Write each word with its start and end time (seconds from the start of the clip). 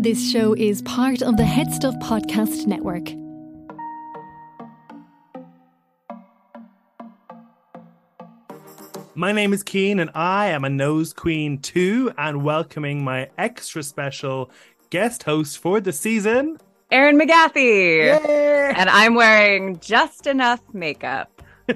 This 0.00 0.30
show 0.32 0.54
is 0.54 0.80
part 0.80 1.20
of 1.20 1.36
the 1.36 1.42
HeadStuff 1.42 2.00
Podcast 2.00 2.66
Network. 2.66 3.10
My 9.14 9.32
name 9.32 9.52
is 9.52 9.62
Cian, 9.68 9.98
and 10.00 10.10
I 10.14 10.46
am 10.46 10.64
a 10.64 10.70
Nose 10.70 11.12
Queen 11.12 11.58
too, 11.58 12.12
and 12.16 12.42
welcoming 12.42 13.04
my 13.04 13.28
extra 13.36 13.82
special 13.82 14.50
guest 14.88 15.24
host 15.24 15.58
for 15.58 15.80
the 15.80 15.92
season, 15.92 16.56
Erin 16.90 17.18
McGathy. 17.18 18.24
Yay! 18.26 18.72
And 18.74 18.88
I'm 18.88 19.14
wearing 19.14 19.78
just 19.80 20.26
enough 20.26 20.60
makeup. 20.72 21.42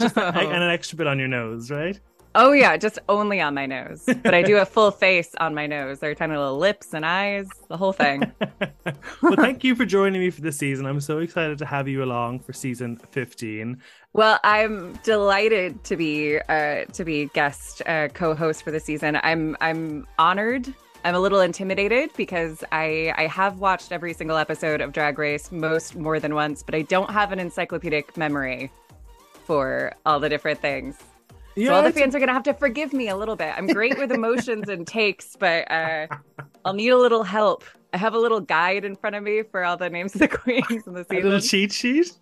Just 0.00 0.16
a- 0.16 0.34
and 0.36 0.64
an 0.64 0.70
extra 0.70 0.98
bit 0.98 1.06
on 1.06 1.16
your 1.18 1.28
nose, 1.28 1.70
right? 1.70 2.00
Oh, 2.34 2.52
yeah, 2.52 2.76
just 2.76 2.98
only 3.08 3.40
on 3.40 3.54
my 3.54 3.66
nose. 3.66 4.04
But 4.06 4.34
I 4.34 4.42
do 4.42 4.58
a 4.58 4.64
full 4.64 4.92
face 4.92 5.34
on 5.40 5.52
my 5.54 5.66
nose. 5.66 5.98
There 5.98 6.10
are 6.10 6.14
tiny 6.14 6.36
little 6.36 6.58
lips 6.58 6.94
and 6.94 7.04
eyes, 7.04 7.48
the 7.68 7.76
whole 7.76 7.92
thing. 7.92 8.30
well, 9.22 9.34
thank 9.34 9.64
you 9.64 9.74
for 9.74 9.84
joining 9.84 10.20
me 10.20 10.30
for 10.30 10.40
this 10.40 10.56
season. 10.56 10.86
I'm 10.86 11.00
so 11.00 11.18
excited 11.18 11.58
to 11.58 11.66
have 11.66 11.88
you 11.88 12.04
along 12.04 12.40
for 12.40 12.52
season 12.52 12.96
15. 13.10 13.80
Well, 14.12 14.38
I'm 14.44 14.92
delighted 15.02 15.82
to 15.84 15.96
be 15.96 16.38
uh, 16.48 16.84
to 16.92 17.04
be 17.04 17.26
guest 17.34 17.82
uh, 17.86 18.08
co-host 18.08 18.62
for 18.62 18.70
the 18.70 18.80
season. 18.80 19.18
I'm 19.22 19.56
I'm 19.60 20.06
honored. 20.18 20.72
I'm 21.04 21.14
a 21.14 21.20
little 21.20 21.40
intimidated 21.40 22.10
because 22.16 22.62
I 22.70 23.12
I 23.16 23.26
have 23.26 23.58
watched 23.58 23.90
every 23.90 24.14
single 24.14 24.36
episode 24.36 24.80
of 24.80 24.92
Drag 24.92 25.18
Race 25.18 25.50
most 25.50 25.96
more 25.96 26.20
than 26.20 26.34
once, 26.34 26.62
but 26.62 26.76
I 26.76 26.82
don't 26.82 27.10
have 27.10 27.32
an 27.32 27.40
encyclopedic 27.40 28.16
memory 28.16 28.70
for 29.44 29.94
all 30.06 30.20
the 30.20 30.28
different 30.28 30.60
things. 30.60 30.96
So 31.56 31.74
all 31.74 31.82
the 31.82 31.92
fans 31.92 32.14
are 32.14 32.20
gonna 32.20 32.32
have 32.32 32.42
to 32.44 32.54
forgive 32.54 32.92
me 32.92 33.08
a 33.08 33.16
little 33.16 33.36
bit. 33.36 33.52
I'm 33.56 33.66
great 33.66 33.98
with 33.98 34.12
emotions 34.12 34.68
and 34.68 34.86
takes, 34.86 35.36
but 35.36 35.70
uh, 35.70 36.06
I'll 36.64 36.74
need 36.74 36.90
a 36.90 36.98
little 36.98 37.22
help. 37.24 37.64
I 37.92 37.98
have 37.98 38.14
a 38.14 38.18
little 38.18 38.40
guide 38.40 38.84
in 38.84 38.94
front 38.96 39.16
of 39.16 39.22
me 39.22 39.42
for 39.42 39.64
all 39.64 39.76
the 39.76 39.90
names 39.90 40.14
of 40.14 40.20
the 40.20 40.28
queens 40.38 40.86
in 40.86 40.94
the 40.94 41.00
a 41.00 41.04
season. 41.04 41.24
little 41.24 41.40
cheat 41.40 41.72
sheet. 41.72 42.12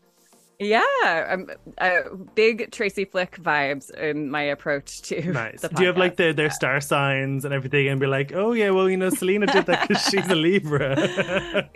Yeah, 0.60 0.82
I'm 1.06 1.48
uh, 1.78 2.00
big 2.34 2.72
Tracy 2.72 3.04
Flick 3.04 3.40
vibes 3.40 3.94
in 3.94 4.28
my 4.28 4.42
approach 4.42 5.02
to. 5.02 5.22
Nice. 5.32 5.60
Do 5.60 5.82
you 5.82 5.86
have 5.86 5.96
like 5.96 6.14
podcast. 6.14 6.16
the, 6.16 6.32
their 6.32 6.50
star 6.50 6.80
signs 6.80 7.44
and 7.44 7.54
everything 7.54 7.86
and 7.86 8.00
be 8.00 8.08
like, 8.08 8.32
oh, 8.34 8.52
yeah, 8.52 8.70
well, 8.70 8.90
you 8.90 8.96
know, 8.96 9.08
Salina 9.08 9.46
did 9.46 9.66
that 9.66 9.86
because 9.86 10.02
she's 10.06 10.26
a 10.28 10.34
Libra. 10.34 10.96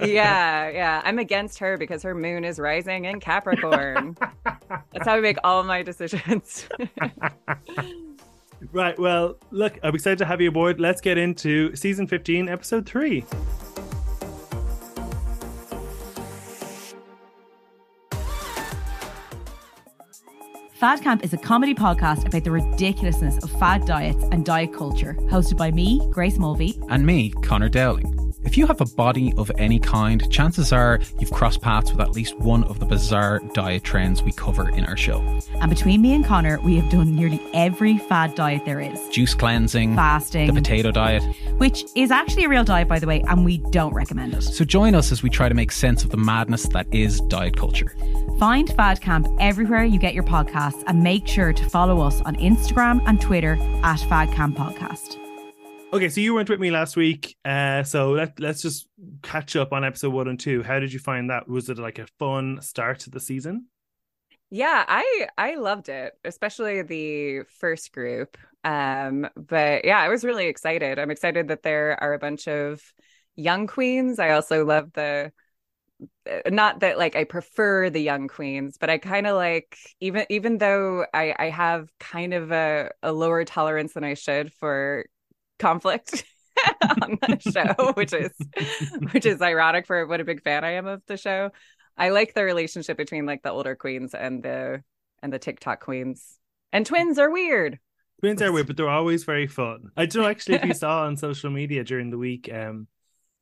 yeah, 0.01 0.69
yeah. 0.69 1.01
I'm 1.05 1.21
against 1.21 1.61
her 1.61 1.77
because 1.77 2.03
her 2.03 2.15
moon 2.15 2.45
is 2.45 2.59
rising 2.59 3.05
in 3.05 3.21
Capricorn. 3.21 4.17
That's 4.93 5.07
how 5.07 5.15
I 5.17 5.21
make 5.21 5.39
all 5.45 5.63
my 5.65 5.83
decisions. 5.83 6.69
Right. 8.71 8.97
Well, 8.97 9.37
look, 9.51 9.77
I'm 9.83 9.93
excited 9.93 10.19
to 10.19 10.25
have 10.25 10.41
you 10.41 10.49
aboard. 10.49 10.79
Let's 10.79 11.01
get 11.01 11.19
into 11.19 11.75
season 11.75 12.07
15, 12.07 12.49
episode 12.49 12.87
3. 12.87 13.25
Fad 20.75 21.01
Camp 21.03 21.23
is 21.25 21.33
a 21.33 21.37
comedy 21.37 21.75
podcast 21.75 22.27
about 22.27 22.45
the 22.45 22.51
ridiculousness 22.51 23.43
of 23.45 23.51
fad 23.59 23.85
diets 23.87 24.25
and 24.33 24.45
diet 24.45 24.73
culture, 24.73 25.15
hosted 25.23 25.57
by 25.57 25.71
me, 25.71 26.01
Grace 26.11 26.39
Mulvey. 26.39 26.79
and 26.89 27.07
me, 27.07 27.31
Connor 27.43 27.69
Dowling. 27.69 28.32
If 28.45 28.59
you 28.59 28.67
have 28.67 28.81
a 28.81 28.85
body 28.85 29.33
of 29.37 29.51
any 29.57 29.79
kind, 29.79 30.31
chances 30.31 30.73
are 30.73 31.01
you've 31.19 31.31
crossed 31.31 31.63
paths 31.63 31.93
with 31.93 32.01
at 32.01 32.11
least 32.11 32.37
one 32.39 32.65
of 32.65 32.81
the 32.81 32.87
bizarre 32.87 33.41
diet 33.55 33.85
trends 33.85 34.23
we 34.23 34.33
cover 34.33 34.69
in 34.69 34.85
our 34.85 34.97
show. 34.97 35.21
And 35.61 35.71
between 35.71 36.03
me 36.03 36.13
and 36.13 36.25
Connor, 36.25 36.61
we 36.61 36.77
have 36.77 36.91
done 36.91 37.15
nearly 37.15 37.41
every 37.55 37.99
fad 37.99 38.35
diet 38.35 38.65
there 38.65 38.81
is. 38.81 39.01
Juice 39.11 39.35
cleansing, 39.35 39.95
Fasting. 39.95 40.49
the 40.49 40.53
potato 40.53 40.91
diet. 40.91 41.23
Which 41.59 41.85
is 41.95 42.11
actually 42.11 42.45
a 42.45 42.49
real 42.49 42.65
diet, 42.65 42.89
by 42.89 42.99
the 42.99 43.07
way, 43.07 43.23
and 43.29 43.45
we 43.45 43.59
don't 43.59 43.95
recommend 43.95 44.35
it. 44.35 44.43
So 44.43 44.65
join 44.65 44.95
us 44.95 45.13
as 45.13 45.23
we 45.23 45.31
try 45.31 45.49
to 45.49 45.55
make 45.55 45.71
sense 45.71 46.03
of 46.03 46.11
the 46.11 46.17
madness 46.17 46.65
that 46.69 46.87
is 46.93 47.21
diet 47.23 47.57
culture. 47.57 47.95
Find 48.39 48.69
Fad 48.71 49.01
Camp 49.01 49.29
everywhere 49.39 49.85
you 49.85 50.01
get 50.01 50.15
your 50.15 50.25
podcasts 50.25 50.83
and 50.89 51.03
make 51.03 51.29
sure 51.29 51.53
to 51.53 51.71
follow 51.71 52.01
us 52.01 52.21
on 52.23 52.35
Instagram 52.37 53.03
and 53.07 53.21
Twitter 53.21 53.57
at 53.85 54.01
Fad 54.01 54.33
Camp 54.33 54.57
Podcast. 54.57 55.22
Okay, 55.93 56.09
so 56.09 56.23
you 56.23 56.33
weren't 56.33 56.49
with 56.49 56.59
me 56.61 56.71
last 56.71 56.97
week, 56.97 57.37
uh, 57.45 57.83
so 57.83 58.13
let, 58.13 58.41
let's 58.41 58.63
just 58.63 58.89
catch 59.23 59.57
up 59.57 59.73
on 59.75 59.85
episode 59.85 60.11
one 60.11 60.27
and 60.27 60.41
two. 60.41 60.63
How 60.63 60.79
did 60.79 60.91
you 60.91 60.99
find 60.99 61.29
that? 61.29 61.47
Was 61.49 61.69
it 61.69 61.79
like 61.79 61.99
a 61.99 62.07
fun 62.19 62.63
start 62.63 63.01
to 63.01 63.11
the 63.11 63.21
season? 63.21 63.67
yeah, 64.51 64.85
I 64.87 65.29
I 65.39 65.55
loved 65.55 65.89
it, 65.89 66.13
especially 66.25 66.83
the 66.83 67.45
first 67.59 67.93
group. 67.93 68.37
Um, 68.65 69.29
but 69.37 69.85
yeah, 69.85 69.99
I 69.99 70.09
was 70.09 70.25
really 70.25 70.47
excited. 70.47 70.99
I'm 70.99 71.11
excited 71.11 71.49
that 71.49 71.63
there 71.63 71.97
are 72.03 72.13
a 72.15 72.19
bunch 72.19 72.49
of 72.49 72.81
young 73.35 73.67
queens. 73.67 74.19
I 74.19 74.31
also 74.31 74.65
love 74.65 74.93
the 74.93 75.33
uh, 76.31 76.51
not 76.51 76.81
that 76.81 76.99
like 76.99 77.17
I 77.17 77.25
prefer 77.25 77.91
the 77.91 78.03
young 78.03 78.29
queens, 78.29 78.79
but 78.79 78.91
I 78.91 78.99
kind 78.99 79.27
of 79.27 79.37
like 79.37 79.77
even 80.01 80.27
even 80.31 80.59
though 80.59 81.07
I 81.15 81.35
I 81.39 81.51
have 81.51 81.89
kind 82.01 82.35
of 82.35 82.53
a 82.53 82.91
a 83.03 83.13
lower 83.13 83.45
tolerance 83.45 83.95
than 83.95 84.05
I 84.05 84.15
should 84.15 84.53
for 84.55 85.07
conflict 85.63 86.25
on 87.01 87.19
the 87.23 87.39
show, 87.41 87.93
which 88.01 88.13
is 88.13 88.31
which 89.13 89.25
is 89.27 89.41
ironic 89.41 89.87
for 89.87 90.07
what 90.07 90.21
a 90.21 90.25
big 90.25 90.43
fan 90.43 90.65
I 90.65 90.73
am 90.73 90.87
of 90.87 91.03
the 91.07 91.17
show. 91.17 91.51
I 91.97 92.11
like 92.11 92.35
the 92.35 92.45
relationship 92.45 92.97
between 92.97 93.25
like 93.27 93.43
the 93.43 93.51
older 93.51 93.75
queens 93.77 94.15
and 94.15 94.43
the 94.43 94.83
and 95.23 95.33
the 95.33 95.39
TikTok 95.39 95.81
queens. 95.81 96.39
And 96.73 96.85
twins 96.85 97.19
are 97.19 97.31
weird. 97.31 97.79
Twins 98.21 98.43
are 98.43 98.53
weird, 98.53 98.67
but 98.67 98.77
they're 98.77 98.89
always 98.89 99.25
very 99.25 99.47
fun. 99.47 99.91
I 99.97 100.07
don't 100.07 100.23
know 100.23 100.29
actually 100.35 100.57
if 100.57 100.65
you 100.65 100.75
saw 100.75 101.05
on 101.07 101.17
social 101.17 101.51
media 101.51 101.85
during 101.85 102.11
the 102.11 102.19
week 102.19 102.51
um, 102.53 102.87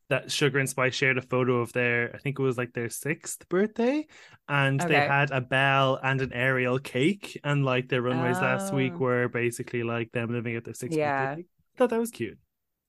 that 0.08 0.30
Sugar 0.32 0.58
and 0.58 0.68
Spice 0.68 0.94
shared 0.94 1.18
a 1.18 1.22
photo 1.22 1.60
of 1.60 1.72
their, 1.72 2.10
I 2.14 2.18
think 2.18 2.38
it 2.38 2.42
was 2.42 2.58
like 2.58 2.72
their 2.72 2.90
sixth 2.90 3.48
birthday, 3.48 4.06
and 4.48 4.80
they 4.80 4.94
had 4.98 5.30
a 5.30 5.40
Belle 5.40 6.00
and 6.02 6.20
an 6.20 6.32
Ariel 6.32 6.78
cake, 6.80 7.38
and 7.44 7.64
like 7.64 7.88
their 7.88 8.02
runways 8.02 8.40
last 8.40 8.74
week 8.74 8.94
Oh. 8.96 8.98
were 8.98 9.28
basically 9.28 9.84
like 9.84 10.10
them 10.12 10.32
living 10.32 10.56
at 10.56 10.64
their 10.64 10.74
sixth 10.74 10.98
Yeah. 10.98 11.36
birthday. 11.36 11.44
I 11.80 11.84
thought 11.84 11.90
that 11.90 11.98
was 12.00 12.10
cute. 12.10 12.38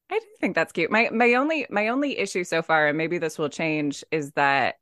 I 0.09 0.19
do 0.19 0.25
think 0.39 0.55
that's 0.55 0.73
cute. 0.73 0.91
My 0.91 1.09
my 1.11 1.35
only 1.35 1.65
my 1.69 1.87
only 1.87 2.17
issue 2.17 2.43
so 2.43 2.61
far, 2.61 2.87
and 2.87 2.97
maybe 2.97 3.17
this 3.17 3.37
will 3.39 3.49
change, 3.49 4.03
is 4.11 4.31
that 4.33 4.75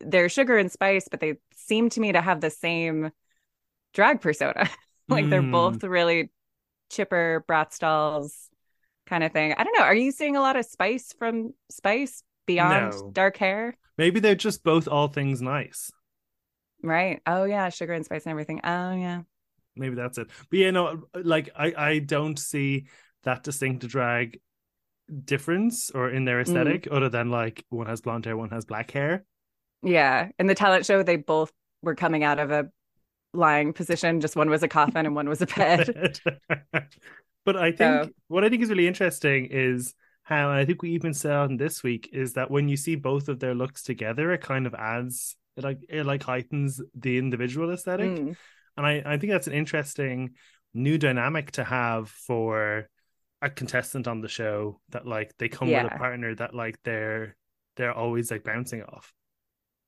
they're 0.00 0.28
sugar 0.28 0.56
and 0.56 0.72
spice, 0.72 1.08
but 1.10 1.20
they 1.20 1.36
seem 1.54 1.90
to 1.90 2.00
me 2.00 2.12
to 2.12 2.20
have 2.20 2.40
the 2.40 2.50
same 2.50 3.10
drag 3.94 4.20
persona. 4.20 4.68
like 5.08 5.30
they're 5.30 5.42
Mm. 5.42 5.50
both 5.52 5.84
really 5.84 6.30
chipper 6.90 7.44
Bratz 7.48 7.78
dolls 7.78 8.50
kind 9.06 9.24
of 9.24 9.32
thing. 9.32 9.54
I 9.56 9.64
don't 9.64 9.76
know. 9.78 9.84
Are 9.84 9.94
you 9.94 10.12
seeing 10.12 10.36
a 10.36 10.40
lot 10.40 10.56
of 10.56 10.66
spice 10.66 11.14
from 11.18 11.54
Spice 11.70 12.22
beyond 12.46 12.92
No. 12.92 13.10
dark 13.12 13.36
hair? 13.38 13.76
Maybe 13.98 14.20
they're 14.20 14.34
just 14.34 14.62
both 14.64 14.88
all 14.88 15.08
things 15.08 15.42
nice. 15.42 15.90
Right. 16.82 17.20
Oh 17.26 17.44
yeah, 17.44 17.68
sugar 17.70 17.92
and 17.92 18.04
spice 18.04 18.24
and 18.24 18.30
everything. 18.30 18.60
Oh 18.64 18.92
yeah. 18.94 19.22
Maybe 19.76 19.94
that's 19.94 20.18
it. 20.18 20.28
But 20.50 20.58
yeah, 20.58 20.70
no, 20.70 21.04
like 21.14 21.50
I, 21.56 21.72
I 21.76 21.98
don't 22.00 22.38
see 22.38 22.86
that 23.24 23.42
distinct 23.42 23.86
drag 23.86 24.40
difference 25.24 25.90
or 25.90 26.10
in 26.10 26.22
Mm. 26.22 26.26
their 26.26 26.40
aesthetic 26.40 26.88
other 26.90 27.08
than 27.08 27.30
like 27.30 27.64
one 27.70 27.86
has 27.86 28.00
blonde 28.00 28.24
hair, 28.26 28.36
one 28.36 28.50
has 28.50 28.64
black 28.64 28.90
hair. 28.90 29.24
Yeah. 29.82 30.28
In 30.38 30.46
the 30.46 30.54
talent 30.54 30.84
show, 30.86 31.02
they 31.02 31.16
both 31.16 31.52
were 31.82 31.94
coming 31.94 32.24
out 32.24 32.38
of 32.38 32.50
a 32.50 32.68
lying 33.32 33.72
position. 33.72 34.20
Just 34.20 34.36
one 34.36 34.50
was 34.50 34.62
a 34.62 34.68
coffin 34.68 35.06
and 35.06 35.14
one 35.14 35.28
was 35.28 35.40
a 35.42 35.46
bed. 35.56 36.18
but 37.44 37.56
I 37.56 37.72
think 37.72 38.04
So- 38.04 38.10
what 38.28 38.44
I 38.44 38.48
think 38.48 38.62
is 38.62 38.68
really 38.70 38.86
interesting 38.88 39.46
is 39.46 39.94
how, 40.24 40.50
and 40.50 40.58
I 40.58 40.64
think 40.66 40.82
we 40.82 40.90
even 40.90 41.14
saw 41.14 41.44
in 41.44 41.56
this 41.56 41.82
week, 41.82 42.10
is 42.12 42.34
that 42.34 42.50
when 42.50 42.68
you 42.68 42.76
see 42.76 42.96
both 42.96 43.28
of 43.28 43.40
their 43.40 43.54
looks 43.54 43.82
together, 43.82 44.30
it 44.32 44.42
kind 44.42 44.66
of 44.66 44.74
adds, 44.74 45.36
it 45.56 45.64
like 45.64 45.78
it 45.88 46.04
like 46.04 46.22
heightens 46.22 46.82
the 46.94 47.16
individual 47.16 47.70
aesthetic, 47.72 48.10
Mm. 48.10 48.36
and 48.76 48.86
I 48.86 49.02
I 49.06 49.16
think 49.16 49.32
that's 49.32 49.46
an 49.46 49.54
interesting 49.54 50.34
new 50.74 50.98
dynamic 50.98 51.52
to 51.52 51.64
have 51.64 52.10
for 52.10 52.88
a 53.42 53.50
contestant 53.50 54.08
on 54.08 54.20
the 54.20 54.28
show 54.28 54.80
that 54.90 55.06
like 55.06 55.36
they 55.38 55.48
come 55.48 55.72
with 55.72 55.84
a 55.84 55.90
partner 55.90 56.34
that 56.34 56.54
like 56.54 56.78
they're 56.84 57.36
they're 57.76 57.92
always 57.92 58.30
like 58.30 58.44
bouncing 58.44 58.82
off. 58.82 59.14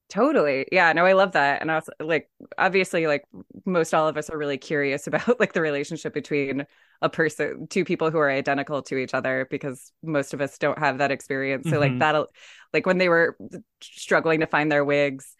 Totally. 0.08 0.66
Yeah, 0.72 0.92
no, 0.92 1.06
I 1.06 1.12
love 1.12 1.32
that. 1.32 1.60
And 1.60 1.70
i 1.70 1.76
was 1.76 1.88
like 2.00 2.28
obviously 2.58 3.06
like 3.06 3.24
most 3.64 3.94
all 3.94 4.08
of 4.08 4.16
us 4.16 4.28
are 4.28 4.36
really 4.36 4.58
curious 4.58 5.06
about 5.06 5.38
like 5.38 5.52
the 5.52 5.60
relationship 5.60 6.12
between 6.12 6.66
a 7.00 7.08
person 7.08 7.68
two 7.68 7.84
people 7.84 8.10
who 8.10 8.18
are 8.18 8.28
identical 8.30 8.82
to 8.82 8.96
each 8.98 9.14
other 9.14 9.46
because 9.50 9.92
most 10.02 10.34
of 10.34 10.40
us 10.40 10.58
don't 10.58 10.78
have 10.80 10.98
that 10.98 11.12
experience. 11.12 11.68
So 11.68 11.78
like 11.78 11.92
Mhm. 11.92 11.98
that'll 11.98 12.26
like 12.72 12.86
when 12.86 12.98
they 12.98 13.08
were 13.08 13.36
struggling 13.80 14.40
to 14.40 14.46
find 14.46 14.70
their 14.70 14.84
wigs 14.84 15.36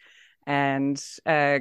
and 0.47 1.01
uh 1.25 1.59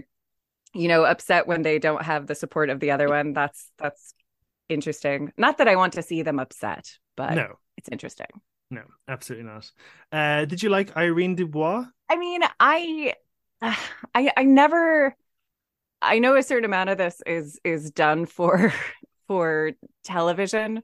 you 0.74 0.88
know 0.88 1.04
upset 1.04 1.46
when 1.48 1.62
they 1.62 1.78
don't 1.78 2.02
have 2.02 2.26
the 2.26 2.34
support 2.36 2.70
of 2.70 2.80
the 2.80 2.92
other 2.92 3.08
one, 3.08 3.32
that's 3.34 3.70
that's 3.78 4.14
interesting. 4.70 5.32
Not 5.36 5.58
that 5.58 5.68
I 5.68 5.76
want 5.76 5.94
to 5.94 6.02
see 6.02 6.22
them 6.22 6.38
upset, 6.38 6.98
but 7.16 7.44
no, 7.46 7.58
it's 7.76 7.88
interesting. 7.90 8.28
no, 8.70 8.82
absolutely 9.08 9.48
not. 9.50 9.70
Uh, 10.12 10.44
did 10.44 10.62
you 10.62 10.68
like 10.68 10.96
Irene 10.96 11.34
Dubois? 11.34 11.86
I 12.08 12.16
mean, 12.16 12.42
I, 12.58 13.14
I, 13.62 14.32
I 14.36 14.42
never. 14.44 15.16
I 16.02 16.18
know 16.20 16.36
a 16.36 16.42
certain 16.42 16.66
amount 16.66 16.90
of 16.90 16.98
this 16.98 17.22
is 17.26 17.60
is 17.64 17.90
done 17.92 18.26
for 18.26 18.72
for 19.28 19.72
television, 20.04 20.82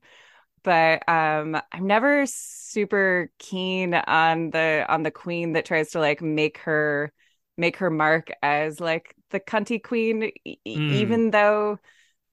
but 0.64 1.08
um, 1.08 1.60
I'm 1.72 1.86
never 1.86 2.26
super 2.26 3.30
keen 3.38 3.94
on 3.94 4.50
the 4.50 4.86
on 4.88 5.02
the 5.04 5.12
queen 5.12 5.54
that 5.54 5.66
tries 5.66 5.92
to 5.92 6.00
like 6.00 6.22
make 6.22 6.58
her 6.60 7.12
make 7.58 7.78
her 7.78 7.90
mark 7.90 8.30
as 8.42 8.80
like 8.80 9.14
the 9.30 9.40
cunty 9.40 9.82
queen, 9.82 10.32
e- 10.44 10.58
e- 10.66 10.82
Mm. 10.82 10.86
even 10.88 11.30
though 11.30 11.78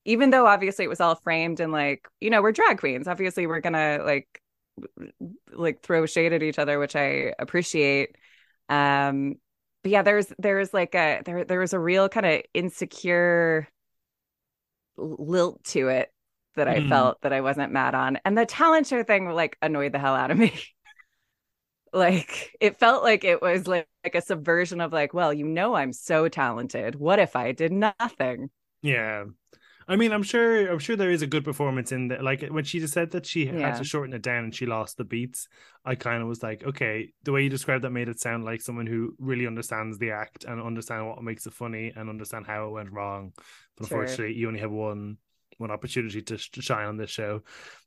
even 0.06 0.30
though 0.30 0.46
obviously 0.48 0.86
it 0.86 0.90
was 0.90 1.02
all 1.02 1.16
framed 1.16 1.60
in 1.60 1.72
like 1.72 2.08
you 2.22 2.30
know 2.30 2.42
we're 2.42 2.52
drag 2.52 2.80
queens 2.80 3.08
obviously 3.08 3.48
we're 3.48 3.62
gonna 3.62 4.00
like 4.06 4.42
like 5.54 5.82
throw 5.82 6.06
shade 6.06 6.34
at 6.34 6.44
each 6.44 6.60
other 6.60 6.80
which 6.80 6.96
i 6.96 7.34
appreciate 7.40 8.16
um 8.70 9.36
but 9.84 9.92
yeah 9.92 10.02
there's 10.02 10.32
there's 10.40 10.74
like 10.74 10.96
a 10.96 11.22
there 11.26 11.46
there 11.46 11.60
was 11.60 11.74
a 11.74 11.80
real 11.80 12.10
kind 12.10 12.26
of 12.26 12.42
insecure 12.54 13.68
lilt 14.98 15.64
to 15.64 15.88
it 15.90 16.12
that 16.56 16.68
i 16.68 16.80
Mm. 16.80 16.90
felt 16.90 17.22
that 17.22 17.34
i 17.34 17.42
wasn't 17.42 17.72
mad 17.72 17.96
on 17.96 18.18
and 18.26 18.38
the 18.38 18.46
talent 18.46 18.86
show 18.88 19.04
thing 19.04 19.28
like 19.30 19.58
annoyed 19.62 19.92
the 19.92 20.00
hell 20.00 20.16
out 20.16 20.32
of 20.32 20.38
me 20.38 20.54
like 21.94 22.56
it 22.60 22.80
felt 22.80 23.04
like 23.04 23.24
it 23.24 23.42
was 23.42 23.68
like, 23.68 23.88
like 24.04 24.16
a 24.16 24.22
subversion 24.22 24.82
of 24.82 24.92
like 24.92 25.14
well 25.14 25.34
you 25.34 25.46
know 25.46 25.76
i'm 25.76 25.94
so 25.94 26.28
talented 26.28 26.96
what 26.96 27.20
if 27.20 27.36
i 27.36 27.52
did 27.52 27.72
nothing 27.72 28.50
Yeah. 28.82 29.26
I 29.88 29.96
mean, 29.96 30.12
I'm 30.12 30.24
sure. 30.24 30.72
I'm 30.72 30.80
sure 30.80 30.96
there 30.96 31.12
is 31.12 31.22
a 31.22 31.28
good 31.28 31.44
performance 31.44 31.92
in 31.92 32.08
there. 32.08 32.22
Like 32.24 32.44
when 32.50 32.64
she 32.64 32.80
just 32.80 32.94
said 32.94 33.12
that 33.12 33.26
she 33.26 33.46
had 33.46 33.76
to 33.78 33.84
shorten 33.84 34.14
it 34.14 34.22
down 34.22 34.46
and 34.46 34.56
she 34.56 34.66
lost 34.66 34.98
the 34.98 35.04
beats, 35.04 35.48
I 35.84 35.96
kind 35.96 36.22
of 36.22 36.28
was 36.30 36.42
like, 36.42 36.64
okay, 36.64 37.12
the 37.24 37.32
way 37.32 37.44
you 37.44 37.50
described 37.50 37.84
that 37.84 37.90
made 37.92 38.08
it 38.10 38.20
sound 38.20 38.46
like 38.46 38.62
someone 38.62 38.88
who 38.88 39.16
really 39.20 39.48
understands 39.48 39.98
the 39.98 40.12
act 40.12 40.46
and 40.46 40.62
understand 40.62 41.08
what 41.08 41.22
makes 41.24 41.46
it 41.46 41.54
funny 41.54 41.92
and 41.96 42.10
understand 42.10 42.48
how 42.48 42.68
it 42.68 42.72
went 42.72 42.92
wrong. 42.92 43.34
But 43.78 43.88
Sure. 43.88 44.02
unfortunately, 44.02 44.36
you 44.36 44.48
only 44.48 44.60
have 44.62 44.72
one 44.72 45.18
one 45.60 45.70
opportunity 45.70 46.20
to, 46.20 46.36
sh- 46.36 46.50
to 46.50 46.62
shine 46.64 46.88
on 46.88 46.98
this 46.98 47.12
show. 47.12 47.42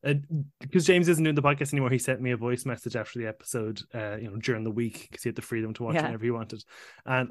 Uh, 0.04 0.14
because 0.60 0.86
James 0.86 1.08
isn't 1.08 1.24
doing 1.24 1.34
the 1.34 1.42
podcast 1.42 1.72
anymore, 1.72 1.90
he 1.90 1.98
sent 1.98 2.20
me 2.20 2.30
a 2.30 2.36
voice 2.36 2.64
message 2.64 2.94
after 2.94 3.18
the 3.18 3.26
episode, 3.26 3.82
uh, 3.92 4.16
you 4.16 4.30
know, 4.30 4.36
during 4.36 4.62
the 4.62 4.70
week 4.70 5.08
because 5.10 5.24
he 5.24 5.28
had 5.28 5.34
the 5.34 5.42
freedom 5.42 5.74
to 5.74 5.82
watch 5.82 5.96
Yeah. 5.96 6.04
whenever 6.04 6.24
he 6.24 6.30
wanted, 6.30 6.64
and 7.04 7.30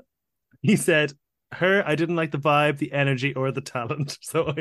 he 0.61 0.75
said. 0.75 1.13
Her, 1.51 1.83
I 1.87 1.95
didn't 1.95 2.15
like 2.15 2.31
the 2.31 2.37
vibe, 2.39 2.77
the 2.79 2.91
energy, 2.91 3.33
or 3.33 3.51
the 3.51 3.61
talent. 3.61 4.17
So 4.21 4.53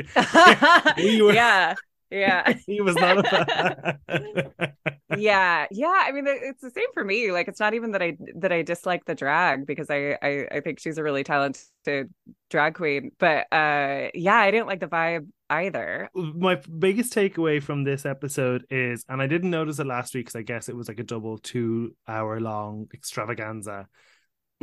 You 0.97 1.25
were- 1.25 1.33
yeah 1.33 1.75
yeah 2.11 2.53
he 2.67 2.81
was 2.81 2.95
not 2.95 3.17
a 3.17 3.23
fan. 3.23 4.71
yeah 5.17 5.65
yeah 5.71 6.03
i 6.05 6.11
mean 6.11 6.25
it's 6.27 6.61
the 6.61 6.69
same 6.69 6.85
for 6.93 7.03
me 7.03 7.31
like 7.31 7.47
it's 7.47 7.59
not 7.59 7.73
even 7.73 7.91
that 7.91 8.01
i 8.01 8.15
that 8.35 8.51
i 8.51 8.61
dislike 8.61 9.03
the 9.05 9.15
drag 9.15 9.65
because 9.65 9.89
i 9.89 10.15
i, 10.21 10.47
I 10.51 10.59
think 10.61 10.79
she's 10.79 10.99
a 10.99 11.03
really 11.03 11.23
talented 11.23 12.13
drag 12.51 12.75
queen 12.75 13.11
but 13.17 13.47
uh 13.51 14.09
yeah 14.13 14.35
i 14.35 14.51
didn't 14.51 14.67
like 14.67 14.79
the 14.81 14.87
vibe 14.87 15.27
either 15.49 16.09
My 16.13 16.55
biggest 16.77 17.11
takeaway 17.13 17.61
from 17.61 17.83
this 17.83 18.05
episode 18.05 18.65
is, 18.71 19.05
and 19.09 19.21
I 19.21 19.27
didn't 19.27 19.51
notice 19.51 19.77
it 19.77 19.85
last 19.85 20.15
week 20.15 20.25
because 20.25 20.35
I 20.39 20.41
guess 20.41 20.69
it 20.69 20.75
was 20.75 20.87
like 20.87 20.99
a 20.99 21.03
double 21.03 21.37
two 21.37 21.95
hour 22.07 22.39
long 22.39 22.87
extravaganza, 22.93 23.87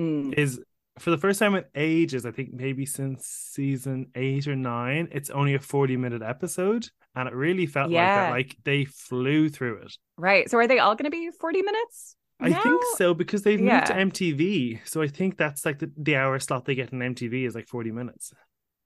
Mm. 0.00 0.34
is 0.36 0.60
for 0.98 1.10
the 1.10 1.18
first 1.18 1.38
time 1.38 1.54
in 1.54 1.64
ages, 1.74 2.26
I 2.26 2.30
think 2.32 2.52
maybe 2.52 2.84
since 2.86 3.26
season 3.26 4.08
eight 4.14 4.46
or 4.46 4.56
nine, 4.56 5.08
it's 5.12 5.30
only 5.30 5.54
a 5.54 5.58
40 5.60 5.96
minute 5.96 6.22
episode. 6.22 6.88
And 7.14 7.28
it 7.28 7.34
really 7.34 7.66
felt 7.66 7.90
like 7.90 8.00
that. 8.06 8.30
Like 8.30 8.56
they 8.64 8.84
flew 8.86 9.48
through 9.50 9.82
it. 9.82 9.92
right 10.16 10.48
so 10.50 10.56
are 10.58 10.66
they 10.66 10.78
all 10.78 10.94
going 10.94 11.10
to 11.10 11.10
be 11.10 11.30
40 11.40 11.62
minutes 11.62 12.16
I 12.40 12.52
think 12.52 12.82
so 12.96 13.14
because 13.14 13.42
they've 13.42 13.60
moved 13.60 13.86
to 13.86 13.92
MTV. 13.92 14.80
So 14.88 15.00
I 15.00 15.06
think 15.06 15.36
that's 15.36 15.64
like 15.64 15.78
the, 15.78 15.92
the 15.96 16.16
hour 16.16 16.38
slot 16.40 16.64
they 16.64 16.74
get 16.74 16.92
in 16.92 16.98
MTV 16.98 17.46
is 17.46 17.54
like 17.54 17.68
40 17.68 17.92
minutes. 17.92 18.32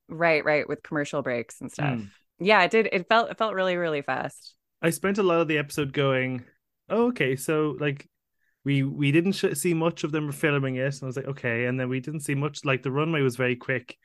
right 0.09 0.44
right 0.44 0.69
with 0.69 0.82
commercial 0.82 1.23
breaks 1.23 1.61
and 1.61 1.70
stuff 1.73 1.99
Mm. 1.99 2.11
yeah 2.38 2.62
it 2.64 2.70
did 2.70 2.88
it 2.93 3.09
felt 3.09 3.31
it 3.31 3.38
felt 3.38 3.55
really 3.55 3.76
really 3.76 4.02
fast 4.02 4.55
I 4.82 4.91
spent 4.91 5.19
a 5.19 5.23
lot 5.23 5.41
of 5.41 5.49
the 5.49 5.56
episode 5.59 5.93
going, 5.94 6.44
oh, 6.91 7.06
okay, 7.09 7.35
so 7.35 7.76
like 7.81 8.09
we 8.67 8.83
we 8.83 9.13
didn't 9.13 9.33
sh- 9.33 9.55
see 9.55 9.75
much 9.75 10.03
of 10.03 10.11
them 10.11 10.33
filming 10.33 10.75
it, 10.75 10.95
and 10.95 11.05
I 11.05 11.07
was 11.07 11.17
like, 11.17 11.29
okay, 11.29 11.67
and 11.67 11.79
then 11.79 11.89
we 11.89 12.01
didn't 12.01 12.23
see 12.23 12.35
much. 12.35 12.65
Like 12.65 12.83
the 12.83 12.91
runway 12.91 13.23
was 13.23 13.37
very 13.37 13.55
quick, 13.55 13.97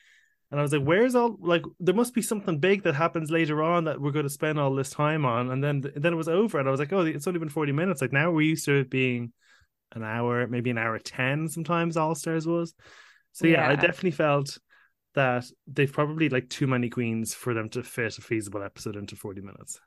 and 0.51 0.59
I 0.59 0.63
was 0.63 0.71
like, 0.71 0.83
where's 0.83 1.15
all 1.15 1.35
like 1.41 1.63
there 1.79 1.95
must 1.95 2.13
be 2.13 2.21
something 2.21 2.59
big 2.59 2.83
that 2.83 2.93
happens 2.93 3.31
later 3.31 3.63
on 3.63 3.85
that 3.85 3.99
we're 3.99 4.11
going 4.11 4.27
to 4.27 4.29
spend 4.29 4.59
all 4.59 4.75
this 4.75 4.91
time 4.91 5.25
on, 5.25 5.49
and 5.49 5.63
then 5.63 5.81
then 5.95 6.13
it 6.13 6.15
was 6.15 6.29
over, 6.29 6.59
and 6.59 6.67
I 6.67 6.71
was 6.71 6.79
like, 6.79 6.93
oh, 6.93 7.03
it's 7.03 7.25
only 7.25 7.39
been 7.39 7.49
forty 7.49 7.71
minutes. 7.71 8.01
Like 8.01 8.13
now 8.13 8.29
we're 8.29 8.41
used 8.41 8.65
to 8.65 8.75
it 8.75 8.91
being 8.91 9.33
an 9.93 10.03
hour, 10.03 10.45
maybe 10.45 10.69
an 10.69 10.77
hour 10.77 10.99
ten. 10.99 11.47
Sometimes 11.47 11.97
All 11.97 12.13
Stars 12.13 12.45
was, 12.45 12.75
so 13.31 13.47
yeah, 13.47 13.67
I 13.67 13.73
definitely 13.73 14.11
felt 14.11 14.59
that 15.15 15.43
they've 15.65 15.91
probably 15.91 16.29
like 16.29 16.49
too 16.49 16.67
many 16.67 16.89
queens 16.89 17.33
for 17.33 17.55
them 17.55 17.67
to 17.69 17.81
fit 17.81 18.19
a 18.19 18.21
feasible 18.21 18.61
episode 18.61 18.95
into 18.95 19.15
forty 19.15 19.41
minutes. 19.41 19.81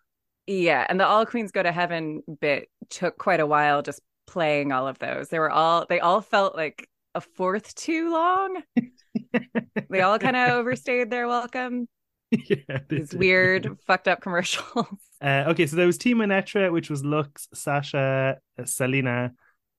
Yeah, 0.49 0.85
and 0.88 0.99
the 0.99 1.06
all 1.06 1.25
queens 1.27 1.53
go 1.53 1.62
to 1.62 1.70
heaven 1.70 2.23
bit 2.41 2.69
took 2.91 3.17
quite 3.19 3.38
a 3.38 3.47
while 3.47 3.81
just 3.81 4.00
playing 4.26 4.73
all 4.73 4.87
of 4.88 4.99
those. 4.99 5.29
They 5.29 5.38
were 5.38 5.50
all 5.50 5.87
they 5.88 6.00
all 6.00 6.21
felt 6.21 6.55
like 6.56 6.88
a 7.15 7.21
fourth 7.21 7.75
too 7.75 8.11
long. 8.12 8.62
they 9.91 10.00
all 10.00 10.19
kind 10.19 10.37
of 10.37 10.50
overstayed 10.50 11.11
their 11.11 11.29
welcome. 11.29 11.88
yeah, 12.31 12.81
These 12.88 13.11
did. 13.11 13.19
weird 13.19 13.79
fucked 13.87 14.09
up 14.09 14.21
commercials. 14.21 14.87
Uh, 15.21 15.44
okay, 15.49 15.67
so 15.67 15.76
there 15.76 15.87
was 15.87 15.99
Team 15.99 16.19
Anetra, 16.19 16.73
which 16.73 16.91
was 16.91 17.03
Luxx, 17.03 17.47
Sasha, 17.55 18.38
uh, 18.59 18.65
Salina, 18.65 19.32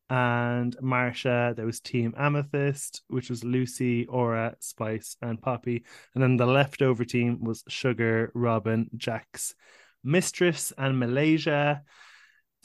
and 0.09 0.75
Marcia. 0.81 1.53
There 1.56 1.65
was 1.65 1.80
Team 1.81 2.13
Amethyst, 2.18 3.03
which 3.07 3.30
was 3.30 3.44
Loosey, 3.44 4.06
Aura, 4.07 4.56
Spice, 4.59 5.18
and 5.21 5.41
Poppy. 5.41 5.83
And 6.13 6.24
then 6.24 6.38
the 6.38 6.45
leftover 6.45 7.03
team 7.06 7.44
was 7.44 7.63
Sugar, 7.68 8.31
Robin, 8.33 8.89
Jax, 8.95 9.53
Mistress, 10.03 10.71
and 10.77 11.00
Malaysia. 11.00 11.83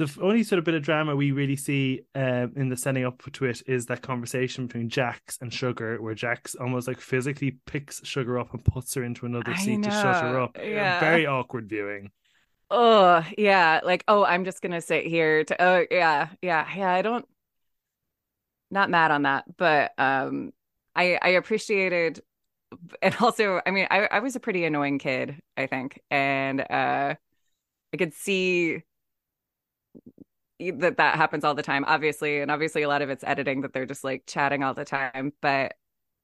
The 0.00 0.22
only 0.22 0.42
sort 0.44 0.58
of 0.58 0.64
bit 0.64 0.72
of 0.72 0.82
drama 0.82 1.14
we 1.14 1.30
really 1.30 1.56
see 1.56 2.00
um, 2.14 2.54
in 2.56 2.70
the 2.70 2.76
setting 2.76 3.04
up 3.04 3.22
to 3.32 3.44
it 3.44 3.62
is 3.66 3.84
that 3.86 4.00
conversation 4.00 4.66
between 4.66 4.88
Jax 4.88 5.36
and 5.42 5.52
Sugar, 5.52 6.00
where 6.00 6.14
Jax 6.14 6.54
almost 6.54 6.88
like 6.88 6.98
physically 6.98 7.58
picks 7.66 8.00
Sugar 8.06 8.38
up 8.38 8.54
and 8.54 8.64
puts 8.64 8.94
her 8.94 9.04
into 9.04 9.26
another 9.26 9.52
I 9.52 9.56
seat 9.56 9.82
to 9.82 9.90
shut 9.90 10.22
her 10.22 10.40
up. 10.40 10.56
yeah. 10.58 11.00
Very 11.00 11.26
awkward 11.26 11.68
viewing. 11.68 12.12
Oh, 12.70 13.22
yeah. 13.36 13.80
Like, 13.84 14.02
oh, 14.08 14.24
I'm 14.24 14.46
just 14.46 14.62
gonna 14.62 14.80
sit 14.80 15.04
here 15.04 15.44
to 15.44 15.62
oh 15.62 15.84
yeah, 15.90 16.28
yeah, 16.40 16.66
yeah. 16.74 16.90
I 16.90 17.02
don't 17.02 17.26
not 18.70 18.88
mad 18.88 19.10
on 19.10 19.22
that, 19.24 19.44
but 19.58 19.92
um 19.98 20.50
I 20.96 21.18
I 21.20 21.28
appreciated 21.30 22.22
and 23.02 23.14
also 23.20 23.60
I 23.66 23.70
mean 23.70 23.86
I, 23.90 24.06
I 24.06 24.20
was 24.20 24.34
a 24.34 24.40
pretty 24.40 24.64
annoying 24.64 24.98
kid, 24.98 25.42
I 25.58 25.66
think. 25.66 26.00
And 26.10 26.62
uh 26.62 27.16
I 27.92 27.96
could 27.98 28.14
see 28.14 28.82
that 30.78 30.96
that 30.98 31.16
happens 31.16 31.44
all 31.44 31.54
the 31.54 31.62
time, 31.62 31.84
obviously, 31.86 32.40
and 32.40 32.50
obviously 32.50 32.82
a 32.82 32.88
lot 32.88 33.02
of 33.02 33.10
it's 33.10 33.24
editing 33.24 33.62
that 33.62 33.72
they're 33.72 33.86
just 33.86 34.04
like 34.04 34.24
chatting 34.26 34.62
all 34.62 34.74
the 34.74 34.84
time. 34.84 35.32
But 35.40 35.74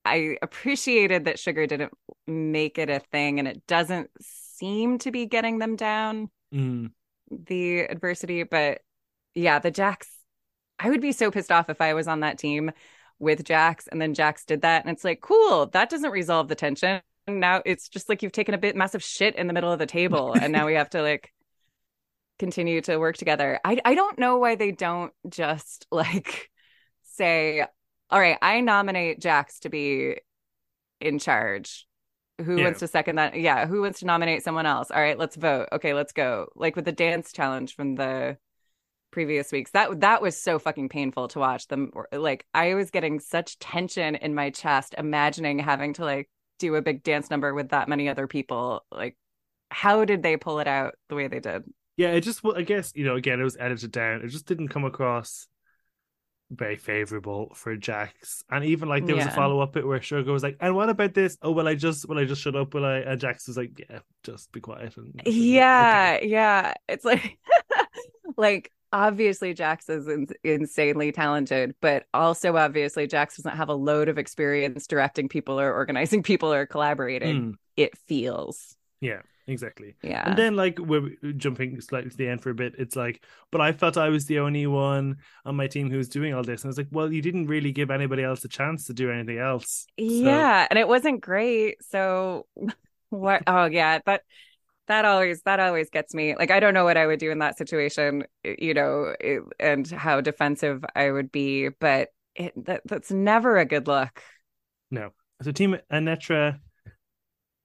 I 0.05 0.37
appreciated 0.43 1.25
that 1.25 1.39
sugar 1.39 1.67
didn't 1.67 1.93
make 2.27 2.79
it 2.79 2.91
a 2.91 3.01
thing, 3.01 3.39
and 3.39 3.49
it 3.49 3.67
doesn't 3.67 4.11
seem 4.21 4.99
to 4.99 5.11
be 5.11 5.27
getting 5.27 5.59
them 5.59 5.77
down 5.77 6.31
Mm. 6.55 6.93
the 7.31 7.81
adversity. 7.81 8.45
But 8.45 8.83
yeah, 9.35 9.59
the 9.59 9.71
Jax, 9.73 10.09
I 10.79 10.91
would 10.91 11.01
be 11.01 11.13
so 11.13 11.31
pissed 11.31 11.51
off 11.51 11.69
if 11.69 11.81
I 11.81 11.95
was 11.95 12.07
on 12.07 12.21
that 12.21 12.39
team 12.39 12.71
with 13.19 13.45
Jax, 13.45 13.89
and 13.89 14.01
then 14.01 14.15
Jax 14.15 14.45
did 14.45 14.63
that, 14.63 14.85
and 14.85 14.93
it's 14.95 15.05
like, 15.05 15.21
cool, 15.23 15.67
that 15.67 15.91
doesn't 15.91 16.11
resolve 16.11 16.49
the 16.49 16.55
tension. 16.55 17.01
Now 17.27 17.63
it's 17.65 17.89
just 17.89 18.09
like 18.09 18.23
you've 18.23 18.31
taken 18.31 18.55
a 18.55 18.59
bit 18.59 18.77
massive 18.77 19.03
shit 19.03 19.35
in 19.35 19.49
the 19.49 19.53
middle 19.53 19.73
of 19.73 19.79
the 19.81 19.87
table, 19.87 20.33
and 20.35 20.53
now 20.53 20.67
we 20.67 20.75
have 20.75 20.91
to 20.91 21.03
like 21.03 21.33
continue 22.39 22.81
to 22.83 22.99
work 22.99 23.17
together. 23.17 23.61
I 23.65 23.79
I 23.85 23.95
don't 23.95 24.19
know 24.19 24.39
why 24.39 24.57
they 24.57 24.73
don't 24.73 25.13
just 25.29 25.87
like 25.93 26.51
say, 27.03 27.65
all 28.11 28.21
right, 28.21 28.39
I 28.43 28.61
nominate 28.61 29.21
Jax 29.21 29.61
to 29.61 29.69
be 29.69 30.17
in 31.01 31.19
charge. 31.19 31.87
Who 32.45 32.59
Yeah. 32.59 32.65
wants 32.65 32.81
to 32.81 32.89
second 32.89 33.17
that? 33.17 33.39
Yeah, 33.39 33.67
who 33.67 33.81
wants 33.83 34.01
to 34.01 34.07
nominate 34.07 34.43
someone 34.43 34.67
else? 34.67 34.91
All 34.91 35.01
right, 35.01 35.19
let's 35.19 35.37
vote. 35.37 35.69
Okay, 35.73 35.95
let's 35.95 36.13
go. 36.13 36.49
Like 36.55 36.77
with 36.77 36.85
the 36.85 36.93
dance 36.93 37.33
challenge 37.33 37.75
from 37.75 37.95
the 37.95 38.37
previous 39.11 39.51
weeks. 39.53 39.71
That 39.71 40.01
that 40.01 40.21
was 40.21 40.43
so 40.43 40.59
fucking 40.59 40.91
painful 40.91 41.29
to 41.29 41.39
watch 41.39 41.69
them. 41.69 41.91
Like 42.13 42.47
I 42.53 42.75
was 42.75 42.91
getting 42.91 43.21
such 43.21 43.59
tension 43.59 44.15
in 44.17 44.35
my 44.35 44.51
chest, 44.51 44.95
imagining 44.99 45.59
having 45.59 45.95
to 45.95 46.05
like 46.05 46.29
do 46.59 46.75
a 46.75 46.83
big 46.83 47.03
dance 47.03 47.31
number 47.31 47.55
with 47.55 47.71
that 47.71 47.89
many 47.89 48.09
other 48.09 48.27
people. 48.27 48.85
Like, 48.91 49.17
how 49.71 50.05
did 50.05 50.23
they 50.23 50.37
pull 50.37 50.59
it 50.61 50.67
out 50.69 50.95
the 51.09 51.15
way 51.15 51.29
they 51.29 51.41
did? 51.41 51.65
Yeah, 51.97 52.09
it 52.13 52.21
just 52.23 52.41
I 52.45 52.63
guess 52.63 52.93
you 52.95 53.05
know 53.05 53.17
again 53.17 53.41
it 53.41 53.45
was 53.45 53.57
edited 53.59 53.93
down. 53.93 54.23
It 54.23 54.29
just 54.29 54.47
didn't 54.47 54.69
come 54.69 54.85
across 54.85 55.49
very 56.51 56.77
favorable 56.77 57.53
for 57.55 57.75
Jax. 57.77 58.45
And 58.51 58.65
even 58.65 58.89
like 58.89 59.05
there 59.07 59.17
was 59.17 59.25
Yeah. 59.25 59.33
a 59.33 59.35
follow 59.35 59.61
up 59.61 59.73
bit 59.73 59.87
where 59.87 60.01
Sugar 60.01 60.33
was 60.33 60.43
like, 60.45 60.57
"And 60.61 60.77
what 60.77 60.89
about 60.89 61.15
this? 61.15 61.37
Oh, 61.43 61.51
well, 61.51 61.67
I 61.67 61.75
just 61.75 62.09
will 62.09 62.19
I 62.19 62.25
just 62.25 62.41
shut 62.43 62.55
up? 62.55 62.73
Will 62.75 62.85
I?" 62.85 62.99
And 62.99 63.21
Jax 63.21 63.49
was 63.49 63.57
like, 63.57 63.79
"Yeah, 63.79 64.01
just 64.23 64.53
be 64.53 64.61
quiet." 64.61 64.97
And 64.97 65.21
Yeah, 65.25 66.19
okay. 66.19 66.29
yeah. 66.29 66.75
It's 66.89 67.05
like 67.05 67.39
like 68.37 68.71
obviously 68.93 69.55
Jax 69.55 69.89
is 69.89 70.07
in- 70.09 70.29
insanely 70.45 71.11
talented, 71.13 71.75
but 71.81 72.07
also 72.15 72.57
obviously 72.57 73.07
Jax 73.07 73.37
doesn't 73.37 73.57
have 73.57 73.69
a 73.69 73.75
load 73.75 74.09
of 74.09 74.17
experience 74.19 74.87
directing 74.87 75.29
people 75.29 75.59
or 75.61 75.73
organizing 75.73 76.23
people 76.23 76.53
or 76.53 76.67
collaborating. 76.67 77.53
Mm, 77.53 77.55
It 77.77 77.99
feels. 77.99 78.77
yeah, 79.01 79.23
exactly. 79.47 79.97
Yeah. 80.03 80.29
And 80.29 80.39
then 80.39 80.57
like 80.57 80.79
we're 80.79 81.11
jumping 81.37 81.81
slightly 81.81 82.11
to 82.11 82.17
the 82.17 82.29
end 82.29 82.43
for 82.43 82.51
a 82.51 82.55
bit. 82.55 82.75
It's 82.79 82.97
like, 82.97 83.23
but 83.51 83.61
I 83.61 83.73
felt 83.73 83.97
I 83.97 84.09
was 84.09 84.27
the 84.27 84.41
only 84.41 84.67
one 84.67 85.17
on 85.45 85.57
my 85.57 85.67
team 85.67 85.91
who 85.91 85.97
was 85.97 86.09
doing 86.09 86.35
all 86.35 86.43
this, 86.43 86.63
and 86.63 86.71
it's 86.71 86.79
like, 86.79 86.89
well, 86.91 87.13
you 87.13 87.23
didn't 87.23 87.47
really 87.47 87.73
give 87.73 87.91
anybody 87.91 88.23
else 88.23 88.45
a 88.45 88.49
chance 88.49 88.87
to 88.87 88.95
do 88.95 89.11
anything 89.11 89.39
else. 89.39 89.87
So- 89.99 90.05
yeah, 90.05 90.67
and 90.69 90.79
it 90.79 90.89
wasn't 90.89 91.21
great. 91.21 91.83
So 91.85 92.47
what 93.11 93.43
oh 93.47 93.67
yeah, 93.67 94.01
that 94.07 94.23
that 94.89 95.05
always 95.05 95.43
that 95.43 95.61
always 95.61 95.91
gets 95.91 96.15
me. 96.15 96.37
Like 96.37 96.51
I 96.51 96.61
don't 96.61 96.75
know 96.75 96.85
what 96.85 96.97
I 96.97 97.07
would 97.07 97.19
do 97.19 97.31
in 97.31 97.39
that 97.41 97.59
situation, 97.59 98.25
you 98.45 98.75
know, 98.75 99.15
and 99.59 99.87
how 99.91 100.21
defensive 100.21 100.85
I 100.95 101.11
would 101.11 101.33
be, 101.33 101.69
but 101.69 102.09
it 102.35 102.53
that 102.67 102.83
that's 102.85 103.11
never 103.11 103.57
a 103.59 103.65
good 103.65 103.87
look. 103.87 104.23
No. 104.91 105.11
So 105.43 105.53
team 105.53 105.77
Anetra, 105.93 106.61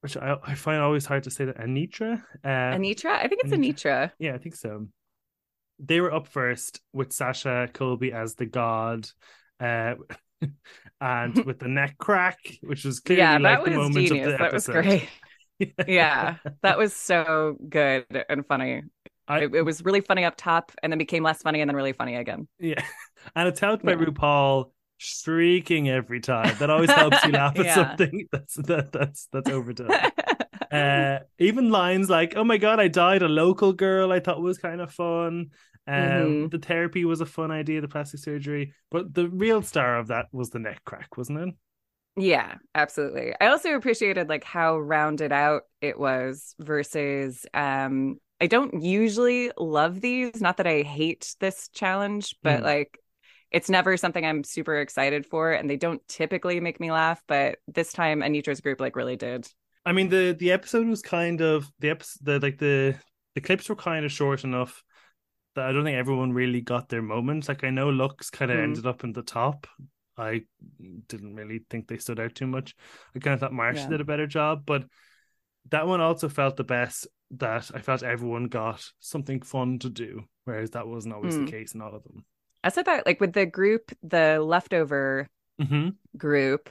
which 0.01 0.17
I, 0.17 0.36
I 0.43 0.55
find 0.55 0.81
always 0.81 1.05
hard 1.05 1.24
to 1.24 1.31
say 1.31 1.46
that 1.46 1.58
Anetra. 1.58 2.24
Uh, 2.43 2.77
Anetra? 2.77 3.12
I 3.12 3.27
think 3.27 3.41
it's 3.43 3.51
Anetra. 3.51 3.53
Anetra. 3.53 4.12
Yeah, 4.20 4.34
I 4.34 4.38
think 4.38 4.55
so. 4.55 4.88
They 5.79 6.00
were 6.01 6.13
up 6.13 6.27
first 6.27 6.81
with 6.93 7.12
Sasha 7.12 7.70
Colby 7.74 8.12
as 8.13 8.36
the 8.36 8.46
god, 8.46 9.08
uh, 9.60 9.96
and 11.01 11.38
with 11.46 11.60
the 11.60 11.67
neck 11.67 11.98
crack, 11.98 12.38
which 12.62 12.86
was 12.86 13.00
clearly 13.00 13.22
Yeah, 13.22 13.38
like 13.38 13.63
the 13.63 13.72
moment 13.72 14.08
genius. 14.08 14.27
of 14.27 14.31
the 14.34 14.38
That 14.38 14.53
was 14.53 14.67
episode. 14.67 14.74
great. 14.84 15.10
Yeah, 15.88 16.38
that 16.63 16.77
was 16.79 16.96
so 16.96 17.55
good 17.70 18.05
and 18.29 18.46
funny. 18.48 18.84
I, 19.27 19.41
It, 19.41 19.55
it 19.55 19.62
was 19.62 19.84
really 19.86 20.01
funny 20.01 20.25
up 20.25 20.36
top 20.36 20.72
and 20.81 20.91
then 20.91 20.98
became 20.98 21.22
less 21.24 21.41
funny 21.43 21.62
and 21.62 21.70
then 21.70 21.75
really 21.75 21.93
funny 21.93 22.15
again. 22.15 22.48
yeah, 22.60 22.84
and 23.36 23.48
it's 23.48 23.60
helped 23.60 23.86
by 23.86 23.91
Yeah. 23.91 23.98
RuPaul 24.05 24.72
shrieking 25.01 25.89
every 25.89 26.20
time. 26.20 26.58
That 26.58 26.70
always 26.70 26.93
helps 26.93 27.24
you 27.24 27.34
laugh 27.34 27.60
at 27.60 27.70
Yeah. 27.72 27.72
something. 27.72 28.27
That's 28.31 28.55
that 28.55 28.91
that's 28.91 29.27
that's 29.31 29.50
overdone. 29.50 30.05
uh 30.72 31.20
even 31.39 31.70
lines 31.70 32.10
like 32.10 32.36
oh 32.38 32.43
my 32.46 32.58
god 32.58 32.79
i 32.79 32.88
died 32.88 33.22
a 33.24 33.27
local 33.29 33.74
girl 33.74 34.12
i 34.12 34.20
thought 34.20 34.41
was 34.41 34.58
kind 34.58 34.81
of 34.81 34.91
fun 34.91 35.48
um 35.88 36.38
Mhm. 36.39 36.50
the 36.50 36.60
therapy 36.60 37.05
was 37.05 37.22
a 37.22 37.25
fun 37.25 37.51
idea 37.51 37.81
the 37.81 37.88
plastic 37.89 38.20
surgery 38.22 38.74
but 38.89 39.13
the 39.13 39.27
real 39.29 39.62
star 39.62 39.98
of 40.00 40.08
that 40.08 40.27
was 40.31 40.50
the 40.51 40.60
neck 40.60 40.81
crack 40.86 41.17
wasn't 41.17 41.38
it 41.39 41.55
Yeah, 42.17 42.55
absolutely. 42.75 43.34
I 43.39 43.48
also 43.48 43.74
appreciated 43.74 44.27
like 44.29 44.43
how 44.43 44.77
rounded 44.79 45.31
out 45.31 45.63
it 45.79 45.98
was 45.98 46.55
versus 46.60 47.46
um 47.53 48.20
I 48.41 48.48
don't 48.48 48.81
usually 48.84 49.51
love 49.58 50.01
these, 50.01 50.41
not 50.41 50.58
that 50.58 50.65
I 50.67 50.81
hate 50.81 51.36
this 51.39 51.67
challenge, 51.70 52.36
but 52.43 52.63
Mm. 52.63 52.63
like 52.63 52.98
it's 53.51 53.70
never 53.70 53.98
something 53.98 54.25
I'm 54.25 54.43
super 54.43 54.77
excited 54.79 55.25
for 55.25 55.51
and 55.51 55.70
they 55.70 55.77
don't 55.77 56.05
typically 56.08 56.60
make 56.60 56.79
me 56.79 56.91
laugh, 56.91 57.22
but 57.27 57.58
this 57.67 57.91
time 57.93 58.22
Anetra's 58.22 58.62
group 58.62 58.79
like 58.79 58.96
really 58.96 59.15
did. 59.17 59.48
i 59.86 59.91
mean 59.91 60.10
the 60.10 60.36
the 60.38 60.51
episode 60.51 60.88
was 60.88 61.01
kind 61.01 61.41
of 61.41 61.70
the 61.79 61.89
episode 61.89 62.20
the 62.24 62.39
like 62.39 62.58
the 62.60 62.96
the 63.36 63.41
clips 63.41 63.67
were 63.70 63.75
kind 63.75 64.05
of 64.05 64.12
short 64.12 64.43
enough 64.43 64.84
that 65.55 65.65
i 65.65 65.72
don't 65.72 65.84
think 65.84 65.98
everyone 65.98 66.31
really 66.34 66.62
got 66.62 66.88
their 66.89 67.01
moments 67.01 67.50
like 67.50 67.63
i 67.63 67.70
know 67.72 67.88
Luxx 67.91 68.31
kind 68.31 68.51
of 68.51 68.58
Mm. 68.58 68.63
ended 68.63 68.86
up 68.86 69.03
in 69.03 69.12
the 69.13 69.24
top 69.24 69.65
i 70.17 70.41
didn't 71.08 71.36
really 71.36 71.62
think 71.70 71.88
they 71.88 71.98
stood 71.98 72.20
out 72.20 72.36
too 72.36 72.48
much 72.48 72.75
i 73.15 73.20
kind 73.20 73.34
of 73.34 73.39
thought 73.39 73.53
Marcia 73.53 73.81
Yeah. 73.84 73.89
did 73.89 74.01
a 74.01 74.05
better 74.12 74.27
job 74.27 74.63
but 74.65 74.84
that 75.72 75.88
one 75.88 76.00
also 76.01 76.29
felt 76.29 76.58
the 76.58 76.63
best 76.63 77.08
that 77.31 77.72
i 77.74 77.79
felt 77.79 78.03
everyone 78.03 78.46
got 78.46 78.84
something 79.00 79.41
fun 79.41 79.79
to 79.79 79.89
do 79.89 80.24
whereas 80.46 80.72
that 80.72 80.88
wasn't 80.88 81.13
always 81.15 81.36
Mm. 81.36 81.46
the 81.46 81.51
case 81.51 81.74
in 81.75 81.81
all 81.81 81.96
of 81.96 82.03
them 82.03 82.24
I 82.63 82.70
said 82.70 82.86
that 82.86 83.06
like 83.06 83.20
with 83.20 83.34
the 83.34 83.46
group, 83.46 83.91
the 84.03 84.39
leftover 84.41 85.27
mm-hmm. 85.60 85.89
group. 86.18 86.70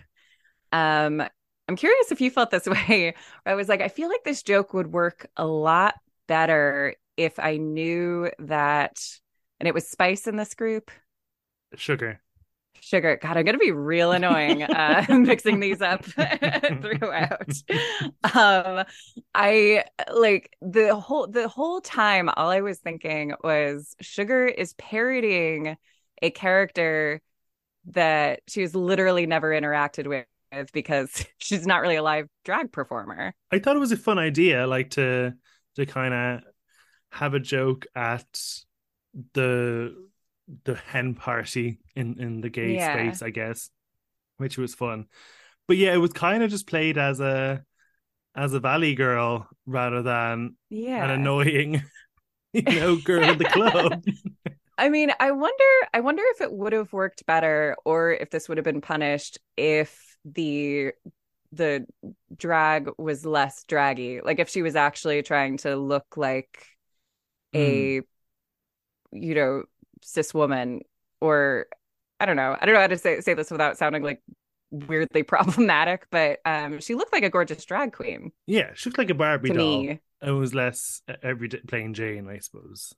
Um, 0.73 1.23
I'm 1.69 1.77
curious 1.77 2.13
if 2.13 2.21
you 2.21 2.31
felt 2.31 2.51
this 2.51 2.67
way. 2.89 3.15
I 3.47 3.55
was 3.55 3.69
like, 3.69 3.81
I 3.81 3.89
feel 3.89 4.09
like 4.09 4.25
this 4.25 4.43
joke 4.43 4.75
would 4.75 4.93
work 4.93 5.27
a 5.37 5.47
lot 5.47 5.95
better 6.27 6.95
if 7.17 7.39
I 7.39 7.57
knew 7.57 8.31
that, 8.39 9.05
and 9.59 9.69
it 9.69 9.75
was 9.75 9.89
Spice 9.89 10.27
in 10.27 10.37
this 10.37 10.55
group. 10.55 10.91
sugar 11.75 12.21
Sugar. 12.81 13.19
God, 13.21 13.37
I'm 13.37 13.45
gonna 13.45 13.59
be 13.59 13.73
real 13.73 14.13
annoying 14.13 14.63
uh 14.63 15.05
mixing 15.11 15.61
these 15.61 15.81
up 15.81 16.05
throughout. 16.05 17.53
Um 18.35 18.85
I 19.35 19.85
like 20.13 20.57
the 20.61 20.97
whole 20.97 21.27
the 21.27 21.49
whole 21.49 21.81
time 21.81 22.31
all 22.37 22.51
I 22.51 22.61
was 22.61 22.79
thinking 22.79 23.35
was 23.45 23.95
Sugar 24.01 24.47
is 24.47 24.75
parodying 24.75 25.77
a 26.23 26.31
character 26.31 27.21
that 27.87 28.41
she's 28.49 28.75
literally 28.75 29.27
never 29.27 29.51
interacted 29.51 30.07
with 30.07 30.73
because 30.73 31.25
she's 31.39 31.67
not 31.67 31.81
really 31.81 31.97
a 31.97 32.03
live 32.03 32.29
drag 32.45 32.73
performer. 32.73 33.35
I 33.51 33.59
thought 33.59 33.77
it 33.77 33.81
was 33.81 33.93
a 33.93 33.97
fun 33.97 34.19
idea, 34.19 34.67
like 34.67 34.91
to 34.91 35.35
to 35.77 35.87
kind 35.87 36.15
of 36.15 36.41
have 37.13 37.35
a 37.35 37.41
joke 37.41 37.87
at 37.95 38.27
the 39.35 40.09
the 40.65 40.75
hen 40.75 41.15
party 41.15 41.81
in 41.95 42.21
in 42.21 42.41
the 42.41 42.51
gay 42.51 42.75
Yeah. 42.75 42.93
space, 42.93 43.23
I 43.23 43.31
guess, 43.31 43.71
which 44.37 44.59
was 44.59 44.75
fun. 44.75 45.07
But 45.69 45.77
yeah, 45.77 45.95
it 45.95 45.99
was 45.99 46.13
kind 46.13 46.43
of 46.43 46.51
just 46.51 46.67
played 46.67 46.99
as 46.99 47.21
a 47.21 47.63
as 48.35 48.53
a 48.55 48.61
valley 48.61 48.95
girl 48.95 49.49
rather 49.67 50.03
than 50.03 50.57
Yeah. 50.69 51.05
an 51.05 51.11
annoying, 51.11 51.83
you 52.53 52.63
know, 52.63 52.97
girl 52.97 53.29
in 53.29 53.39
the 53.39 53.45
club. 53.45 54.03
I 54.79 54.89
mean, 54.89 55.13
I 55.21 55.31
wonder 55.33 55.65
I 55.93 56.01
wonder 56.01 56.23
if 56.29 56.41
it 56.41 56.53
would 56.53 56.73
have 56.73 56.93
worked 56.93 57.27
better 57.27 57.77
or 57.85 58.13
if 58.13 58.31
this 58.31 58.49
would 58.49 58.57
have 58.59 58.65
been 58.65 58.81
punished 58.81 59.39
if 59.57 60.17
the 60.25 60.93
the 61.53 61.87
drag 62.37 62.89
was 62.97 63.27
less 63.27 63.65
draggy. 63.65 64.21
Like 64.23 64.39
if 64.39 64.49
she 64.49 64.63
was 64.63 64.77
actually 64.77 65.23
trying 65.23 65.59
to 65.59 65.77
look 65.77 66.17
like 66.17 66.67
hmm. 67.53 67.59
a 67.59 68.01
you 69.13 69.35
know, 69.35 69.65
cis 70.03 70.35
woman 70.35 70.83
or 71.21 71.67
I 72.21 72.27
don't 72.27 72.37
know. 72.37 72.57
I 72.61 72.67
don't 72.67 72.75
know 72.75 72.81
how 72.81 72.87
to 72.89 72.99
say 72.99 73.21
say 73.21 73.35
this 73.35 73.51
without 73.51 73.79
sounding 73.79 74.03
like 74.03 74.23
weirdly 74.71 75.23
problematic, 75.25 76.07
but 76.11 76.41
um 76.45 76.81
she 76.81 76.95
looked 76.95 77.13
like 77.13 77.25
a 77.25 77.31
gorgeous 77.31 77.65
drag 77.65 77.93
queen 77.93 78.33
yeah, 78.47 78.71
she 78.75 78.89
looked 78.91 78.99
like 78.99 79.11
a 79.11 79.15
Barbie 79.15 79.51
to 79.51 79.55
doll. 79.55 79.89
me. 79.89 80.01
It 80.23 80.31
was 80.33 80.55
less 80.55 81.03
everyday 81.23 81.61
plain 81.67 81.95
Jane, 81.95 82.29
I 82.29 82.39
suppose. 82.39 82.95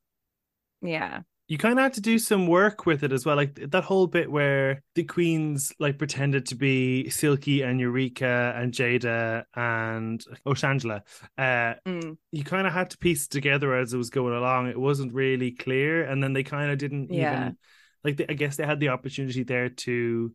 Yeah. 0.82 1.22
You 1.48 1.58
kind 1.58 1.78
of 1.78 1.82
had 1.82 1.94
to 1.94 2.00
do 2.00 2.18
some 2.18 2.46
work 2.46 2.86
with 2.86 3.02
it 3.02 3.12
as 3.12 3.26
well 3.26 3.36
like 3.36 3.54
that 3.70 3.84
whole 3.84 4.06
bit 4.06 4.30
where 4.30 4.82
the 4.94 5.04
queens 5.04 5.70
like 5.78 5.98
pretended 5.98 6.46
to 6.46 6.54
be 6.54 7.10
silky 7.10 7.60
and 7.62 7.78
eureka 7.78 8.54
and 8.56 8.72
Jaida 8.72 9.44
and 9.54 10.24
oshangela 10.46 11.02
uh 11.36 11.74
Mm. 11.86 12.16
you 12.30 12.44
kind 12.44 12.66
of 12.66 12.72
had 12.72 12.90
to 12.90 12.98
piece 12.98 13.26
it 13.26 13.30
together 13.30 13.74
as 13.74 13.92
it 13.92 13.98
was 13.98 14.08
going 14.08 14.34
along 14.34 14.68
it 14.68 14.80
wasn't 14.80 15.12
really 15.12 15.50
clear 15.50 16.04
and 16.04 16.22
then 16.22 16.32
they 16.32 16.42
kind 16.44 16.70
of 16.70 16.78
didn't 16.78 17.12
Yeah. 17.12 17.34
even 17.34 17.56
like 18.02 18.16
they, 18.16 18.26
i 18.28 18.34
guess 18.34 18.56
they 18.56 18.64
had 18.64 18.80
the 18.80 18.88
opportunity 18.90 19.42
there 19.42 19.68
to 19.68 20.32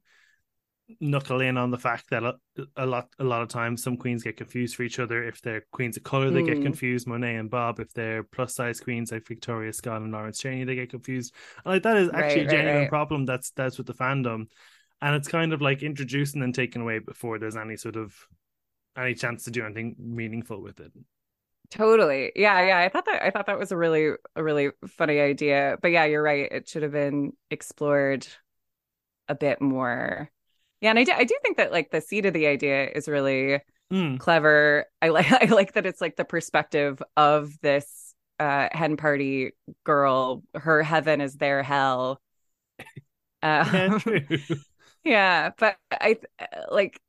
knuckle 1.02 1.42
in 1.42 1.58
on 1.58 1.70
the 1.72 1.78
fact 1.78 2.10
that 2.10 2.24
a, 2.24 2.36
a 2.78 2.86
lot 2.86 3.10
a 3.20 3.24
lot 3.24 3.42
of 3.42 3.50
times 3.50 3.84
some 3.84 3.98
queens 3.98 4.24
get 4.24 4.38
confused 4.38 4.76
for 4.76 4.84
each 4.84 5.00
other 5.00 5.24
if 5.24 5.42
they're 5.42 5.66
queens 5.72 5.98
of 5.98 6.04
color 6.04 6.32
they 6.32 6.44
get 6.44 6.60
Mm. 6.60 6.62
confused 6.62 7.08
monet 7.08 7.36
and 7.36 7.50
bob 7.50 7.80
if 7.80 7.92
they're 7.94 8.24
plus 8.24 8.56
size 8.56 8.80
queens 8.80 9.12
like 9.12 9.28
Victoria 9.28 9.74
Scone 9.74 10.04
and 10.04 10.12
Lawrence 10.14 10.40
Chaney 10.40 10.64
they 10.64 10.76
get 10.76 10.90
confused 10.90 11.34
and 11.66 11.74
like 11.74 11.84
that 11.84 11.98
is 11.98 12.10
actually 12.14 12.42
Right, 12.42 12.44
a 12.44 12.46
genuine 12.46 12.88
right. 12.88 12.88
problem 12.88 13.26
that's 13.26 13.52
that's 13.52 13.78
with 13.78 13.88
the 13.88 13.94
fandom 13.94 14.48
and 15.02 15.16
it's 15.16 15.28
kind 15.28 15.54
of 15.54 15.62
like 15.62 15.84
introducing 15.84 16.42
and 16.42 16.56
taken 16.56 16.82
away 16.82 17.00
before 17.00 17.38
there's 17.40 17.58
any 17.58 17.78
sort 17.78 17.96
of 17.98 18.16
any 18.98 19.16
chance 19.16 19.46
to 19.46 19.52
do 19.52 19.66
anything 19.66 19.96
meaningful 20.00 20.62
with 20.62 20.80
it 20.80 20.92
Totally. 21.70 22.32
Yeah, 22.36 22.66
yeah. 22.66 22.78
I 22.80 22.88
thought 22.90 23.06
that 23.06 23.22
I 23.24 23.30
thought 23.30 23.48
that 23.48 23.60
was 23.60 23.72
a 23.74 23.78
really 23.78 24.12
a 24.38 24.44
really 24.44 24.70
funny 24.88 25.20
idea. 25.20 25.78
But 25.82 25.90
yeah, 25.92 26.06
you're 26.06 26.24
right. 26.24 26.50
It 26.52 26.70
should 26.70 26.84
have 26.84 26.94
been 26.94 27.34
explored 27.52 28.26
a 29.30 29.36
bit 29.36 29.62
more. 29.62 30.32
Yeah, 30.82 30.92
and 30.92 31.00
I 31.00 31.04
do 31.04 31.12
I 31.14 31.24
do 31.24 31.38
think 31.42 31.58
that 31.58 31.72
like 31.72 31.92
the 31.92 32.02
seed 32.02 32.26
of 32.26 32.34
the 32.34 32.48
idea 32.48 32.90
is 32.90 33.08
really 33.08 33.62
Mm, 33.92 34.20
clever. 34.20 34.86
I 35.02 35.10
like 35.10 35.32
I 35.32 35.46
like 35.48 35.74
that 35.74 35.86
it's 35.86 36.02
like 36.02 36.16
the 36.18 36.26
perspective 36.26 37.02
of 37.18 37.60
this 37.62 38.16
uh 38.40 38.70
hen 38.72 38.98
party 38.98 39.52
girl. 39.86 40.44
Her 40.56 40.84
heaven 40.84 41.22
is 41.22 41.36
their 41.38 41.64
hell. 41.64 42.22
Um, 43.44 44.02
yeah 45.04 45.52
but 45.58 45.78
i 45.92 46.18
like 46.72 47.00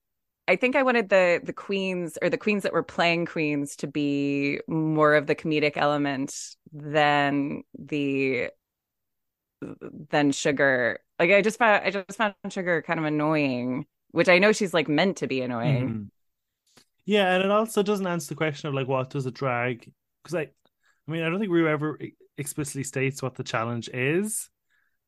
i 0.48 0.56
think 0.56 0.76
i 0.76 0.82
wanted 0.82 1.08
the 1.08 1.40
the 1.44 1.52
queens 1.52 2.18
or 2.22 2.30
the 2.30 2.38
queens 2.38 2.62
that 2.62 2.72
were 2.72 2.82
playing 2.82 3.26
queens 3.26 3.76
to 3.76 3.86
be 3.86 4.60
more 4.68 5.14
of 5.14 5.26
the 5.26 5.34
comedic 5.34 5.74
element 5.76 6.56
than 6.72 7.62
the 7.78 8.50
than 10.10 10.32
sugar 10.32 11.00
like 11.18 11.30
i 11.30 11.42
just 11.42 11.58
found 11.58 11.84
i 11.84 11.90
just 11.90 12.16
found 12.18 12.34
sugar 12.50 12.82
kind 12.82 12.98
of 12.98 13.06
annoying 13.06 13.86
which 14.12 14.28
i 14.28 14.38
know 14.38 14.52
she's 14.52 14.74
like 14.74 14.88
meant 14.88 15.16
to 15.18 15.26
be 15.26 15.40
annoying 15.40 16.00
Mhm. 16.00 16.10
Yeah, 17.04 17.34
and 17.34 17.44
it 17.44 17.50
also 17.50 17.82
doesn't 17.82 18.06
answer 18.06 18.28
the 18.28 18.34
question 18.36 18.68
of 18.68 18.74
like 18.74 18.86
what 18.88 19.10
does 19.10 19.26
a 19.26 19.30
drag 19.30 19.90
because 20.22 20.34
I 20.34 20.42
I 20.42 21.10
mean 21.10 21.22
I 21.22 21.30
don't 21.30 21.40
think 21.40 21.52
Ru 21.52 21.68
ever 21.68 21.98
explicitly 22.36 22.84
states 22.84 23.22
what 23.22 23.34
the 23.34 23.44
challenge 23.44 23.88
is, 23.92 24.50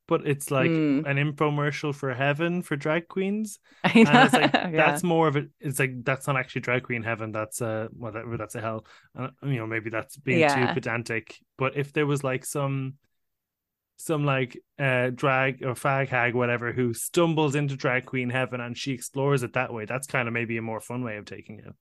but 0.09 0.27
it's 0.27 0.51
like 0.51 0.71
Mm. 0.71 1.05
an 1.05 1.17
infomercial 1.19 1.95
for 1.95 2.15
heaven 2.15 2.63
for 2.63 2.77
drag 2.77 3.09
queens. 3.09 3.59
I 3.85 4.05
And 4.05 4.19
it's 4.23 4.37
like 4.37 4.53
Yeah. 4.71 4.71
that's 4.77 5.03
more 5.03 5.29
of 5.29 5.37
it. 5.37 5.51
It's 5.61 5.79
like 5.79 6.05
that's 6.05 6.27
not 6.27 6.37
actually 6.37 6.63
drag 6.63 6.85
queen 6.85 7.03
heaven. 7.03 7.33
That's 7.33 7.61
uh 7.63 7.89
whatever. 7.93 8.37
That's 8.37 8.55
a 8.57 8.61
hell. 8.61 8.87
Uh, 9.19 9.31
you 9.43 9.57
know, 9.57 9.67
maybe 9.67 9.91
that's 9.91 10.17
being 10.17 10.41
Yeah. 10.41 10.49
too 10.49 10.69
pedantic. 10.69 11.39
But 11.59 11.77
if 11.77 11.93
there 11.93 12.07
was 12.07 12.25
like 12.25 12.45
some, 12.45 12.95
some 14.01 14.25
like 14.25 14.59
uh 14.79 15.11
drag 15.11 15.63
or 15.63 15.75
fag 15.75 16.09
hag 16.09 16.35
whatever 16.35 16.73
who 16.73 16.95
stumbles 16.95 17.55
into 17.55 17.77
drag 17.77 18.07
queen 18.07 18.31
heaven 18.31 18.61
and 18.61 18.77
she 18.77 18.93
explores 18.93 19.43
it 19.43 19.53
that 19.55 19.73
way, 19.73 19.85
that's 19.85 20.07
kind 20.07 20.29
of 20.29 20.35
maybe 20.35 20.57
a 20.57 20.63
more 20.63 20.81
fun 20.81 21.05
way 21.05 21.17
of 21.17 21.25
taking 21.25 21.59
it. 21.59 21.75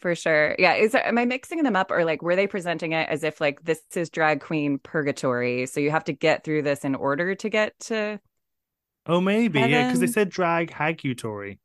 For 0.00 0.14
sure. 0.14 0.56
Yeah. 0.58 0.74
Is 0.74 0.92
there, 0.92 1.06
am 1.06 1.16
I 1.16 1.24
mixing 1.24 1.62
them 1.62 1.76
up 1.76 1.90
or 1.90 2.04
like 2.04 2.20
were 2.20 2.34
they 2.34 2.48
presenting 2.48 2.92
it 2.92 3.08
as 3.08 3.22
if 3.22 3.40
like 3.40 3.62
this 3.62 3.80
is 3.94 4.10
drag 4.10 4.40
queen 4.40 4.78
purgatory? 4.78 5.66
So 5.66 5.80
you 5.80 5.90
have 5.92 6.04
to 6.04 6.12
get 6.12 6.42
through 6.42 6.62
this 6.62 6.84
in 6.84 6.94
order 6.94 7.34
to 7.36 7.48
get 7.48 7.78
to 7.80 8.18
Oh, 9.08 9.20
maybe 9.20 9.60
yeah, 9.60 9.86
because 9.86 10.00
they 10.00 10.08
said 10.08 10.30
drag 10.30 10.72
hagutory. 10.72 11.58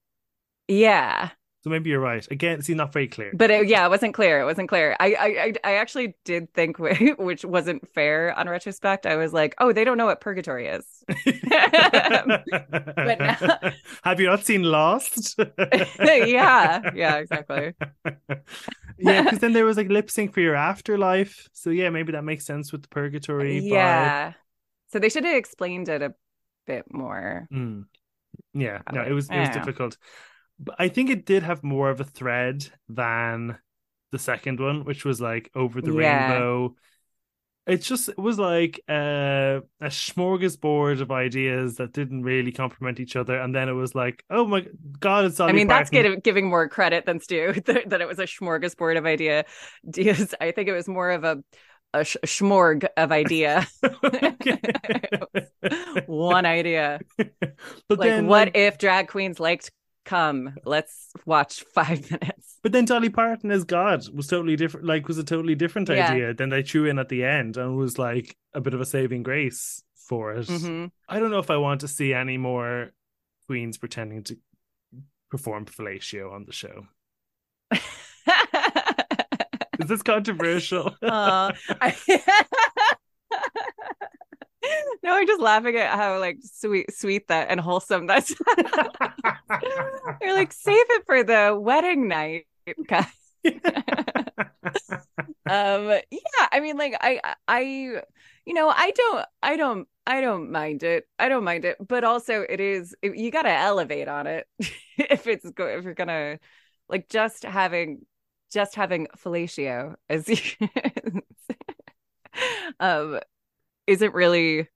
Yeah. 0.68 1.32
So 1.64 1.70
maybe 1.70 1.92
you're 1.92 2.00
right. 2.00 2.28
Again, 2.32 2.64
see, 2.64 2.74
not 2.74 2.92
very 2.92 3.08
clear. 3.08 3.32
But 3.36 3.52
it, 3.52 3.68
yeah, 3.68 3.86
it 3.86 3.90
wasn't 3.90 4.16
clear. 4.16 4.42
It 4.42 4.46
wasn't 4.46 4.68
clear. 4.68 4.96
I 5.00 5.14
I 5.14 5.54
I, 5.64 5.74
actually 5.76 6.16
did 6.26 6.52
think 6.54 6.80
which 7.20 7.46
wasn't 7.46 7.88
fair 7.90 8.38
on 8.38 8.50
retrospect. 8.50 9.06
I 9.06 9.16
was 9.16 9.32
like, 9.32 9.54
"Oh, 9.60 9.72
they 9.72 9.84
don't 9.84 9.98
know 9.98 10.08
what 10.08 10.22
purgatory 10.22 10.68
is." 10.68 10.86
but 11.08 11.18
now- 13.20 13.60
Have 14.04 14.20
you 14.20 14.28
not 14.28 14.44
seen 14.44 14.64
Lost? 14.64 15.36
yeah. 16.00 16.82
Yeah, 16.96 17.18
exactly. 17.18 17.76
yeah, 18.98 19.24
because 19.24 19.40
then 19.40 19.54
there 19.54 19.66
was 19.66 19.78
like 19.78 19.90
lip 19.90 20.10
sync 20.10 20.34
for 20.34 20.42
your 20.42 20.56
afterlife. 20.56 21.48
So 21.54 21.70
yeah, 21.70 21.92
maybe 21.92 22.14
that 22.14 22.24
makes 22.24 22.46
sense 22.46 22.72
with 22.72 22.82
the 22.82 22.90
purgatory. 22.90 23.62
vibe. 23.62 23.70
Yeah. 23.70 24.34
So 24.92 24.98
they 24.98 25.10
should 25.10 25.26
have 25.26 25.38
explained 25.38 25.90
it 25.90 26.02
a 26.02 26.16
bit 26.66 26.92
more. 26.92 27.48
Mm. 27.54 27.86
Yeah, 28.54 28.82
no, 28.92 29.04
it 29.04 29.12
was 29.12 29.30
it 29.30 29.40
was 29.40 29.50
know. 29.50 29.96
But 30.64 30.76
I 30.80 30.90
think 30.90 31.10
it 31.10 31.26
did 31.26 31.44
have 31.44 31.64
more 31.64 31.90
of 31.90 32.00
a 32.00 32.04
thread 32.06 32.68
than 32.88 33.58
the 34.12 34.20
second 34.20 34.60
one, 34.60 34.86
which 34.86 35.06
was 35.06 35.20
like 35.20 35.50
over 35.56 35.82
the 35.82 35.94
Yeah. 35.94 36.34
rainbow. 36.34 36.76
It 37.68 37.78
just 37.84 38.10
it 38.10 38.18
was 38.18 38.40
like 38.40 38.82
uh, 38.90 39.62
a 39.80 39.86
smorgasbord 39.88 41.00
of 41.00 41.12
ideas 41.12 41.76
that 41.76 41.94
didn't 41.94 42.24
really 42.24 42.52
complement 42.52 43.00
each 43.00 43.16
other, 43.16 43.40
and 43.40 43.54
then 43.54 43.70
it 43.70 43.74
was 43.74 43.94
like, 43.94 44.24
oh 44.32 44.46
my 44.48 44.66
god, 45.00 45.26
it's 45.26 45.40
I 45.40 45.52
mean, 45.52 45.68
that's 45.68 45.92
giving 45.92 46.50
more 46.50 46.68
credit 46.68 47.06
than 47.06 47.20
Stu 47.20 47.54
that, 47.66 47.90
that 47.90 48.02
it 48.02 48.08
was 48.08 48.18
a 48.20 48.24
smorgasbord 48.24 48.98
of 48.98 49.06
idea. 49.06 49.46
Ideas. 49.88 50.34
I 50.42 50.52
think 50.52 50.70
it 50.70 50.74
was 50.74 50.88
more 50.88 51.12
of 51.12 51.24
a 51.24 51.44
a, 51.94 52.04
sh- 52.04 52.18
smorg 52.26 52.88
of 52.98 53.12
idea. 53.12 53.68
One 56.08 56.46
idea. 56.46 57.00
but 57.18 58.00
Like, 58.00 58.10
then, 58.10 58.28
what 58.28 58.48
like- 58.48 58.58
if 58.58 58.78
drag 58.78 59.08
queens 59.08 59.40
liked 59.40 59.72
come? 60.06 60.56
Let's 60.66 61.12
watch 61.26 61.64
five 61.74 62.10
minutes. 62.12 62.58
But 62.64 62.72
then 62.72 62.86
Dolly 62.86 63.10
Parton 63.10 63.52
as 63.52 63.64
God 63.64 64.08
was 64.14 64.28
totally 64.28 64.56
different. 64.56 64.86
Like, 64.86 65.08
was 65.08 65.18
a 65.18 65.24
totally 65.24 65.56
different 65.56 65.90
Yeah. 65.90 66.12
idea 66.12 66.34
than 66.34 66.50
they 66.50 66.64
threw 66.64 66.86
in 66.86 67.00
at 67.00 67.10
the 67.10 67.24
end, 67.24 67.58
and 67.58 67.76
was 67.78 67.98
like 67.98 68.36
a 68.54 68.62
bit 68.62 68.74
of 68.74 68.82
a 68.82 68.86
saving 68.86 69.24
grace 69.24 69.84
for 69.96 70.34
it. 70.34 70.48
Mhm. 70.48 70.92
I 71.10 71.20
don't 71.20 71.32
know 71.32 71.40
if 71.40 71.50
I 71.50 71.58
want 71.58 71.82
to 71.82 71.88
see 71.88 72.14
any 72.14 72.38
more 72.38 72.92
queens 73.48 73.78
pretending 73.78 74.24
to 74.26 74.38
perform 75.30 75.66
fellatio 75.66 76.32
on 76.34 76.46
the 76.46 76.52
show. 76.52 76.86
Is 79.80 79.88
this 79.88 80.04
controversial? 80.04 80.96
Aw, 81.02 81.52
I- 81.82 81.96
no, 85.04 85.16
I'm 85.16 85.28
just 85.28 85.42
laughing 85.42 85.76
at 85.78 85.96
how 85.96 86.20
like 86.20 86.40
sweet, 86.44 86.94
sweet 86.94 87.28
that 87.28 87.50
and 87.50 87.60
wholesome 87.60 88.08
that's. 88.08 88.34
You're 90.22 90.34
like 90.34 90.54
save 90.54 90.86
it 90.90 91.06
for 91.06 91.24
the 91.24 91.58
wedding 91.60 92.08
night, 92.08 92.48
guys. 92.88 93.06
um 95.50 95.88
yeah 96.12 96.48
i 96.52 96.60
mean 96.60 96.78
like 96.78 96.96
i 97.02 97.20
i 97.48 97.62
you 98.46 98.54
know 98.54 98.70
i 98.70 98.92
don't 98.92 99.26
i 99.42 99.58
don't 99.58 99.88
i 100.06 100.22
don't 100.22 100.52
mind 100.52 100.84
it 100.84 101.08
i 101.18 101.28
don't 101.28 101.44
mind 101.44 101.66
it 101.66 101.76
but 101.86 102.04
also 102.04 102.46
it 102.48 102.60
is 102.60 102.96
you 103.02 103.32
got 103.32 103.42
to 103.44 103.52
elevate 103.52 104.08
on 104.08 104.28
it 104.28 104.48
if 104.98 105.26
it's 105.26 105.50
go 105.52 105.66
if 105.66 105.84
you're 105.84 105.96
gonna 105.96 106.38
like 106.88 107.10
just 107.10 107.44
having 107.44 108.06
just 108.52 108.76
having 108.76 109.08
fellatio 109.18 109.96
as 110.10 110.30
you 110.30 110.70
um 112.80 113.20
isn't 113.88 114.14
really 114.14 114.68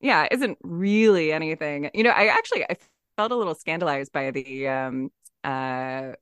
yeah 0.00 0.26
isn't 0.30 0.58
really 0.62 1.32
anything 1.32 1.90
you 1.94 2.02
know 2.02 2.10
i 2.10 2.26
actually 2.26 2.64
i 2.64 2.76
felt 3.16 3.32
a 3.32 3.36
little 3.36 3.54
scandalized 3.54 4.12
by 4.12 4.30
the 4.30 4.68
um 4.68 5.10
uh 5.44 6.12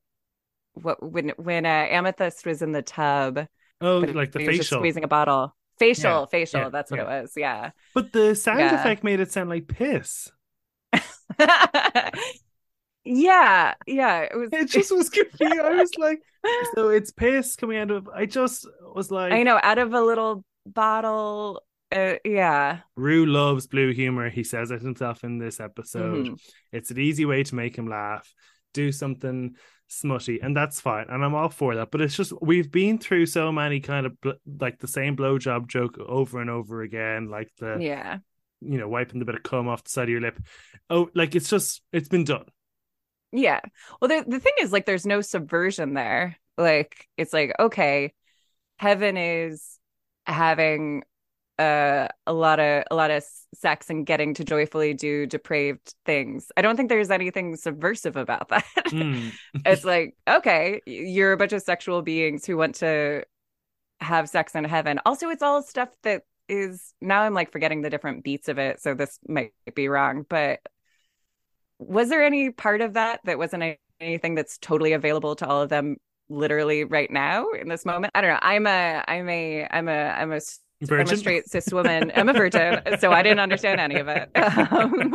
what 0.75 1.03
when 1.03 1.31
when 1.39 1.67
uh, 1.67 1.69
amethyst 1.91 2.47
was 2.47 2.63
in 2.63 2.73
the 2.73 2.83
tub 2.83 3.47
oh, 3.81 4.01
like 4.13 4.33
the 4.33 4.39
he 4.39 4.47
was 4.47 4.57
just 4.57 4.71
facial. 4.71 4.73
squeezing 4.73 5.05
a 5.05 5.09
bottle 5.09 5.57
facial 5.79 6.27
Yeah, 6.27 6.27
facial 6.27 6.61
yeah, 6.61 6.71
that's 6.71 6.91
what 6.91 7.01
it 7.01 7.07
was 7.07 7.33
yeah 7.37 7.71
But 7.95 8.13
the 8.13 8.35
sound 8.35 8.61
Yeah. 8.61 8.73
effect 8.73 9.05
made 9.05 9.21
it 9.21 9.33
sound 9.33 9.49
like 9.51 9.69
piss. 9.69 10.31
yeah 13.05 13.75
yeah 13.87 14.21
it 14.23 14.37
was 14.37 14.51
It 14.53 14.67
just 14.67 14.93
was 14.95 15.09
confused. 15.11 15.61
I 15.61 15.71
was 15.75 15.97
like, 15.97 16.23
so 16.77 16.89
it's 16.89 17.11
piss 17.13 17.57
coming 17.57 17.79
out 17.79 17.91
of. 17.91 18.09
I 18.09 18.27
just 18.27 18.67
was 18.95 19.11
like, 19.11 19.31
i 19.31 19.43
know 19.43 19.59
out 19.63 19.79
of 19.79 19.93
a 19.95 20.01
little 20.01 20.45
bottle 20.67 21.63
uh, 21.93 22.15
yeah 22.25 22.81
Ru 22.97 23.27
loves 23.27 23.67
blue 23.67 23.93
humor. 23.93 24.31
He 24.31 24.45
says 24.45 24.71
it 24.71 24.83
himself 24.83 25.25
in 25.25 25.39
this 25.39 25.61
episode. 25.61 26.29
Mhm. 26.29 26.41
It's 26.73 26.91
an 26.91 26.99
easy 26.99 27.25
way 27.25 27.43
to 27.43 27.55
make 27.55 27.77
him 27.77 27.89
laugh. 27.89 28.33
Do 28.75 28.93
something 28.93 29.57
smutty, 29.89 30.41
and 30.41 30.57
that's 30.57 30.81
fine. 30.81 31.07
And 31.09 31.25
I'm 31.25 31.35
all 31.35 31.49
for 31.49 31.75
that. 31.75 31.91
But 31.91 32.01
it's 32.01 32.17
just 32.17 32.33
we've 32.41 32.71
been 32.71 32.99
through 32.99 33.27
so 33.27 33.51
many 33.51 33.81
kind 33.81 34.07
of 34.07 34.21
bl- 34.21 34.31
like 34.61 34.79
the 34.79 34.89
same 34.89 35.17
blowjob 35.17 35.67
joke 35.67 35.99
over 35.99 36.41
and 36.41 36.51
over 36.51 36.83
again, 36.83 37.29
like 37.29 37.51
the 37.59 37.79
yeah 37.81 38.19
you 38.61 38.79
know 38.79 38.89
wiping 38.89 39.19
the 39.19 39.25
bit 39.25 39.35
of 39.35 39.43
cum 39.43 39.69
off 39.69 39.83
the 39.83 39.91
side 39.91 40.05
of 40.05 40.11
your 40.11 40.21
lip. 40.21 40.39
Oh, 40.89 41.11
like 41.15 41.35
it's 41.35 41.51
just 41.51 41.83
it's 41.93 42.09
been 42.09 42.25
done. 42.25 42.45
Yeah. 43.33 43.61
Well, 44.01 44.09
the 44.09 44.25
the 44.29 44.41
thing 44.41 44.53
is, 44.61 44.73
like, 44.73 44.87
there's 44.87 45.07
no 45.07 45.21
subversion 45.21 45.95
there. 45.95 46.37
Like, 46.59 47.07
it's 47.17 47.33
like, 47.33 47.53
okay, 47.59 48.13
heaven 48.77 49.17
is 49.17 49.79
having 50.27 51.05
uh, 51.61 52.09
a 52.27 52.33
lot 52.33 52.59
of 52.59 52.85
a 52.91 52.95
lot 52.95 53.11
of 53.11 53.23
sex 53.55 53.91
and 53.91 54.07
getting 54.07 54.33
to 54.33 54.45
joyfully 54.45 54.95
do 54.95 55.27
depraved 55.27 55.95
things. 56.07 56.51
I 56.57 56.63
don't 56.63 56.77
think 56.77 56.89
there's 56.89 57.11
anything 57.11 57.55
subversive 57.57 58.17
about 58.17 58.49
that. 58.49 58.65
Mm. 58.87 59.33
it's 59.67 59.85
like, 59.85 60.17
okay, 60.27 60.81
you're 60.87 61.33
a 61.33 61.37
bunch 61.37 61.53
of 61.53 61.61
sexual 61.63 62.01
beings 62.01 62.47
who 62.47 62.57
want 62.57 62.77
to 62.77 63.25
have 64.01 64.31
sex 64.31 64.55
in 64.55 64.65
heaven. 64.65 65.01
Also, 65.05 65.29
it's 65.29 65.43
all 65.43 65.63
stuff 65.63 65.91
that 66.03 66.23
is 66.49 66.95
now 67.03 67.23
I'm 67.23 67.35
like 67.35 67.53
forgetting 67.53 67.83
the 67.83 67.91
different 67.91 68.25
beats 68.25 68.49
of 68.49 68.59
it, 68.59 68.81
so 68.81 68.95
this 68.95 69.19
might 69.29 69.53
be 69.75 69.89
wrong, 69.89 70.25
but 70.29 70.61
was 71.79 72.09
there 72.09 72.25
any 72.25 72.51
part 72.51 72.81
of 72.81 72.95
that 72.95 73.21
that 73.25 73.39
wasn't 73.39 73.77
anything 74.01 74.35
that's 74.35 74.57
totally 74.59 74.93
available 74.93 75.37
to 75.37 75.47
all 75.47 75.61
of 75.63 75.69
them 75.69 75.97
literally 76.31 76.85
right 76.85 77.11
now 77.11 77.51
in 77.51 77.69
this 77.69 77.85
moment? 77.85 78.13
I 78.15 78.23
don't 78.23 78.31
know. 78.31 78.39
I'm 78.41 78.67
a 78.67 79.05
I'm 79.07 79.29
a 79.29 79.69
I'm 79.71 79.89
a 79.89 79.93
I'm 79.93 80.33
a 80.33 80.41
I'm 80.97 81.11
a 81.11 81.17
straight 81.17 81.49
cis 81.49 81.73
woman. 81.73 82.13
I'm 82.15 82.29
a 82.29 82.35
virgin, 82.35 82.81
so 82.99 83.13
I 83.13 83.23
didn't 83.23 83.41
understand 83.41 83.81
any 83.81 83.97
of 83.97 84.09
it. 84.09 84.31
Um, 84.71 85.15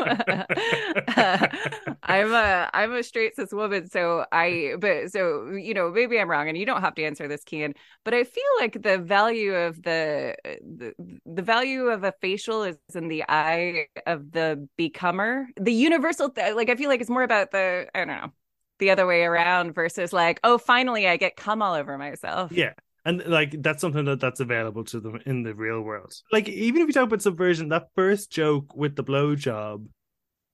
I'm 2.03 2.33
a 2.33 2.69
I'm 2.73 2.93
a 2.93 3.03
straight 3.03 3.35
cis 3.35 3.51
woman, 3.51 3.89
so 3.89 4.25
I 4.31 4.75
but 4.79 5.11
so 5.11 5.51
you 5.51 5.73
know 5.73 5.91
maybe 5.91 6.19
I'm 6.19 6.29
wrong, 6.29 6.49
and 6.49 6.57
you 6.57 6.65
don't 6.65 6.81
have 6.81 6.95
to 6.95 7.03
answer 7.03 7.27
this, 7.27 7.43
Cian. 7.47 7.73
But 8.03 8.13
I 8.13 8.23
feel 8.23 8.43
like 8.59 8.81
the 8.81 8.97
value 8.97 9.53
of 9.53 9.81
the 9.83 10.35
the, 10.43 10.93
the 11.25 11.41
value 11.41 11.87
of 11.87 12.03
a 12.03 12.13
facial 12.21 12.63
is 12.63 12.77
in 12.93 13.07
the 13.07 13.23
eye 13.27 13.87
of 14.05 14.31
the 14.31 14.67
becomer. 14.79 15.45
The 15.59 15.73
universal, 15.73 16.29
th- 16.29 16.55
like 16.55 16.69
I 16.69 16.75
feel 16.75 16.89
like 16.89 17.01
it's 17.01 17.09
more 17.09 17.23
about 17.23 17.51
the 17.51 17.87
I 17.93 17.99
don't 17.99 18.07
know 18.07 18.31
the 18.79 18.91
other 18.91 19.07
way 19.07 19.23
around 19.23 19.73
versus 19.73 20.11
like 20.11 20.39
oh 20.43 20.57
finally 20.57 21.07
I 21.07 21.17
get 21.17 21.35
cum 21.35 21.61
all 21.61 21.73
over 21.75 21.97
myself. 21.97 22.51
Yeah. 22.51 22.73
And 23.05 23.23
like 23.27 23.61
that's 23.61 23.81
something 23.81 24.05
that 24.05 24.19
that's 24.19 24.39
available 24.39 24.83
to 24.85 24.99
them 24.99 25.19
in 25.25 25.43
the 25.43 25.53
real 25.53 25.81
world. 25.81 26.13
Like 26.31 26.49
even 26.49 26.81
if 26.81 26.87
you 26.87 26.93
talk 26.93 27.03
about 27.03 27.21
subversion, 27.21 27.69
that 27.69 27.89
first 27.95 28.31
joke 28.31 28.75
with 28.75 28.95
the 28.95 29.03
blowjob, 29.03 29.85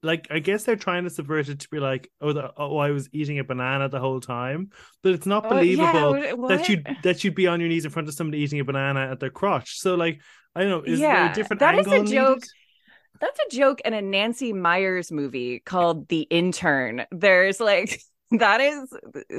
like 0.04 0.28
I 0.30 0.40
guess 0.40 0.64
they're 0.64 0.76
trying 0.76 1.06
to 1.06 1.10
subvert 1.10 1.48
it 1.48 1.60
to 1.62 1.70
be 1.70 1.80
like, 1.80 2.12
oh, 2.20 2.34
the, 2.34 2.52
oh, 2.58 2.78
I 2.78 2.92
was 2.92 3.08
eating 3.14 3.40
a 3.40 3.44
banana 3.44 3.88
the 3.88 4.00
whole 4.00 4.20
time, 4.20 4.70
but 5.04 5.14
it's 5.14 5.26
not 5.26 5.46
Oh, 5.46 5.56
yeah, 5.56 5.60
believable 5.62 6.14
what- 6.36 6.50
that 6.50 6.68
you 6.70 6.84
that 7.04 7.24
you'd 7.24 7.36
be 7.36 7.48
on 7.48 7.60
your 7.60 7.70
knees 7.70 7.86
in 7.86 7.92
front 7.92 8.08
of 8.10 8.14
somebody 8.16 8.44
eating 8.44 8.60
a 8.60 8.66
banana 8.66 9.10
at 9.12 9.20
their 9.20 9.30
crotch. 9.30 9.80
So 9.80 9.96
like, 9.96 10.20
I 10.56 10.62
don't 10.62 10.70
know, 10.70 10.82
is 10.82 11.00
there 11.00 11.10
Yeah, 11.10 11.32
a 11.32 11.34
different 11.34 11.62
angle. 11.62 11.76
that 11.76 11.80
is 11.80 11.88
a 11.88 11.90
angle 11.96 12.04
needed? 12.04 12.14
joke. 12.16 12.44
That's 13.20 13.40
a 13.40 13.56
joke 13.56 13.82
in 13.86 13.94
a 13.94 14.02
Nancy 14.02 14.52
Meyers 14.52 15.12
movie 15.12 15.60
called 15.60 16.08
The 16.10 16.22
Intern. 16.22 17.06
There's 17.12 17.60
like 17.60 18.02
that 18.32 18.62
is 18.62 18.94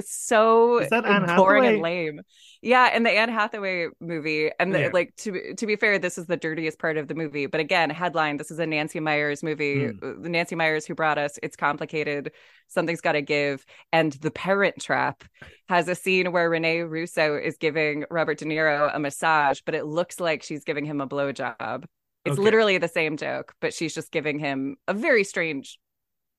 so 0.09 0.79
Is 0.79 0.89
that 0.89 1.03
boring 1.35 1.65
and 1.65 1.81
lame. 1.81 2.21
Yeah, 2.61 2.95
in 2.95 3.03
the 3.03 3.11
Anne 3.11 3.29
Hathaway 3.29 3.87
movie, 3.99 4.49
and 4.59 4.73
the, 4.73 4.81
Yeah. 4.81 4.89
like 4.93 5.15
to 5.17 5.53
to 5.55 5.65
be 5.65 5.75
fair, 5.75 5.99
this 5.99 6.17
is 6.17 6.27
the 6.27 6.37
dirtiest 6.37 6.79
part 6.79 6.97
of 6.97 7.07
the 7.07 7.15
movie. 7.15 7.45
But 7.45 7.59
again, 7.59 7.89
headline: 7.89 8.37
This 8.37 8.51
is 8.51 8.59
a 8.59 8.65
Nancy 8.65 8.99
Meyers 8.99 9.43
movie. 9.43 9.87
Uh, 9.87 10.13
Nancy 10.19 10.55
Meyers 10.55 10.85
who 10.85 10.95
brought 10.95 11.17
us. 11.17 11.37
It's 11.43 11.55
complicated. 11.55 12.31
Something's 12.67 13.01
got 13.01 13.13
to 13.13 13.21
give. 13.21 13.65
And 13.91 14.13
The 14.13 14.31
Parent 14.31 14.79
Trap 14.81 15.23
has 15.69 15.87
a 15.87 15.95
scene 15.95 16.31
where 16.31 16.49
Renee 16.49 16.81
Russo 16.81 17.35
is 17.37 17.57
giving 17.57 18.05
Robert 18.09 18.37
De 18.37 18.45
Niro 18.45 18.89
a 18.93 18.99
massage, 18.99 19.61
but 19.65 19.75
it 19.75 19.85
looks 19.85 20.19
like 20.19 20.43
she's 20.43 20.63
giving 20.63 20.85
him 20.85 21.01
a 21.01 21.07
blowjob. 21.07 21.83
It's 22.25 22.33
Okay. 22.33 22.41
literally 22.41 22.77
the 22.77 22.87
same 22.87 23.17
joke, 23.17 23.53
but 23.59 23.73
she's 23.73 23.93
just 23.93 24.11
giving 24.11 24.39
him 24.39 24.77
a 24.87 24.93
very 24.93 25.25
strange 25.25 25.77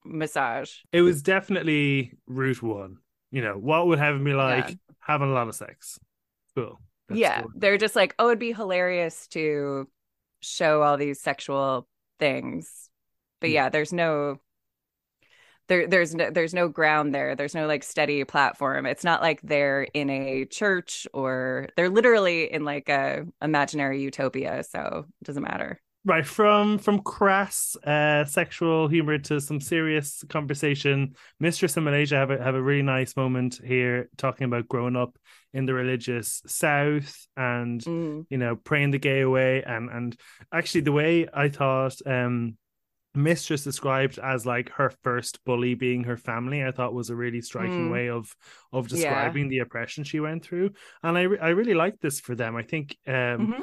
massage. 0.04 0.72
It 0.92 1.02
was 1.02 1.22
definitely 1.22 2.12
route 2.26 2.62
one. 2.62 2.98
You 3.30 3.42
know, 3.42 3.54
what 3.58 3.86
would 3.88 3.98
heaven 3.98 4.22
be 4.24 4.32
like? 4.34 4.68
Yeah. 4.70 4.74
Having 5.00 5.30
a 5.30 5.32
lot 5.34 5.48
of 5.48 5.54
sex. 5.54 5.98
Cool. 6.54 6.80
That's 7.08 7.20
yeah, 7.20 7.42
cool. 7.42 7.50
they're 7.54 7.78
just 7.78 7.96
like, 7.96 8.14
oh, 8.18 8.28
it'd 8.28 8.38
be 8.38 8.52
hilarious 8.52 9.26
to 9.28 9.88
show 10.40 10.82
all 10.82 10.96
these 10.96 11.20
sexual 11.20 11.88
things, 12.18 12.88
but 13.40 13.50
Yeah. 13.50 13.64
yeah, 13.64 13.68
there's 13.70 13.92
no. 13.92 14.40
There, 15.68 15.86
there's 15.86 16.14
no, 16.14 16.30
there's 16.30 16.52
no 16.52 16.68
ground 16.68 17.14
there. 17.14 17.34
There's 17.34 17.54
no 17.54 17.66
like 17.66 17.82
steady 17.84 18.22
platform. 18.24 18.84
It's 18.84 19.02
not 19.04 19.22
like 19.22 19.40
they're 19.42 19.84
in 19.94 20.10
a 20.10 20.44
church 20.44 21.06
or 21.14 21.68
they're 21.76 21.88
literally 21.88 22.52
in 22.52 22.64
like 22.64 22.90
a 22.90 23.26
imaginary 23.40 24.02
utopia. 24.02 24.62
So 24.64 25.06
it 25.22 25.24
doesn't 25.24 25.42
matter. 25.42 25.80
Right, 26.06 26.26
from 26.26 26.76
from 26.76 27.00
crass 27.00 27.76
uh, 27.76 28.26
sexual 28.26 28.88
humor 28.88 29.16
to 29.20 29.40
some 29.40 29.58
serious 29.58 30.22
conversation. 30.28 31.14
Mistress 31.40 31.78
and 31.78 31.84
Malaysia 31.86 32.16
have 32.16 32.30
a 32.30 32.42
have 32.42 32.54
a 32.54 32.60
really 32.62 32.82
nice 32.82 33.16
moment 33.16 33.58
here 33.64 34.10
talking 34.18 34.44
about 34.44 34.68
growing 34.68 34.96
up 34.96 35.16
in 35.54 35.64
the 35.64 35.72
religious 35.72 36.42
South 36.46 37.26
and 37.38 37.80
Mm. 37.80 38.26
you 38.28 38.36
know 38.36 38.54
praying 38.54 38.90
the 38.90 38.98
gay 38.98 39.22
away 39.22 39.62
and 39.62 39.88
and 39.88 40.14
actually 40.52 40.82
the 40.82 40.92
way 40.92 41.26
I 41.32 41.48
thought 41.48 41.96
um 42.06 42.58
Mistress 43.14 43.62
described 43.64 44.18
as 44.18 44.44
like 44.44 44.70
her 44.72 44.90
first 45.04 45.38
bully 45.46 45.74
being 45.74 46.04
her 46.04 46.16
family, 46.18 46.64
I 46.64 46.72
thought 46.72 46.92
was 46.92 47.10
a 47.10 47.16
really 47.16 47.40
striking 47.40 47.88
Mm. 47.88 47.92
way 47.92 48.10
of 48.10 48.34
of 48.72 48.88
Yeah. 48.90 48.96
describing 48.96 49.48
the 49.48 49.60
oppression 49.60 50.04
she 50.04 50.20
went 50.20 50.44
through, 50.44 50.72
and 51.02 51.16
I 51.16 51.22
re- 51.22 51.38
I 51.38 51.48
really 51.50 51.74
like 51.74 51.98
this 52.00 52.20
for 52.20 52.34
them. 52.34 52.56
I 52.56 52.62
think 52.62 52.94
um, 53.06 53.54
Mhm. 53.54 53.62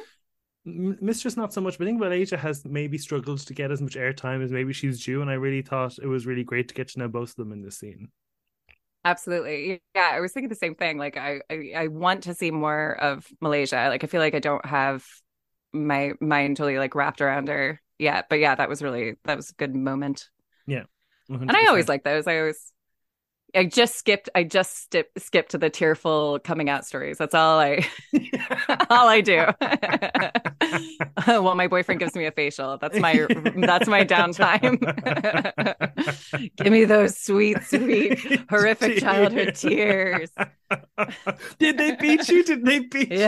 Mistress 0.63 1.37
not 1.37 1.53
so 1.53 1.61
much, 1.61 1.77
but 1.77 1.85
I 1.85 1.89
think 1.89 1.99
Malaysia 1.99 2.37
has 2.37 2.63
maybe 2.65 2.97
struggled 2.97 3.39
to 3.39 3.53
get 3.53 3.71
as 3.71 3.81
much 3.81 3.95
airtime 3.95 4.43
as 4.43 4.51
maybe 4.51 4.73
she's 4.73 5.03
due, 5.03 5.21
and 5.21 5.29
I 5.29 5.33
really 5.33 5.63
thought 5.63 5.97
it 5.97 6.07
was 6.07 6.27
really 6.27 6.43
great 6.43 6.67
to 6.67 6.75
get 6.75 6.89
to 6.89 6.99
know 6.99 7.07
both 7.07 7.31
of 7.31 7.35
them 7.37 7.51
in 7.51 7.63
this 7.63 7.79
scene. 7.79 8.09
Absolutely. 9.03 9.81
Yeah, 9.95 10.11
I 10.13 10.19
was 10.19 10.31
thinking 10.31 10.49
the 10.49 10.55
same 10.55 10.75
thing. 10.75 10.97
Like 10.97 11.17
I, 11.17 11.41
I 11.49 11.71
I 11.75 11.87
want 11.87 12.23
to 12.23 12.35
see 12.35 12.51
more 12.51 12.95
of 13.01 13.25
Malaysia. 13.41 13.87
Like 13.89 14.03
I 14.03 14.07
feel 14.07 14.21
like 14.21 14.35
I 14.35 14.39
don't 14.39 14.65
have 14.65 15.03
my 15.73 16.11
mind 16.21 16.57
totally 16.57 16.77
like 16.77 16.93
wrapped 16.93 17.21
around 17.21 17.47
her 17.47 17.81
yet. 17.97 18.27
But 18.29 18.39
yeah, 18.39 18.53
that 18.53 18.69
was 18.69 18.83
really 18.83 19.15
that 19.23 19.37
was 19.37 19.49
a 19.49 19.53
good 19.53 19.75
moment. 19.75 20.29
Yeah. 20.67 20.83
And 21.29 21.51
I 21.51 21.65
always 21.67 21.89
like 21.89 22.03
those. 22.03 22.27
I 22.27 22.37
always 22.37 22.71
I 23.55 23.65
just 23.65 23.95
skipped 23.95 24.29
I 24.35 24.43
just 24.43 24.83
skip, 24.85 25.11
skipped 25.17 25.51
to 25.51 25.57
the 25.57 25.69
tearful 25.69 26.39
coming 26.43 26.69
out 26.69 26.85
stories. 26.85 27.17
That's 27.17 27.35
all 27.35 27.59
I 27.59 27.85
all 28.89 29.07
I 29.07 29.21
do. 29.21 29.45
well, 31.27 31.55
my 31.55 31.67
boyfriend 31.67 31.99
gives 31.99 32.15
me 32.15 32.25
a 32.25 32.31
facial. 32.31 32.77
That's 32.77 32.97
my 32.99 33.27
that's 33.57 33.87
my 33.87 34.05
downtime. 34.05 34.79
Give 36.57 36.71
me 36.71 36.85
those 36.85 37.17
sweet, 37.17 37.61
sweet, 37.63 38.19
horrific 38.49 38.99
childhood 38.99 39.55
tears. 39.55 40.29
Did 41.59 41.77
they 41.77 41.95
beat 41.95 42.27
you? 42.29 42.43
Did 42.43 42.65
they 42.65 42.79
beat 42.79 43.11
you? 43.11 43.27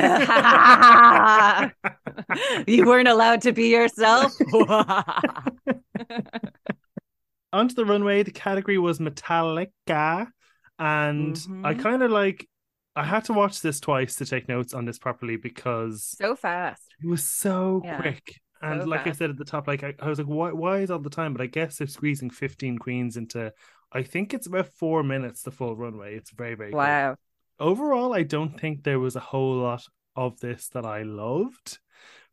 you 2.68 2.86
weren't 2.86 3.08
allowed 3.08 3.42
to 3.42 3.52
be 3.52 3.70
yourself. 3.70 4.34
Onto 7.54 7.76
the 7.76 7.86
runway, 7.86 8.24
the 8.24 8.32
category 8.32 8.78
was 8.78 9.00
Metallica, 9.00 10.28
and 10.80 11.48
I 11.64 11.74
Mhm. 11.74 11.82
kind 11.82 12.04
of 12.04 12.12
like. 12.12 12.48
I 12.96 13.04
had 13.04 13.26
to 13.26 13.34
watch 13.34 13.62
this 13.62 13.80
twice 13.80 14.18
to 14.18 14.26
take 14.26 14.48
notes 14.48 14.76
on 14.76 14.86
this 14.86 15.00
properly 15.00 15.36
because 15.36 16.10
so 16.10 16.36
fast. 16.36 16.94
It 17.02 17.08
was 17.08 17.24
so 17.24 17.82
Yeah. 17.84 18.02
quick. 18.02 18.40
And 18.62 18.84
So 18.84 18.88
like 18.88 19.08
I 19.08 19.14
said 19.14 19.32
at 19.32 19.38
the 19.38 19.46
top, 19.46 19.68
like 19.68 19.84
I, 19.84 19.96
I 20.00 20.10
was 20.10 20.20
like, 20.20 20.28
why 20.28 20.52
why 20.52 20.78
is 20.80 20.92
all 20.92 21.00
the 21.00 21.10
time? 21.10 21.34
But 21.34 21.42
I 21.42 21.48
guess 21.48 21.78
they're 21.78 21.88
squeezing 21.88 22.30
15 22.30 22.78
queens 22.78 23.18
into 23.18 23.52
I 23.92 24.04
think 24.04 24.34
it's 24.34 24.46
about 24.48 24.68
four 24.68 25.02
minutes 25.04 25.42
the 25.42 25.50
full 25.52 25.76
runway. 25.76 26.16
It's 26.16 26.30
very, 26.32 26.54
very 26.56 26.72
quick. 26.72 26.82
Wow. 26.82 27.16
Overall, 27.60 28.14
I 28.14 28.24
don't 28.24 28.60
think 28.60 28.84
there 28.84 29.00
was 29.00 29.16
a 29.16 29.20
whole 29.20 29.56
lot 29.58 29.84
of 30.16 30.40
this 30.40 30.68
that 30.70 30.86
I 30.86 31.02
loved. 31.04 31.80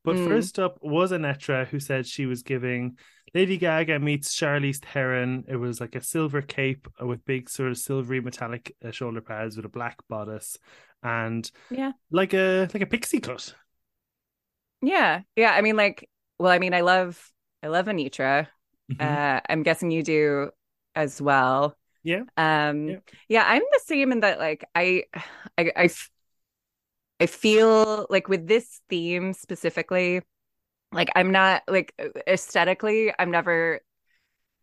But 0.05 0.17
Mm. 0.17 0.29
first 0.29 0.59
up 0.59 0.79
was 0.83 1.13
Anetra, 1.13 1.67
who 1.67 1.81
said 1.81 2.07
she 2.07 2.27
was 2.27 2.43
giving 2.43 2.99
Lady 3.35 3.57
Gaga 3.59 3.99
meets 4.01 4.35
Charlize 4.37 4.79
Theron. 4.81 5.45
It 5.49 5.57
was 5.57 5.81
like 5.81 5.95
a 5.95 6.03
silver 6.03 6.43
cape 6.43 6.89
with 7.01 7.25
big 7.25 7.49
sort 7.49 7.71
of 7.71 7.79
silvery 7.79 8.21
metallic 8.21 8.77
uh, 8.85 8.91
shoulder 8.91 9.21
pads 9.21 9.57
with 9.57 9.67
a 9.67 9.69
black 9.71 9.99
bodice, 10.09 10.59
and 11.03 11.51
Yeah. 11.71 11.93
like 12.11 12.35
a 12.35 12.69
like 12.75 12.83
a 12.83 12.87
pixie 12.87 13.21
cut. 13.21 13.55
Yeah. 14.83 15.23
Yeah. 15.37 15.53
I 15.53 15.61
mean, 15.61 15.77
like, 15.77 16.09
well, 16.39 16.51
I 16.51 16.59
mean, 16.59 16.75
I 16.75 16.81
love 16.81 17.33
I 17.63 17.69
love 17.69 17.87
Anetra. 17.87 18.49
Mhm. 18.89 19.21
Uh 19.21 19.41
I'm 19.49 19.63
guessing 19.63 19.91
you 19.91 20.03
do 20.03 20.51
as 20.95 21.21
well. 21.21 21.77
Yeah. 22.03 22.25
Um 22.37 22.89
Yeah. 22.89 23.01
yeah, 23.29 23.45
I'm 23.47 23.63
the 23.73 23.81
same 23.87 24.13
in 24.13 24.21
that 24.21 24.39
like 24.39 24.65
I, 24.75 25.05
I, 25.59 25.91
I 27.21 27.27
feel 27.27 28.07
like 28.11 28.29
with 28.29 28.47
this 28.49 28.81
theme 28.89 29.33
specifically, 29.35 30.23
like 30.93 31.11
I'm 31.15 31.31
not 31.33 31.63
like 31.69 31.95
aesthetically, 32.27 33.13
I'm 33.19 33.31
never 33.31 33.81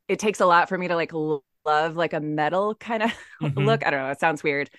it 0.07 0.19
takes 0.19 0.39
a 0.41 0.45
lot 0.45 0.69
for 0.69 0.77
me 0.77 0.87
to 0.89 0.95
like 0.95 1.11
love 1.65 1.95
like 1.95 2.13
a 2.13 2.19
metal 2.21 2.75
kind 2.75 3.03
of 3.03 3.13
Mhm. 3.41 3.65
look. 3.65 3.85
I 3.85 3.91
don't 3.91 4.01
know, 4.01 4.11
it 4.11 4.19
sounds 4.19 4.43
weird. 4.43 4.69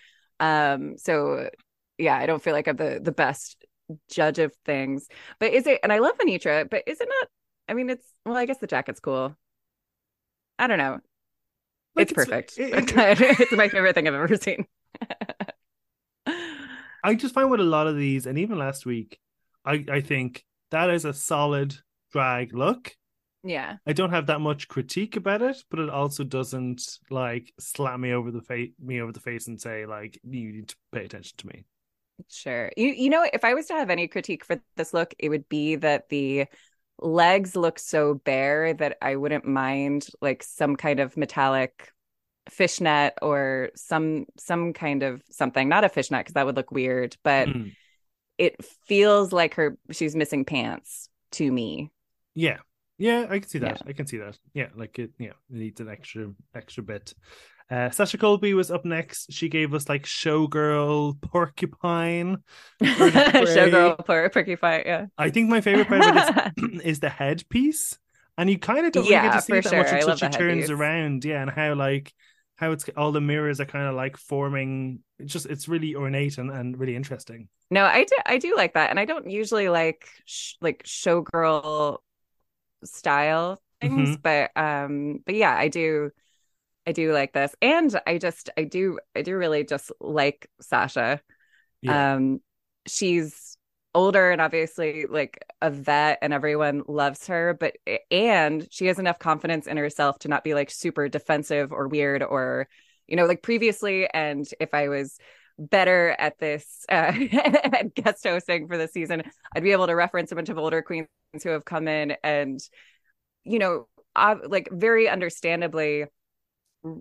Um 0.41 0.97
so 0.99 1.51
yeah, 1.99 2.17
I 2.17 2.27
don't 2.27 2.43
feel 2.43 2.55
like 2.55 2.69
I'm 2.69 2.77
the 2.77 3.01
the 3.03 3.13
best 3.13 3.65
judge 4.11 4.39
of 4.39 4.55
things. 4.67 5.09
But 5.41 5.53
is 5.53 5.67
it 5.67 5.81
and 5.83 5.93
I 5.93 5.99
love 5.99 6.19
Anetra, 6.19 6.69
but 6.71 6.85
is 6.87 7.01
it 7.01 7.09
not 7.09 7.29
I 7.69 7.75
mean 7.75 7.91
it's 7.91 8.07
well, 8.27 8.37
I 8.37 8.47
guess 8.47 8.59
the 8.59 8.67
jacket's 8.67 9.01
cool. 9.01 9.37
I 10.59 10.67
don't 10.67 10.79
know. 10.79 10.99
Like, 11.95 12.11
it's 12.11 12.13
perfect. 12.13 12.55
it- 12.59 12.93
it- 12.97 13.41
it's 13.41 13.53
my 13.53 13.69
favorite 13.69 13.95
thing 13.95 14.09
I've 14.09 14.15
ever 14.15 14.37
seen. 14.37 14.67
I 17.05 17.15
just 17.15 17.35
find 17.35 17.51
with 17.51 17.61
a 17.61 17.65
lot 17.65 17.87
of 17.87 17.97
these, 17.97 18.27
and 18.27 18.39
even 18.39 18.59
last 18.59 18.85
week, 18.87 19.19
I, 19.65 19.85
I 19.91 20.01
think 20.01 20.45
that 20.71 20.91
is 20.91 21.05
a 21.05 21.13
solid 21.13 21.75
drag 22.13 22.55
look. 22.55 22.95
yeah. 23.43 23.77
I 23.87 23.93
don't 23.93 24.11
have 24.11 24.27
that 24.27 24.41
much 24.41 24.69
critique 24.69 25.17
about 25.17 25.43
it, 25.43 25.63
but 25.71 25.81
it 25.81 25.91
also 25.91 26.25
doesn't 26.25 26.99
like 27.11 27.53
slap 27.59 27.99
me 28.01 28.13
over 28.13 28.31
the 28.31 28.43
face 28.43 28.71
me 28.81 29.01
over 29.01 29.13
the 29.13 29.21
face 29.21 29.47
and 29.49 29.61
say 29.61 29.87
like 29.87 30.19
you 30.25 30.53
need 30.53 30.69
to 30.69 30.77
pay 30.93 31.05
attention 31.05 31.37
to 31.39 31.47
me. 31.47 31.65
Sure. 32.29 32.71
You 32.77 32.89
you 32.89 33.11
know, 33.11 33.27
if 33.33 33.45
I 33.45 33.55
was 33.55 33.67
to 33.67 33.75
have 33.75 33.91
any 33.91 34.09
critique 34.09 34.45
for 34.45 34.61
this 34.77 34.93
look, 34.93 35.15
it 35.19 35.29
would 35.29 35.49
be 35.49 35.77
that 35.77 36.09
the 36.09 36.47
legs 37.01 37.55
look 37.55 37.79
so 37.79 38.15
bare 38.15 38.75
that 38.75 38.99
I 39.01 39.15
wouldn't 39.17 39.45
mind 39.45 40.09
like 40.21 40.43
some 40.43 40.75
kind 40.75 40.99
of 40.99 41.17
metallic 41.17 41.93
fishnet 42.51 43.15
or 43.23 43.71
some 43.77 44.27
some 44.37 44.73
kind 44.73 45.03
of 45.05 45.23
something. 45.31 45.69
Not 45.69 45.85
a 45.85 45.89
fishnet 45.89 46.21
because 46.21 46.35
that 46.35 46.47
would 46.47 46.57
look 46.57 46.73
weird, 46.73 47.17
but 47.23 47.49
Mm. 47.49 47.77
It 48.39 48.65
feels 48.87 49.33
like 49.33 49.55
her 49.55 49.77
she's 49.91 50.17
missing 50.17 50.45
pants 50.45 51.09
to 51.33 51.51
me. 51.51 51.91
Yeah. 52.35 52.59
Yeah, 52.97 53.27
I 53.29 53.39
can 53.39 53.49
see 53.49 53.59
that. 53.61 53.83
I 53.87 53.93
can 53.93 54.07
see 54.07 54.17
that. 54.19 54.37
Yeah, 54.55 54.69
like 54.75 54.99
it 54.99 55.13
yeah, 55.19 55.29
it 55.29 55.57
needs 55.57 55.81
an 55.81 55.89
extra 55.89 56.33
extra 56.53 56.83
bit. 56.83 57.15
Uh, 57.71 57.91
Sasha 57.91 58.19
Colby 58.19 58.55
was 58.55 58.71
up 58.71 58.85
next. 58.85 59.33
She 59.33 59.49
gave 59.49 59.73
us 59.73 59.89
like 59.89 60.05
showgirl 60.05 61.21
porcupine. 61.21 62.39
Bird 62.81 62.91
of 62.91 63.13
prey. 63.13 63.45
Showgirl 63.45 64.05
por- 64.05 64.29
porcupine, 64.31 64.83
yeah. 64.85 65.07
I 65.17 65.31
think 65.31 65.49
my 65.49 65.61
favorite 65.61 65.87
part 65.87 66.03
this 66.03 66.81
is 66.85 67.01
the 67.01 67.09
headpiece, 67.09 67.99
and 68.37 68.51
you 68.51 68.59
kind 68.59 68.85
of 68.85 68.93
don't 68.93 69.05
really 69.05 69.15
get 69.15 69.33
to 69.33 69.43
see 69.43 69.53
that 69.53 69.65
sure. 69.65 69.79
much 69.79 69.93
until 69.93 70.17
she 70.17 70.29
turns 70.29 70.71
around. 70.71 71.25
Yeah, 71.25 71.43
and 71.43 71.51
how 71.51 71.75
like 71.75 72.13
how 72.59 72.73
it's 72.73 72.89
all 72.97 73.13
the 73.13 73.21
mirrors 73.21 73.61
are 73.61 73.65
kind 73.65 73.89
of 73.89 73.95
like 73.95 74.17
forming. 74.17 75.01
It's 75.19 75.33
just 75.33 75.47
it's 75.47 75.69
really 75.69 75.95
ornate 75.95 76.39
and, 76.39 76.51
and 76.51 76.79
really 76.79 76.97
interesting. 76.97 77.49
No, 77.71 77.85
I 77.85 78.05
do 78.05 78.17
I 78.27 78.39
do 78.39 78.57
like 78.57 78.75
that, 78.75 78.91
and 78.91 78.99
I 79.01 79.05
don't 79.05 79.31
usually 79.31 79.69
like 79.69 80.09
sh- 80.25 80.55
like 80.61 80.83
showgirl 80.85 81.99
style 82.85 83.61
things, 83.81 84.17
Mhm. 84.19 84.23
but 84.23 84.51
um, 84.57 85.19
but 85.25 85.35
yeah, 85.35 85.57
I 85.57 85.69
do. 85.69 86.11
I 86.87 86.93
do 86.93 87.13
like 87.13 87.33
this, 87.33 87.55
and 87.63 88.01
I 88.07 88.19
just 88.19 88.51
I 88.57 88.65
do 88.65 88.99
I 89.15 89.23
do 89.23 89.37
really 89.37 89.65
just 89.65 89.93
like 90.01 90.51
Sasha. 90.61 91.21
Yeah. 91.83 92.15
Um, 92.15 92.41
she's 92.87 93.48
older 93.99 94.31
and 94.31 94.41
obviously 94.41 95.07
like 95.07 95.45
a 95.61 95.71
vet, 95.71 96.19
and 96.23 96.33
everyone 96.33 96.85
loves 96.87 97.27
her. 97.27 97.57
But 97.59 97.77
and 98.11 98.67
she 98.71 98.87
has 98.87 98.99
enough 98.99 99.19
confidence 99.19 99.67
in 99.67 99.77
herself 99.77 100.21
to 100.21 100.29
not 100.29 100.45
be 100.45 100.55
like 100.55 100.71
super 100.71 101.09
defensive 101.09 101.73
or 101.73 101.89
weird 101.89 102.23
or 102.23 102.69
you 103.09 103.17
know 103.17 103.27
like 103.27 103.43
previously. 103.43 104.09
And 104.09 104.49
if 104.61 104.73
I 104.73 104.89
was 104.89 105.19
better 105.59 106.15
at 106.19 106.39
this 106.39 106.87
uh, 106.89 107.13
at 107.33 107.95
guest 107.95 108.25
hosting 108.25 108.69
for 108.69 108.79
this 108.79 108.93
season, 108.93 109.25
I'd 109.55 109.65
be 109.65 109.73
able 109.73 109.89
to 109.89 109.97
reference 109.97 110.31
a 110.31 110.37
bunch 110.37 110.49
of 110.49 110.59
older 110.59 110.81
queens 110.81 111.09
who 111.43 111.51
have 111.51 111.65
come 111.65 111.89
in 111.89 112.15
and 112.23 112.61
you 113.45 113.59
know 113.59 113.89
like 114.49 114.69
very 114.73 115.09
understandably 115.09 116.05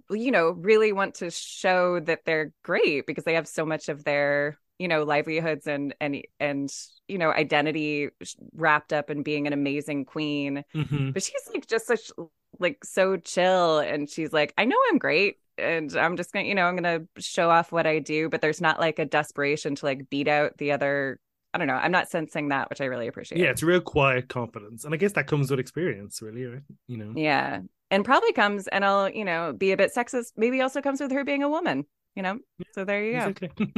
you 0.09 0.31
know 0.31 0.49
really 0.49 0.91
want 0.91 1.15
to 1.15 1.29
show 1.29 1.99
that 1.99 2.21
they're 2.25 2.51
great 2.63 3.05
because 3.05 3.23
they 3.23 3.35
have 3.35 3.47
so 3.47 3.65
much 3.65 3.87
of 3.87 4.03
their 4.03 4.57
you 4.79 4.87
know 4.87 5.03
livelihoods 5.03 5.67
and 5.67 5.95
and 5.99 6.21
and 6.39 6.71
you 7.07 7.17
know 7.17 7.31
identity 7.31 8.09
wrapped 8.53 8.93
up 8.93 9.09
in 9.09 9.23
being 9.23 9.47
an 9.47 9.53
amazing 9.53 10.05
queen 10.05 10.63
Mhm. 10.75 11.13
but 11.13 11.23
she's 11.23 11.49
like 11.53 11.65
just 11.67 11.87
such 11.87 12.11
like 12.59 12.83
so 12.83 13.17
chill 13.17 13.79
and 13.79 14.09
she's 14.09 14.33
like 14.33 14.53
i 14.57 14.65
know 14.65 14.77
i'm 14.89 14.97
great 14.97 15.37
and 15.57 15.95
i'm 15.95 16.15
just 16.17 16.31
gonna 16.31 16.45
you 16.45 16.55
know 16.55 16.65
i'm 16.65 16.75
gonna 16.75 17.01
show 17.17 17.49
off 17.49 17.71
what 17.71 17.87
i 17.87 17.99
do 17.99 18.29
but 18.29 18.41
there's 18.41 18.61
not 18.61 18.79
like 18.79 18.99
a 18.99 19.05
desperation 19.05 19.75
to 19.75 19.85
like 19.85 20.09
beat 20.09 20.27
out 20.27 20.57
the 20.57 20.71
other 20.71 21.19
i 21.53 21.57
don't 21.57 21.67
know 21.67 21.75
i'm 21.75 21.91
not 21.91 22.09
sensing 22.09 22.49
that 22.49 22.69
which 22.69 22.81
i 22.81 22.85
really 22.85 23.07
appreciate 23.07 23.39
Yeah, 23.41 23.49
it's 23.49 23.63
real 23.63 23.81
quiet 23.81 24.29
confidence, 24.29 24.85
and 24.85 24.93
I 24.93 24.97
guess 24.97 25.13
that 25.13 25.27
comes 25.27 25.49
with 25.49 25.59
experience, 25.59 26.21
really. 26.21 26.45
Right? 26.45 26.61
You 26.87 26.97
know. 26.97 27.13
yeah 27.15 27.61
and 27.89 28.03
probably 28.05 28.33
comes 28.33 28.67
and 28.67 28.83
i'll 28.85 29.09
you 29.09 29.25
know 29.25 29.53
be 29.53 29.71
a 29.71 29.77
bit 29.77 29.91
sexist 29.95 30.33
maybe 30.35 30.61
also 30.61 30.81
comes 30.81 30.99
with 30.99 31.11
her 31.11 31.23
being 31.23 31.41
a 31.43 31.49
woman 31.49 31.85
you 32.17 32.23
know 32.23 32.39
so 32.73 32.83
there 32.83 33.03
you 33.05 33.13
go 33.13 33.27
Exactly. 33.27 33.51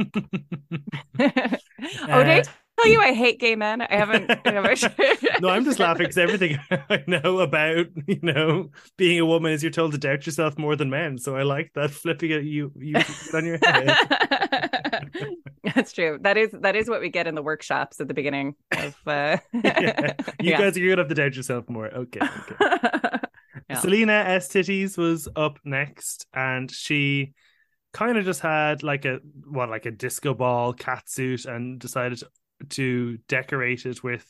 oh 2.08 2.24
did 2.24 2.38
i 2.38 2.42
tell 2.42 2.90
you 2.90 3.00
i 3.00 3.12
hate 3.12 3.38
gay 3.38 3.54
men 3.54 3.82
i 3.82 3.94
haven't, 3.94 4.30
I 4.46 4.50
haven't... 4.50 5.42
no, 5.42 5.50
I'm 5.50 5.64
just 5.64 5.78
laughing 5.78 6.04
because 6.04 6.16
everything 6.18 6.58
I 6.70 7.04
know 7.06 7.40
about 7.40 7.86
you 8.06 8.18
know 8.22 8.70
being 8.96 9.20
a 9.20 9.26
woman 9.26 9.52
is 9.52 9.62
you're 9.62 9.70
told 9.70 9.92
to 9.92 9.98
doubt 9.98 10.24
yourself 10.26 10.58
more 10.58 10.76
than 10.76 10.90
men. 10.90 11.18
So 11.18 11.36
I 11.36 11.42
like 11.42 11.72
that 11.74 11.90
flipping 11.90 12.30
it 12.30 12.44
you 12.44 12.72
you 12.76 12.96
on 13.34 13.44
your 13.44 13.58
head. 13.62 13.96
That's 15.74 15.92
true. 15.92 16.18
That 16.22 16.36
is 16.36 16.50
that 16.52 16.76
is 16.76 16.88
what 16.88 17.00
we 17.00 17.08
get 17.10 17.26
in 17.26 17.34
the 17.34 17.42
workshops 17.42 18.00
at 18.00 18.08
the 18.08 18.14
beginning 18.14 18.54
of 18.72 18.96
uh 19.06 19.38
Yeah. 19.52 20.14
You 20.40 20.50
Yeah. 20.50 20.58
guys 20.58 20.76
are 20.76 20.80
gonna 20.80 20.96
have 20.96 21.08
to 21.08 21.14
doubt 21.14 21.36
yourself 21.36 21.68
more. 21.68 21.88
Okay. 21.88 22.20
okay. 22.20 23.18
Yeah. 23.68 23.78
Salina 23.78 24.24
EsTitties 24.26 24.98
was 24.98 25.28
up 25.36 25.58
next, 25.64 26.26
and 26.34 26.70
she 26.70 27.34
kind 27.92 28.18
of 28.18 28.24
just 28.24 28.40
had 28.40 28.82
like 28.82 29.04
a 29.04 29.20
what 29.46 29.70
like 29.70 29.86
a 29.86 29.90
disco 29.90 30.34
ball 30.34 30.72
cat 30.72 31.08
suit 31.08 31.44
and 31.44 31.78
decided 31.80 32.22
to 32.70 33.18
decorate 33.28 33.86
it 33.86 34.02
with 34.02 34.26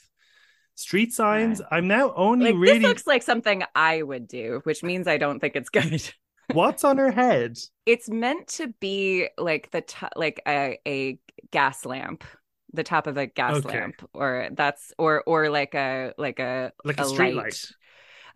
street 0.77 1.13
signs. 1.15 1.63
I'm 1.71 1.89
now 1.89 2.15
only 2.15 2.53
like 2.53 2.55
really 2.55 2.81
this 2.83 2.83
looks 2.83 3.07
like 3.07 3.23
something 3.23 3.63
I 3.75 4.03
would 4.03 4.27
do, 4.27 4.61
which 4.65 4.83
means 4.83 5.07
I 5.07 5.19
don't 5.19 5.41
think 5.41 5.57
it's 5.57 5.71
good. 5.71 6.03
what's 6.47 6.85
on 6.85 6.99
her 6.99 7.11
head. 7.11 7.59
It's 7.87 8.09
meant 8.09 8.49
to 8.49 8.69
be 8.81 9.29
like 9.39 9.71
the 9.71 9.81
top 9.81 10.13
like 10.17 10.41
a, 10.47 10.79
a 10.87 11.19
gas 11.51 11.85
lamp, 11.85 12.25
the 12.73 12.85
top 12.85 13.07
of 13.07 13.17
a 13.17 13.27
gas 13.27 13.65
Okay. 13.65 13.65
lamp, 13.65 14.09
or 14.13 14.49
that's 14.53 14.93
or 14.99 15.23
or 15.27 15.51
like 15.51 15.75
a 15.75 16.15
like 16.19 16.39
a 16.39 16.73
Like 16.85 16.99
a 16.99 17.05
street 17.05 17.35
light. 17.35 17.73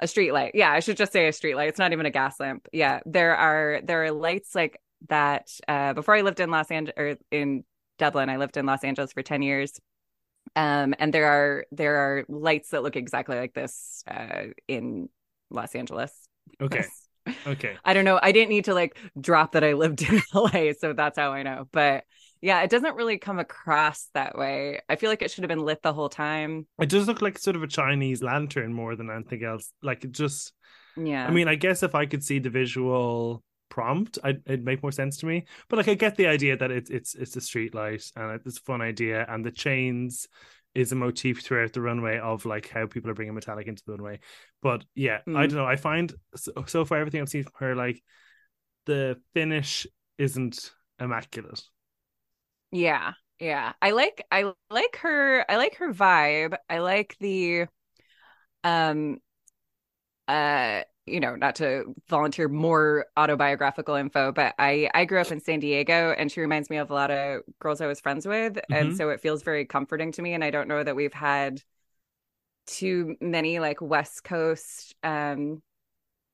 A 0.00 0.08
street 0.08 0.32
light. 0.32 0.52
Yeah, 0.54 0.70
I 0.72 0.80
should 0.80 0.96
just 0.96 1.12
say 1.12 1.28
a 1.28 1.32
street 1.32 1.54
light. 1.54 1.68
It's 1.68 1.78
not 1.78 1.92
even 1.92 2.06
a 2.06 2.10
gas 2.10 2.40
lamp. 2.40 2.68
Yeah, 2.72 3.00
there 3.06 3.36
are 3.36 3.80
there 3.84 4.04
are 4.04 4.10
lights 4.10 4.54
like 4.54 4.80
that. 5.08 5.50
Uh, 5.68 5.92
before 5.92 6.14
I 6.14 6.22
lived 6.22 6.40
in 6.40 6.50
Los 6.50 6.70
Angeles 6.70 6.94
or 6.96 7.16
in 7.30 7.64
Dublin, 7.98 8.28
I 8.28 8.36
lived 8.36 8.56
in 8.56 8.66
Los 8.66 8.84
Angeles 8.84 9.12
for 9.12 9.22
ten 9.22 9.42
years. 9.42 9.80
Um, 10.56 10.94
and 10.98 11.12
there 11.12 11.26
are 11.26 11.64
there 11.72 11.96
are 11.96 12.24
lights 12.28 12.70
that 12.70 12.82
look 12.82 12.96
exactly 12.96 13.36
like 13.36 13.54
this 13.54 14.04
uh, 14.08 14.46
in 14.68 15.08
Los 15.50 15.74
Angeles. 15.74 16.12
Okay. 16.60 16.84
Okay. 17.46 17.76
I 17.84 17.94
don't 17.94 18.04
know. 18.04 18.20
I 18.22 18.32
didn't 18.32 18.50
need 18.50 18.66
to 18.66 18.74
like 18.74 18.98
drop 19.20 19.52
that 19.52 19.64
I 19.64 19.72
lived 19.72 20.02
in 20.02 20.22
LA, 20.34 20.72
so 20.78 20.92
that's 20.92 21.18
how 21.18 21.32
I 21.32 21.42
know. 21.42 21.68
But 21.72 22.04
yeah, 22.40 22.60
it 22.62 22.68
doesn't 22.70 22.96
really 22.96 23.16
come 23.16 23.38
across 23.38 24.08
that 24.12 24.36
way. 24.36 24.80
I 24.88 24.96
feel 24.96 25.08
like 25.08 25.22
it 25.22 25.30
should 25.30 25.44
have 25.44 25.48
been 25.48 25.64
lit 25.64 25.82
the 25.82 25.94
whole 25.94 26.10
time. 26.10 26.66
It 26.78 26.90
does 26.90 27.06
look 27.06 27.22
like 27.22 27.38
sort 27.38 27.56
of 27.56 27.62
a 27.62 27.66
Chinese 27.66 28.22
lantern 28.22 28.74
more 28.74 28.96
than 28.96 29.10
anything 29.10 29.44
else. 29.44 29.72
Like 29.82 30.04
it 30.04 30.12
just 30.12 30.52
Yeah. 30.96 31.26
I 31.26 31.30
mean, 31.30 31.48
I 31.48 31.54
guess 31.54 31.82
if 31.82 31.94
I 31.94 32.04
could 32.06 32.22
see 32.22 32.38
the 32.38 32.50
visual 32.50 33.42
prompt, 33.74 34.18
I'd, 34.24 34.42
it'd 34.46 34.64
make 34.64 34.82
more 34.82 34.92
sense 34.92 35.16
to 35.18 35.26
me. 35.26 35.46
But 35.68 35.78
like, 35.78 35.88
I 35.88 35.94
get 35.94 36.16
the 36.16 36.28
idea 36.28 36.56
that 36.56 36.70
it's 36.70 36.90
it's 36.90 37.14
it's 37.14 37.36
a 37.36 37.40
street 37.40 37.74
light 37.74 38.04
and 38.16 38.40
it's 38.46 38.58
a 38.58 38.62
fun 38.62 38.80
idea, 38.82 39.26
and 39.28 39.44
the 39.44 39.50
chains 39.50 40.28
is 40.74 40.92
a 40.92 40.96
motif 40.96 41.42
throughout 41.42 41.72
the 41.72 41.80
runway 41.80 42.18
of 42.18 42.46
like 42.46 42.68
how 42.68 42.86
people 42.86 43.10
are 43.10 43.14
bringing 43.14 43.34
metallic 43.34 43.66
into 43.66 43.82
the 43.86 43.92
runway. 43.92 44.20
But 44.62 44.84
yeah, 44.94 45.20
I 45.34 45.46
Mm. 45.46 45.48
don't 45.48 45.58
know. 45.58 45.66
I 45.66 45.76
find 45.76 46.12
so, 46.36 46.52
so 46.66 46.84
far 46.84 46.98
everything 46.98 47.20
I've 47.20 47.28
seen 47.28 47.44
from 47.44 47.52
her, 47.58 47.74
like 47.76 48.02
the 48.86 49.20
finish 49.34 49.86
isn't 50.18 50.72
immaculate. 51.00 51.62
Yeah. 52.70 53.12
Yeah. 53.40 53.72
I 53.82 53.90
like 53.92 54.24
I 54.30 54.52
like 54.70 54.96
her 54.96 55.44
I 55.50 55.56
like 55.56 55.76
her 55.76 55.92
vibe. 55.92 56.56
I 56.68 56.78
like 56.78 57.16
the 57.20 57.66
um 58.64 59.20
uh 60.28 60.82
you 61.06 61.20
know, 61.20 61.36
not 61.36 61.54
to 61.56 61.94
volunteer 62.08 62.48
more 62.48 63.06
autobiographical 63.16 63.94
info, 63.94 64.32
but 64.32 64.54
I 64.58 64.90
I 64.94 65.04
grew 65.04 65.20
up 65.20 65.30
in 65.32 65.40
San 65.40 65.60
Diego 65.60 66.14
and 66.18 66.30
she 66.32 66.40
reminds 66.40 66.70
me 66.70 66.78
of 66.78 66.90
a 66.90 66.94
lot 66.94 67.10
of 67.10 67.42
girls 67.60 67.80
I 67.80 67.86
was 67.86 68.00
friends 68.00 68.26
with 68.26 68.58
and 68.70 68.92
Mhm. 68.92 68.94
so 68.94 69.10
it 69.10 69.20
feels 69.20 69.42
very 69.42 69.64
comforting 69.66 70.12
to 70.12 70.22
me 70.22 70.32
and 70.34 70.42
I 70.44 70.50
don't 70.50 70.68
know 70.68 70.82
that 70.82 70.96
we've 70.96 71.12
had 71.14 71.62
too 72.66 73.16
many 73.20 73.58
like 73.60 73.80
West 73.80 74.24
Coast 74.24 74.94
um 75.02 75.62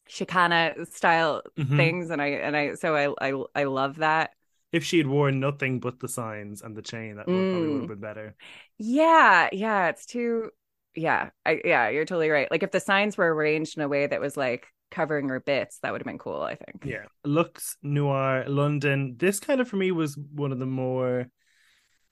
Chicana 0.09 0.87
style 0.93 1.43
Mhm. 1.57 1.91
things 1.91 2.11
and 2.11 2.23
I 2.23 2.29
and 2.29 2.57
I 2.57 2.75
so 2.75 2.97
I 3.21 3.31
I 3.33 3.45
I 3.63 3.65
love 3.65 3.97
that. 3.99 4.33
If 4.73 4.83
she 4.85 4.99
had 4.99 5.07
worn 5.07 5.39
nothing 5.39 5.79
but 5.79 6.01
the 6.01 6.09
signs 6.09 6.61
and 6.61 6.77
the 6.77 6.83
chain, 6.83 7.15
that 7.17 7.31
would, 7.31 7.49
probably 7.49 7.69
would 7.69 7.79
Mm. 7.79 7.89
have 7.89 7.89
been 7.89 8.01
better. 8.01 8.35
Yeah, 8.79 9.49
yeah, 9.53 9.89
it's 9.89 10.07
too 10.07 10.51
yeah, 10.95 11.31
I 11.47 11.61
yeah, 11.65 11.89
you're 11.89 12.05
totally 12.05 12.31
right. 12.31 12.51
Like 12.51 12.63
if 12.63 12.71
the 12.71 12.81
signs 12.81 13.17
were 13.17 13.33
arranged 13.35 13.77
in 13.77 13.83
a 13.83 13.89
way 13.89 14.07
that 14.07 14.21
was 14.21 14.37
like 14.37 14.67
covering 14.91 15.29
her 15.29 15.41
bits, 15.41 15.79
that 15.83 15.93
would 15.93 16.01
have 16.01 16.07
been 16.07 16.19
cool, 16.19 16.41
I 16.43 16.57
think. 16.57 16.85
Yeah. 16.85 17.05
Luxx 17.27 17.77
Noir 17.83 18.45
London. 18.49 19.17
This 19.19 19.39
kind 19.41 19.61
of 19.61 19.69
for 19.69 19.77
me 19.77 19.93
was 19.93 20.17
one 20.17 20.53
of 20.53 20.59
the 20.59 20.67
more 20.67 21.29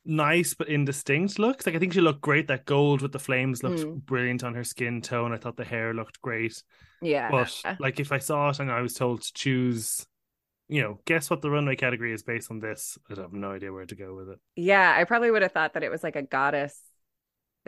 nice 0.05 0.55
but 0.55 0.69
indistinct 0.69 1.39
looks. 1.39 1.67
Like 1.67 1.75
I 1.75 1.79
think 1.79 1.93
she 1.93 2.01
looked 2.01 2.21
great. 2.23 2.49
That 2.49 2.65
gold 2.65 3.03
with 3.03 3.13
the 3.13 3.19
flames 3.19 3.63
looked 3.63 3.81
Mm. 3.81 4.05
brilliant 4.05 4.45
on 4.45 4.55
her 4.55 4.65
skin 4.65 5.03
tone. 5.03 5.33
I 5.33 5.37
thought 5.37 5.57
the 5.57 5.65
hair 5.65 5.93
looked 5.93 6.23
great. 6.23 6.63
Yeah. 7.03 7.31
But 7.31 7.55
like 7.79 8.01
if 8.01 8.13
I 8.13 8.19
saw 8.19 8.49
it 8.51 8.61
and 8.61 8.71
I 8.71 8.81
was 8.81 8.95
told 8.95 9.23
to 9.23 9.33
choose, 9.35 10.07
you 10.69 10.83
know, 10.83 11.01
guess 11.05 11.29
what 11.31 11.43
the 11.43 11.51
runway 11.51 11.77
category 11.77 12.13
is 12.13 12.23
based 12.23 12.51
on 12.51 12.61
this, 12.61 12.97
I'd 13.11 13.19
have 13.19 13.33
no 13.33 13.53
idea 13.53 13.73
where 13.73 13.87
to 13.87 13.95
go 13.97 14.15
with 14.15 14.31
it. 14.31 14.39
yeah, 14.57 14.95
I 14.97 15.05
probably 15.05 15.31
would 15.31 15.43
have 15.43 15.53
thought 15.53 15.75
that 15.75 15.83
it 15.83 15.91
was 15.91 16.03
like 16.03 16.17
a 16.17 16.23
goddess 16.23 16.79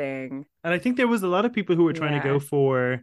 thing. 0.00 0.46
And 0.64 0.72
I 0.74 0.78
think 0.78 0.96
there 0.96 1.08
was 1.08 1.22
a 1.22 1.28
lot 1.28 1.44
of 1.44 1.52
people 1.52 1.76
who 1.76 1.84
were 1.84 1.92
trying 1.92 2.12
to 2.20 2.28
go 2.28 2.38
for 2.40 3.02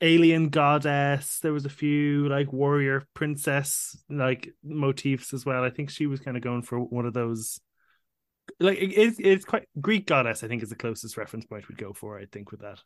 alien 0.00 0.48
goddess. 0.48 1.38
There 1.40 1.52
was 1.52 1.64
a 1.64 1.70
few 1.70 2.28
like 2.28 2.52
warrior 2.52 3.06
princess 3.14 3.96
like 4.10 4.52
motifs 4.62 5.32
as 5.32 5.44
well. 5.46 5.64
I 5.64 5.70
think 5.70 5.90
she 5.90 6.06
was 6.06 6.20
kind 6.20 6.36
of 6.36 6.42
going 6.42 6.62
for 6.62 6.78
one 6.78 7.06
of 7.06 7.14
those. 7.14 7.60
Like 8.60 8.78
it- 8.78 8.92
it's 8.96 9.18
it's 9.18 9.44
quite 9.44 9.64
Greek 9.80 10.06
goddess. 10.06 10.44
I 10.44 10.48
think 10.48 10.62
is 10.62 10.70
the 10.70 10.76
closest 10.76 11.16
reference 11.16 11.46
point 11.46 11.68
we'd 11.68 11.78
go 11.78 11.92
for. 11.92 12.18
I 12.18 12.26
think 12.26 12.50
with 12.50 12.60
that. 12.60 12.80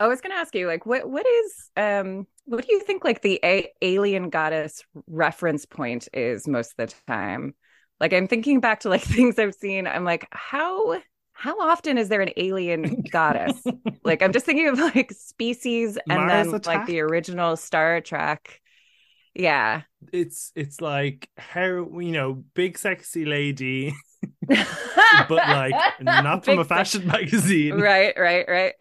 I 0.00 0.06
was 0.06 0.20
going 0.20 0.30
to 0.30 0.38
ask 0.38 0.54
you 0.54 0.66
like 0.68 0.86
what 0.86 1.10
what 1.10 1.26
is 1.26 1.70
um 1.76 2.26
what 2.44 2.64
do 2.66 2.72
you 2.72 2.80
think 2.80 3.04
like 3.04 3.20
the 3.20 3.40
a- 3.44 3.72
alien 3.82 4.30
goddess 4.30 4.84
reference 5.08 5.66
point 5.66 6.08
is 6.12 6.46
most 6.48 6.74
of 6.78 6.88
the 6.88 6.94
time? 7.06 7.54
Like 8.00 8.12
I'm 8.12 8.28
thinking 8.28 8.60
back 8.60 8.80
to 8.80 8.88
like 8.88 9.02
things 9.16 9.38
I've 9.38 9.54
seen. 9.54 9.86
I'm 9.86 10.04
like 10.04 10.26
how 10.30 11.00
how 11.38 11.58
often 11.60 11.98
is 11.98 12.08
there 12.08 12.20
an 12.20 12.30
alien 12.36 13.02
goddess? 13.10 13.62
like 14.04 14.22
I'm 14.22 14.32
just 14.32 14.44
thinking 14.44 14.68
of 14.68 14.78
like 14.78 15.12
species 15.12 15.96
and 16.10 16.26
Mars 16.26 16.46
then 16.46 16.54
Attack? 16.56 16.66
like 16.66 16.86
the 16.86 17.00
original 17.00 17.56
Star 17.56 18.00
Trek. 18.00 18.60
Yeah. 19.34 19.82
It's 20.12 20.50
it's 20.56 20.80
like 20.80 21.28
how 21.36 21.62
you 22.00 22.12
know 22.12 22.44
big 22.54 22.76
sexy 22.78 23.24
lady, 23.24 23.94
but 24.48 25.30
like 25.30 25.74
not 26.00 26.44
from 26.44 26.56
Big 26.56 26.58
a 26.58 26.64
se- 26.64 26.68
fashion 26.68 27.06
magazine. 27.06 27.74
Right, 27.80 28.14
right, 28.18 28.44
right. 28.48 28.74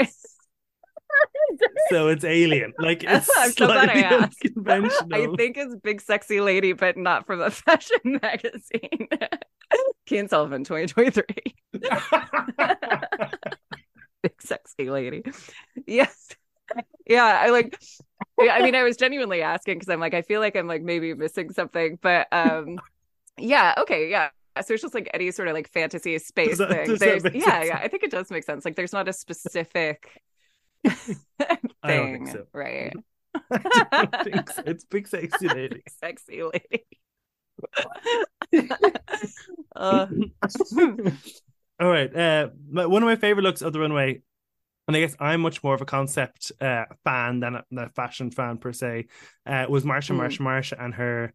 so 1.90 2.08
it's 2.10 2.24
alien. 2.24 2.74
Like 2.80 3.04
it's 3.08 3.30
I'm 3.38 3.52
so 3.52 3.68
glad 3.68 3.90
I 3.90 4.02
slightly 4.02 4.04
asked. 4.04 4.46
unconventional. 4.46 5.34
I 5.34 5.36
think 5.36 5.58
it's 5.58 5.76
Big 5.84 6.02
Sexy 6.02 6.42
Lady, 6.42 6.74
but 6.74 6.98
not 6.98 7.26
from 7.26 7.42
a 7.42 7.52
fashion 7.52 8.00
magazine. 8.22 9.08
Cian 10.08 10.28
Sullivan, 10.30 10.64
2023. 10.64 11.24
Big 14.24 14.42
Sexy 14.42 14.90
Lady. 14.90 15.24
Yes. 15.86 16.30
Yeah, 17.06 17.24
I 17.24 17.50
like 17.50 17.80
I 18.40 18.62
mean 18.62 18.76
I 18.76 18.84
was 18.84 18.98
genuinely 18.98 19.42
asking 19.42 19.76
because 19.80 19.90
I'm 19.90 20.00
like, 20.00 20.14
I 20.14 20.22
feel 20.22 20.42
like 20.42 20.56
I'm 20.56 20.68
like 20.68 20.82
maybe 20.82 21.14
missing 21.14 21.52
something, 21.54 21.98
but 22.02 22.28
um 22.32 22.80
yeah, 23.38 23.76
okay, 23.80 24.10
yeah. 24.10 24.30
So 24.66 24.74
it's 24.74 24.82
just 24.82 24.94
like 24.96 25.10
any 25.14 25.32
sort 25.32 25.48
of 25.48 25.54
like 25.54 25.70
fantasy 25.70 26.18
space 26.20 26.58
that- 26.58 26.70
thing. 26.70 26.96
There's, 26.98 27.24
yeah, 27.24 27.60
sense? 27.60 27.68
yeah. 27.68 27.80
I 27.82 27.88
think 27.88 28.04
it 28.04 28.12
does 28.12 28.30
make 28.32 28.44
sense. 28.44 28.66
Like 28.66 28.76
there's 28.76 28.94
not 28.94 29.08
a 29.08 29.14
specific 29.14 30.22
thing, 31.86 32.28
so. 32.28 32.48
right? 32.54 32.94
I 33.52 34.06
don't 34.12 34.24
think 34.24 34.50
so. 34.50 34.64
It's 34.66 34.84
big 34.86 35.08
sexy 35.08 35.48
lady. 35.48 35.84
sexy 36.02 36.44
lady. 36.44 36.86
Uh, 39.76 40.08
All 41.80 41.90
right. 41.90 42.16
Uh, 42.16 42.50
my, 42.72 42.86
one 42.88 43.04
of 43.04 43.08
my 43.08 43.16
favorite 43.16 43.44
looks 43.44 43.62
of 43.62 43.72
the 43.74 43.80
runway, 43.80 44.22
and 44.88 44.98
I 44.98 45.00
guess 45.00 45.16
I'm 45.20 45.42
much 45.42 45.64
more 45.64 45.76
of 45.76 45.82
a 45.82 45.86
concept 45.86 46.52
uh, 46.60 46.86
fan 47.04 47.40
than 47.42 47.56
a, 47.56 47.64
than 47.70 47.86
a 47.86 47.90
fashion 47.90 48.32
fan 48.32 48.58
per 48.58 48.74
se, 48.74 49.06
uh, 49.46 49.66
was 49.70 49.86
Marcia, 49.86 50.14
Mm. 50.14 50.18
Marcia, 50.18 50.42
Marcia, 50.42 50.82
and 50.82 50.94
her 50.96 51.34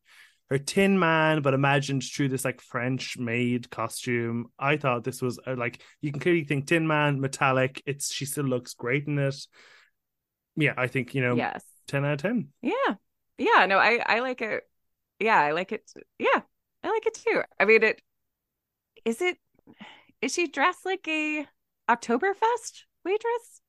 her 0.50 0.58
Tin 0.58 0.98
Man, 0.98 1.40
but 1.40 1.54
imagined 1.54 2.02
through 2.02 2.28
this 2.28 2.44
like 2.44 2.61
French 2.61 3.16
made 3.16 3.70
costume. 3.70 4.46
I 4.58 4.76
thought 4.76 5.04
this 5.04 5.22
was 5.22 5.38
uh, 5.46 5.54
like 5.56 5.80
you 6.00 6.11
can 6.11 6.20
clearly 6.20 6.44
think 6.44 6.66
Tin 6.66 6.87
Man, 6.87 7.20
metallic. 7.20 7.82
It's 7.87 8.12
she 8.12 8.26
still 8.26 8.44
looks 8.44 8.74
great 8.74 9.06
in 9.06 9.18
it. 9.18 9.37
Yeah, 10.56 10.74
I 10.76 10.88
think 10.88 11.14
you 11.14 11.22
know 11.22 11.37
yes. 11.37 11.64
ten 11.87 12.04
out 12.04 12.14
of 12.14 12.22
ten. 12.22 12.48
Yeah. 12.61 12.94
Yeah. 13.38 13.66
No, 13.66 13.78
I 13.78 14.02
I 14.04 14.20
like 14.20 14.42
it. 14.42 14.64
Yeah, 15.22 15.38
I 15.40 15.52
like 15.52 15.72
it. 15.72 15.90
Yeah, 16.18 16.40
I 16.82 16.90
like 16.90 17.06
it 17.06 17.14
too. 17.14 17.42
I 17.61 17.64
mean, 17.64 17.82
it 17.82 18.02
is 19.04 19.22
it. 19.22 19.38
Is 20.20 20.35
she 20.35 20.48
dressed 20.48 20.85
like 20.85 21.06
a 21.08 21.46
Oktoberfest 21.88 22.82
waitress? 23.04 23.61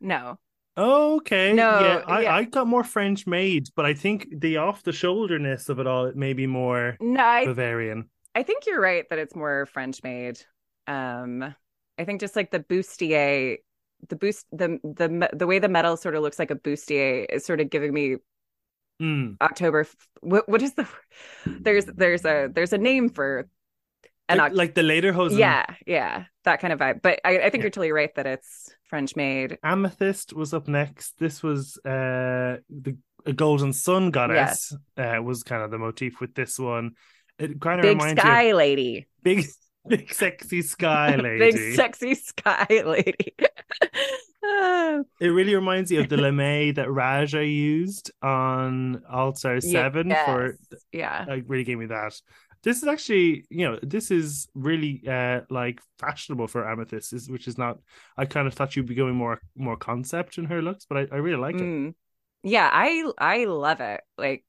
No. 0.00 0.38
Okay. 0.76 1.52
No, 1.52 1.80
yeah, 1.80 2.02
I, 2.06 2.22
yeah. 2.22 2.34
I 2.34 2.44
got 2.44 2.66
more 2.66 2.84
French 2.84 3.26
made, 3.26 3.68
but 3.76 3.84
I 3.84 3.92
think 3.92 4.28
the 4.32 4.58
off 4.58 4.82
the 4.82 4.92
shoulderness 4.92 5.68
of 5.68 5.78
it 5.78 5.86
all 5.86 6.06
it 6.06 6.16
may 6.16 6.32
be 6.32 6.46
more 6.46 6.96
No, 7.00 7.22
I 7.22 7.44
Bavarian. 7.44 8.08
I 8.34 8.42
think 8.42 8.64
you're 8.66 8.80
right 8.80 9.04
that 9.10 9.18
it's 9.18 9.34
more 9.36 9.66
French 9.66 10.02
made. 10.02 10.40
Um, 10.86 11.54
I 11.98 12.04
think 12.04 12.20
just 12.20 12.36
like 12.36 12.50
the 12.50 12.60
bustier, 12.60 13.58
the 14.08 14.16
boost, 14.16 14.46
the 14.52 14.78
the 14.82 15.28
the 15.34 15.46
way 15.46 15.58
the 15.58 15.68
metal 15.68 15.96
sort 15.96 16.14
of 16.14 16.22
looks 16.22 16.38
like 16.38 16.50
a 16.50 16.56
bustier 16.56 17.26
is 17.28 17.44
sort 17.44 17.60
of 17.60 17.68
giving 17.68 17.92
me 17.92 18.16
Mm. 19.00 19.36
October. 19.40 19.86
What 20.20 20.48
what 20.48 20.62
is 20.62 20.74
the? 20.74 20.86
There's 21.46 21.86
there's 21.86 22.24
a 22.24 22.50
there's 22.52 22.72
a 22.72 22.78
name 22.78 23.08
for 23.08 23.48
an 24.28 24.38
Like, 24.38 24.52
like 24.52 24.74
the 24.74 24.82
lederhosen. 24.82 25.38
yeah 25.38 25.64
yeah 25.86 26.24
that 26.44 26.60
kind 26.60 26.72
of 26.72 26.78
vibe. 26.78 27.02
But 27.02 27.20
I, 27.24 27.38
I 27.38 27.50
think 27.50 27.54
Yeah. 27.56 27.62
you're 27.62 27.70
totally 27.70 27.92
right 27.92 28.14
that 28.16 28.26
it's 28.26 28.68
French 28.84 29.16
made. 29.16 29.58
Amethyst 29.64 30.32
was 30.34 30.52
up 30.54 30.68
next. 30.68 31.18
This 31.18 31.42
was 31.42 31.78
uh 31.84 32.58
the 32.68 32.96
a 33.26 33.32
golden 33.34 33.72
sun 33.72 34.10
goddess 34.10 34.74
uh, 34.96 35.20
was 35.22 35.42
kind 35.42 35.62
of 35.62 35.70
the 35.70 35.78
motif 35.78 36.20
with 36.20 36.34
this 36.34 36.58
one. 36.58 36.92
It 37.38 37.60
kind 37.60 37.80
of 37.80 37.82
Big 37.82 37.96
reminds 37.98 38.20
sky 38.20 38.44
you 38.44 38.50
of 38.52 38.56
lady, 38.56 39.06
big 39.22 39.46
big 39.88 40.12
sexy 40.12 40.62
sky 40.62 41.16
lady. 41.22 41.38
big 41.38 41.74
sexy 41.74 42.14
sky 42.14 42.66
lady. 42.84 43.34
It 45.20 45.28
really 45.28 45.54
reminds 45.54 45.90
me 45.90 45.98
of 45.98 46.08
the 46.08 46.16
lame 46.16 46.74
that 46.74 46.90
Raja 46.90 47.44
used 47.44 48.10
on 48.22 49.02
All 49.08 49.34
Star 49.34 49.60
Seven 49.60 50.14
for 50.24 50.56
yeah. 50.92 51.24
like 51.28 51.44
really 51.46 51.64
gave 51.64 51.78
me 51.78 51.86
that. 51.86 52.18
This 52.62 52.82
is 52.82 52.88
actually, 52.88 53.44
you 53.48 53.66
know, 53.68 53.78
this 53.82 54.10
is 54.10 54.48
really 54.54 55.02
uh 55.08 55.42
like 55.50 55.80
fashionable 55.98 56.46
for 56.48 56.68
Amethyst, 56.68 57.12
is 57.12 57.28
which 57.30 57.48
is 57.48 57.56
not. 57.58 57.78
I 58.16 58.26
kind 58.26 58.46
of 58.46 58.54
thought 58.54 58.76
you'd 58.76 58.86
be 58.86 58.94
going 58.94 59.14
more 59.14 59.40
more 59.56 59.76
concept 59.76 60.38
in 60.38 60.46
her 60.46 60.60
looks, 60.62 60.84
but 60.86 60.98
I, 60.98 61.08
I 61.12 61.16
really 61.18 61.40
like 61.40 61.60
it. 61.60 61.62
Mm. 61.62 61.94
Yeah, 62.42 62.68
I 62.72 63.10
I 63.18 63.44
love 63.44 63.80
it. 63.80 64.00
Like 64.18 64.44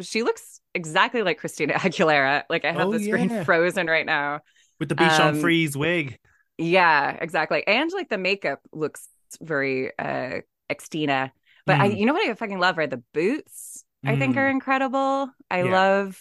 she 0.00 0.22
looks 0.22 0.60
exactly 0.74 1.22
like 1.22 1.38
Christina 1.38 1.74
Aguilera. 1.74 2.44
Like 2.48 2.64
I 2.64 2.72
have 2.72 2.88
Oh, 2.88 2.92
the 2.92 3.00
screen 3.00 3.30
yeah. 3.30 3.44
frozen 3.44 3.86
right 3.86 4.06
now. 4.06 4.40
with 4.78 4.88
the 4.88 4.94
Bichon 4.94 5.34
Um, 5.34 5.40
Freeze 5.40 5.76
wig. 5.76 6.18
Yeah, 6.58 7.16
exactly. 7.20 7.66
And 7.66 7.90
like 7.92 8.08
the 8.08 8.18
makeup 8.18 8.60
looks 8.72 9.08
very 9.40 9.92
uh 9.98 10.40
Xtina. 10.70 11.30
But 11.66 11.80
I 11.80 11.86
Mm. 11.86 11.96
you 11.96 12.06
know 12.06 12.14
what 12.14 12.28
I 12.28 12.34
fucking 12.34 12.58
love 12.58 12.78
are 12.78 12.86
the 12.86 13.02
boots. 13.14 13.84
I 14.06 14.16
think 14.16 14.36
Mm. 14.36 14.38
are 14.38 14.48
incredible. 14.48 15.30
I 15.50 15.62
Yeah. 15.62 15.72
love 15.72 16.18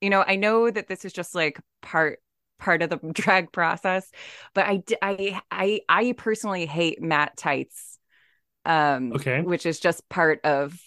you 0.00 0.10
know, 0.10 0.22
I 0.26 0.36
know 0.36 0.70
that 0.70 0.88
this 0.88 1.04
is 1.04 1.12
just 1.12 1.34
like 1.34 1.60
part 1.82 2.20
part 2.58 2.82
of 2.82 2.90
the 2.90 2.96
drag 3.12 3.52
process, 3.52 4.10
but 4.54 4.66
I 4.66 4.82
I 5.02 5.40
I 5.50 5.80
I 5.88 6.12
personally 6.16 6.66
hate 6.66 7.00
matte 7.02 7.36
tights. 7.36 7.98
Um 8.64 9.14
Okay. 9.14 9.42
which 9.42 9.66
is 9.66 9.80
just 9.80 10.08
part 10.08 10.40
of 10.44 10.78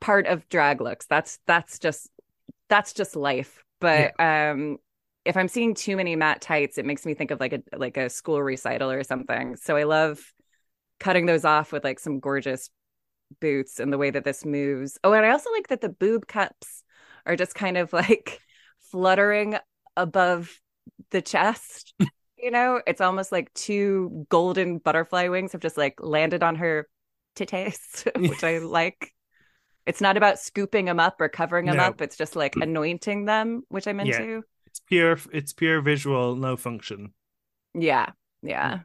part 0.00 0.26
of 0.26 0.48
drag 0.48 0.80
looks. 0.80 1.06
That's 1.06 1.38
that's 1.46 1.78
just 1.78 2.08
that's 2.68 2.92
just 2.92 3.16
life. 3.16 3.62
But 3.80 4.18
um 4.20 4.78
if 5.28 5.36
I'm 5.38 5.48
seeing 5.48 5.74
too 5.74 5.96
many 5.96 6.16
matte 6.16 6.42
tights, 6.42 6.78
it 6.78 6.86
makes 6.86 7.06
me 7.06 7.14
think 7.14 7.30
of 7.32 7.40
like 7.40 7.54
a 7.54 7.62
like 7.76 7.98
a 7.98 8.10
school 8.10 8.42
recital 8.42 8.90
or 8.90 9.04
something. 9.04 9.56
So 9.56 9.76
I 9.76 9.84
love 9.84 10.20
cutting 11.00 11.26
those 11.26 11.44
off 11.44 11.72
with 11.72 11.84
like 11.84 12.00
some 12.00 12.20
gorgeous 12.20 12.70
boots 13.40 13.80
and 13.80 13.92
the 13.92 13.98
way 13.98 14.10
that 14.10 14.24
this 14.24 14.44
moves. 14.44 14.98
Oh, 15.04 15.12
and 15.12 15.26
I 15.26 15.30
also 15.30 15.52
like 15.52 15.68
that 15.68 15.80
the 15.80 15.88
boob 15.90 16.26
cups 16.26 16.82
are 17.26 17.36
just 17.36 17.54
kind 17.54 17.76
of 17.78 17.92
like 17.94 18.40
fluttering 18.92 19.56
above 19.96 20.60
the 21.10 21.22
chest. 21.22 21.94
you 22.38 22.50
know, 22.50 22.80
it's 22.86 23.00
almost 23.00 23.32
like 23.32 23.52
two 23.54 24.26
golden 24.30 24.78
butterfly 24.78 25.28
wings 25.28 25.52
have 25.52 25.60
just 25.62 25.76
like 25.78 26.02
landed 26.02 26.42
on 26.42 26.56
her 26.56 26.88
titties, 27.36 28.08
which 28.28 28.44
I 28.44 28.58
like. 28.58 29.12
It's 29.86 30.00
not 30.00 30.16
about 30.16 30.38
scooping 30.38 30.84
them 30.84 31.00
up 31.00 31.20
or 31.20 31.28
covering 31.28 31.66
them 31.66 31.78
No. 31.78 31.80
up. 31.80 32.00
It's 32.02 32.16
just 32.16 32.36
like 32.36 32.56
anointing 32.60 33.24
them, 33.24 33.62
which 33.68 33.86
I'm 33.88 34.00
Yeah. 34.00 34.24
It's 34.78 34.80
pure. 34.86 35.18
It's 35.32 35.52
pure 35.52 35.80
visual, 35.82 36.34
no 36.34 36.56
function. 36.56 37.12
Yeah. 37.74 38.12
Yeah. 38.42 38.82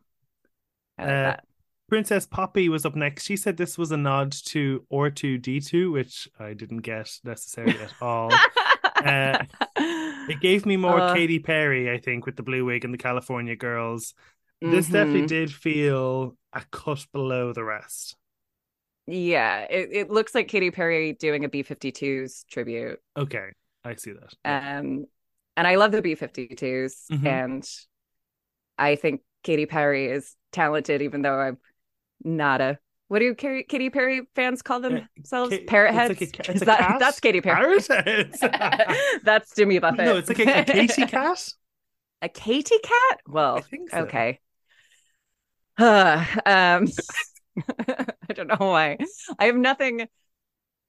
I 0.98 1.06
like 1.06 1.22
Uh, 1.22 1.22
that. 1.22 1.46
Princess 1.90 2.26
Poppy 2.26 2.70
was 2.70 2.86
up 2.86 2.96
next. 2.96 3.26
She 3.26 3.38
said 3.38 3.58
this 3.58 3.78
was 3.78 3.92
a 3.92 3.98
nod 3.98 4.32
to 4.48 4.86
R2D2, 4.92 5.92
which 5.92 6.30
I 6.40 6.54
didn't 6.54 6.80
get 6.80 7.20
necessarily 7.24 7.82
at 7.82 7.94
all. 8.02 8.46
uh, 9.02 9.46
It 10.28 10.40
gave 10.42 10.66
me 10.66 10.78
more 10.78 11.02
Uh, 11.02 11.04
Katy 11.04 11.40
Perry, 11.40 11.92
I 11.92 11.98
think, 12.00 12.26
with 12.26 12.38
the 12.38 12.44
blue 12.44 12.66
wig 12.66 12.86
and 12.86 12.94
the 12.94 12.98
California 12.98 13.56
girls. 13.58 14.14
This 14.64 14.90
definitely 14.90 15.24
Mhm. 15.24 15.28
did 15.28 15.54
feel 15.54 16.38
a 16.54 16.64
cut 16.72 17.06
below 17.14 17.54
the 17.54 17.64
rest. 17.66 18.16
Yeah, 19.06 19.62
it, 19.70 19.90
it 19.92 20.10
looks 20.10 20.34
like 20.34 20.48
Katy 20.48 20.72
Perry 20.72 21.14
doing 21.14 21.44
a 21.44 21.50
B52s 21.50 22.46
tribute. 22.50 23.02
Okay, 23.18 23.52
I 23.84 23.96
see 23.96 24.14
that. 24.14 24.34
Um, 24.46 25.06
and 25.58 25.68
I 25.68 25.76
love 25.76 25.92
the 25.92 26.02
B52s, 26.02 27.06
Mhm. 27.12 27.26
and 27.28 27.70
I 28.78 28.96
think 28.96 29.22
Katy 29.44 29.66
Perry 29.66 30.08
is 30.08 30.36
talented, 30.52 31.02
even 31.02 31.22
though 31.22 31.38
I'm 31.40 31.58
not 32.24 32.62
a. 32.62 32.80
What 33.10 33.20
do 33.20 33.36
Katy, 33.36 33.64
Katy 33.64 33.90
Perry 33.92 34.22
fans 34.34 34.62
call 34.62 34.80
themselves? 34.80 35.56
Ka- 35.56 35.64
Parrot 35.68 35.94
heads. 35.94 36.20
like 36.22 36.62
a 36.62 36.66
that. 36.66 36.98
That's 37.00 37.20
Katy 37.20 37.42
Perry. 37.42 37.56
Parrot 37.56 37.88
heads. 38.08 38.40
that's 39.24 39.54
Jimmy 39.56 39.78
Buffett. 39.80 40.06
no, 40.06 40.18
it's 40.18 40.30
like 40.30 40.40
a, 40.40 40.62
a 40.62 40.64
Katy 40.66 41.06
cat. 41.08 41.54
A 42.24 42.30
Katy 42.30 42.80
cat? 42.80 43.20
Well, 43.28 43.62
so. 43.92 43.98
okay. 44.00 44.40
um, 45.78 45.86
I 46.46 46.88
don't 48.34 48.48
know 48.48 48.56
why. 48.60 48.98
I 49.38 49.46
have 49.46 49.56
nothing, 49.58 50.08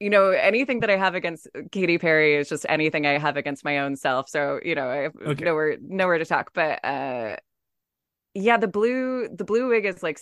you 0.00 0.10
know, 0.10 0.30
anything 0.30 0.80
that 0.80 0.90
I 0.90 0.96
have 0.96 1.14
against 1.14 1.48
Katy 1.72 1.98
Perry 1.98 2.36
is 2.36 2.48
just 2.48 2.66
anything 2.68 3.06
I 3.06 3.18
have 3.18 3.36
against 3.36 3.64
my 3.64 3.78
own 3.78 3.96
self. 3.96 4.28
So, 4.28 4.60
you 4.62 4.74
know, 4.74 4.88
I 4.88 4.96
have 4.96 5.16
Okay. 5.16 5.44
nowhere 5.44 5.76
nowhere 5.80 6.18
to 6.18 6.24
talk. 6.24 6.50
But 6.52 6.84
uh 6.84 7.36
yeah, 8.34 8.56
the 8.56 8.68
blue 8.68 9.28
the 9.28 9.44
blue 9.44 9.68
wig 9.68 9.84
is 9.84 10.02
like 10.02 10.18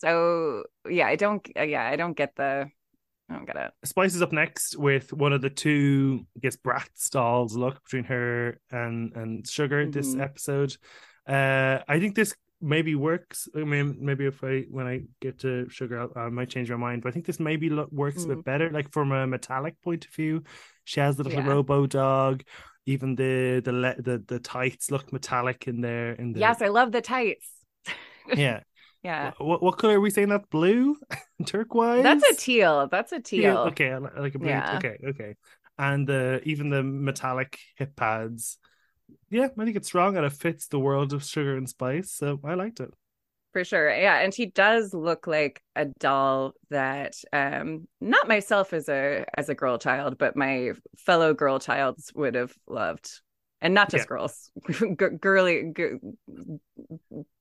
so 0.00 0.64
yeah, 0.88 1.06
I 1.06 1.16
don't 1.16 1.46
uh, 1.58 1.62
yeah, 1.62 1.86
I 1.86 1.96
don't 1.96 2.16
get 2.16 2.34
the 2.36 2.70
I 3.30 3.34
don't 3.34 3.46
get 3.46 3.56
it. 3.56 3.72
Spice 3.84 4.14
is 4.14 4.22
up 4.22 4.32
next 4.32 4.76
with 4.76 5.12
one 5.12 5.32
of 5.32 5.42
the 5.42 5.50
two, 5.50 6.26
I 6.36 6.40
guess, 6.40 6.56
Bratz 6.56 7.10
dolls 7.10 7.56
look 7.56 7.82
between 7.84 8.04
her 8.04 8.60
and 8.70 9.12
and 9.14 9.48
Sugar 9.48 9.86
this 9.86 10.14
Mhm. 10.14 10.22
episode. 10.22 10.76
Uh, 11.26 11.80
I 11.86 12.00
think 12.00 12.14
this 12.14 12.34
maybe 12.60 12.94
works. 12.94 13.48
I 13.56 13.60
mean, 13.60 13.98
maybe 14.00 14.26
if 14.26 14.42
I 14.42 14.64
when 14.70 14.86
I 14.86 15.02
get 15.20 15.40
to 15.40 15.68
Sugar, 15.68 16.00
I'll, 16.00 16.12
I 16.16 16.28
might 16.28 16.48
change 16.48 16.70
my 16.70 16.76
mind. 16.76 17.02
But 17.02 17.10
I 17.10 17.12
think 17.12 17.26
this 17.26 17.40
maybe 17.40 17.70
lo- 17.70 17.88
works 17.90 18.24
a 18.24 18.28
bit 18.28 18.38
mm. 18.38 18.44
better, 18.44 18.70
like 18.70 18.92
from 18.92 19.12
a 19.12 19.26
metallic 19.26 19.80
point 19.82 20.06
of 20.06 20.12
view. 20.12 20.42
She 20.84 21.00
has 21.00 21.16
the 21.16 21.24
little 21.24 21.42
Yeah. 21.42 21.48
robo 21.48 21.86
dog. 21.86 22.42
Even 22.86 23.16
the 23.16 23.60
the 23.64 23.72
le- 23.72 24.00
the 24.02 24.24
the 24.26 24.38
tights 24.38 24.90
look 24.90 25.12
metallic 25.12 25.68
in 25.68 25.80
there. 25.80 26.12
In 26.12 26.32
the 26.32 26.40
Yes, 26.40 26.62
I 26.62 26.68
love 26.68 26.92
the 26.92 27.02
tights. 27.02 27.48
yeah. 28.34 28.60
Yeah. 29.04 29.30
What 29.38 29.62
what 29.62 29.78
color 29.78 29.94
are 29.94 30.00
we 30.00 30.10
saying? 30.10 30.28
That's 30.28 30.46
blue, 30.48 30.96
turquoise. 31.46 32.02
That's 32.02 32.24
a 32.28 32.34
teal. 32.34 32.88
That's 32.90 33.12
a 33.12 33.20
teal. 33.20 33.58
Okay, 33.68 33.92
I 33.92 33.98
li- 33.98 34.10
I 34.16 34.20
like 34.20 34.34
a 34.34 34.40
blue. 34.40 34.48
Yeah. 34.48 34.76
Okay, 34.76 34.98
okay. 35.10 35.36
And 35.78 36.04
the 36.04 36.40
even 36.42 36.68
the 36.68 36.82
metallic 36.82 37.60
hip 37.76 37.94
pads. 37.94 38.58
Yeah, 39.30 39.48
I 39.58 39.64
think 39.64 39.76
it's 39.76 39.88
strong 39.88 40.16
and 40.16 40.24
it 40.26 40.32
fits 40.32 40.66
the 40.68 40.80
world 40.80 41.12
of 41.12 41.24
sugar 41.24 41.56
and 41.56 41.68
spice. 41.68 42.10
So 42.12 42.40
I 42.44 42.54
liked 42.54 42.80
it. 42.80 42.92
For 43.52 43.64
sure. 43.64 43.90
Yeah. 43.90 44.18
And 44.20 44.32
she 44.32 44.46
does 44.46 44.92
look 44.92 45.26
like 45.26 45.62
a 45.74 45.86
doll 45.86 46.52
that 46.70 47.14
um 47.32 47.88
not 48.00 48.28
myself 48.28 48.72
as 48.72 48.88
a 48.88 49.24
as 49.36 49.48
a 49.48 49.54
girl 49.54 49.78
child, 49.78 50.18
but 50.18 50.36
my 50.36 50.72
fellow 50.98 51.32
girl 51.34 51.58
childs 51.58 52.12
would 52.14 52.34
have 52.34 52.54
loved. 52.66 53.10
And 53.60 53.74
not 53.74 53.90
just 53.90 54.02
Yeah. 54.02 54.06
girls, 54.06 54.50
G- 54.70 54.94
girly 55.20 55.72
g- 55.76 55.94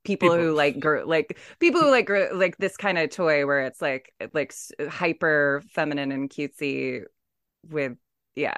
people, 0.03 0.31
People. 0.31 0.35
who 0.35 0.53
like 0.53 0.79
girl, 0.79 1.07
like 1.07 1.37
people 1.59 1.81
who 1.81 1.91
like 1.91 2.07
gir- 2.07 2.33
like 2.33 2.57
this 2.57 2.77
kind 2.77 2.97
of 2.97 3.09
toy 3.09 3.45
where 3.45 3.61
it's 3.61 3.81
like 3.81 4.13
like 4.33 4.53
hyper 4.89 5.61
feminine 5.71 6.11
and 6.11 6.29
cutesy 6.29 7.03
with 7.69 7.97
yeah 8.35 8.55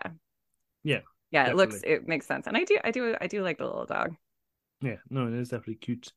Yeah, 0.83 1.01
yeah 1.31 1.47
it 1.47 1.55
looks 1.55 1.81
it 1.83 2.07
makes 2.07 2.25
sense 2.25 2.47
and 2.47 2.57
I 2.57 2.63
do 2.63 2.77
I 2.83 2.91
do 2.91 3.15
I 3.19 3.27
do 3.27 3.43
like 3.43 3.57
the 3.57 3.65
little 3.65 3.85
dog 3.85 4.15
Yeah, 4.81 4.97
no, 5.09 5.27
it 5.27 5.33
is 5.33 5.49
definitely 5.49 5.75
cute. 5.75 6.13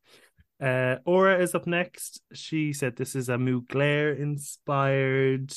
Uh, 0.63 0.97
Aura 1.05 1.41
is 1.43 1.55
up 1.55 1.67
next. 1.67 2.23
She 2.33 2.73
said 2.73 2.95
this 2.95 3.17
is 3.17 3.29
a 3.29 3.35
Mugler 3.35 4.17
inspired 4.17 5.53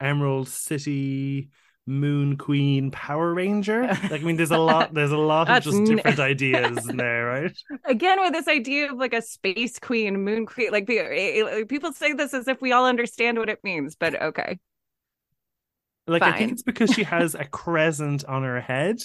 Emerald 0.00 0.48
City 0.48 1.48
Moon 1.86 2.36
Queen 2.36 2.90
Power 2.90 3.32
Ranger. 3.32 3.82
Like, 4.10 4.20
I 4.20 4.24
mean, 4.24 4.36
there's 4.36 4.50
a 4.50 4.58
lot. 4.58 4.92
There's 4.92 5.12
a 5.12 5.16
lot 5.16 5.48
of 5.48 5.62
just 5.62 5.84
different 5.84 6.20
ideas 6.20 6.86
in 6.88 6.98
there, 6.98 7.26
right? 7.26 7.56
again 7.86 8.20
with 8.20 8.32
this 8.32 8.48
idea 8.48 8.92
of 8.92 8.98
like 8.98 9.14
a 9.14 9.22
space 9.22 9.78
queen 9.78 10.22
moon 10.22 10.46
queen 10.46 10.70
like 10.70 10.86
pe- 10.86 11.64
people 11.64 11.92
say 11.92 12.12
this 12.12 12.34
as 12.34 12.46
if 12.46 12.60
we 12.60 12.72
all 12.72 12.86
understand 12.86 13.38
what 13.38 13.48
it 13.48 13.58
means 13.64 13.94
but 13.96 14.20
okay 14.20 14.58
Like, 16.06 16.22
I 16.22 16.32
think 16.32 16.52
it's 16.52 16.62
because 16.62 16.92
she 16.92 17.04
has 17.14 17.34
a 17.34 17.44
crescent 17.44 18.24
on 18.24 18.42
her 18.42 18.60
head. 18.60 18.98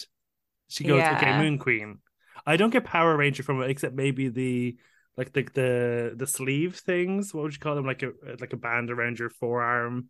She 0.70 0.84
goes, 0.84 1.02
okay, 1.02 1.38
Moon 1.38 1.58
Queen. 1.60 2.00
I 2.46 2.58
don't 2.58 2.70
get 2.70 2.84
Power 2.86 3.16
Ranger 3.16 3.44
from 3.44 3.62
it, 3.62 3.70
except 3.70 3.96
maybe 3.96 4.30
the 4.30 4.78
like 5.16 5.34
the 5.34 5.44
the 5.54 6.14
the 6.16 6.28
sleeve 6.28 6.76
things. 6.78 7.34
What 7.34 7.44
would 7.44 7.54
you 7.54 7.60
call 7.60 7.76
them? 7.76 7.86
Like 7.86 8.04
a 8.04 8.12
like 8.40 8.54
a 8.54 8.58
band 8.58 8.92
around 8.92 9.20
your 9.20 9.30
forearm. 9.30 10.10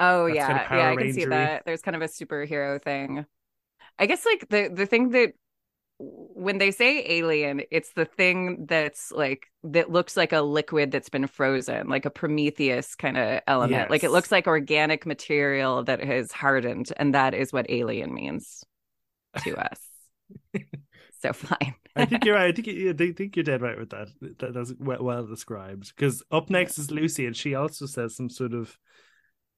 oh 0.00 0.26
That's 0.26 0.36
yeah 0.36 0.46
kinda 0.46 0.68
yeah 0.70 0.90
i 0.90 0.96
can 0.96 1.08
see 1.08 1.24
Ranger-y. 1.24 1.36
that 1.36 1.62
there's 1.66 1.82
kind 1.82 1.96
of 1.96 2.02
a 2.02 2.06
superhero 2.06 2.82
thing 2.82 3.26
i 3.98 4.06
guess 4.06 4.24
like 4.26 4.48
the 4.48 4.70
the 4.72 4.86
thing 4.86 5.10
that 5.10 5.32
when 5.98 6.58
they 6.58 6.70
say 6.70 7.04
alien 7.08 7.60
it's 7.70 7.92
the 7.94 8.04
thing 8.04 8.66
that's 8.66 9.10
like 9.10 9.46
that 9.64 9.90
looks 9.90 10.16
like 10.16 10.32
a 10.32 10.40
liquid 10.40 10.92
that's 10.92 11.08
been 11.08 11.26
frozen 11.26 11.88
like 11.88 12.04
a 12.04 12.10
prometheus 12.10 12.94
kind 12.94 13.16
of 13.16 13.40
element 13.48 13.90
like 13.90 14.04
it 14.04 14.10
looks 14.10 14.30
like 14.30 14.46
organic 14.46 15.06
material 15.06 15.82
that 15.82 16.02
has 16.02 16.30
hardened 16.30 16.92
and 16.98 17.14
that 17.14 17.34
is 17.34 17.52
what 17.52 17.66
alien 17.68 18.14
means 18.14 18.64
to 19.42 19.56
us 19.56 19.80
so 21.20 21.32
fine 21.32 21.74
I 21.96 22.04
think 22.04 22.24
you're 22.24 22.36
right. 22.36 22.48
I 22.48 22.52
think 22.52 22.68
you, 22.68 22.90
I 22.90 23.12
think 23.12 23.34
you're 23.34 23.42
dead 23.42 23.60
right 23.60 23.76
with 23.76 23.90
that. 23.90 24.08
that 24.38 24.54
that's 24.54 24.72
well, 24.78 25.02
well 25.02 25.26
described. 25.26 25.92
Because 25.96 26.22
up 26.30 26.48
next 26.48 26.78
is 26.78 26.88
Loosey, 26.88 27.26
and 27.26 27.36
she 27.36 27.56
also 27.56 27.86
says 27.86 28.14
some 28.14 28.30
sort 28.30 28.54
of 28.54 28.78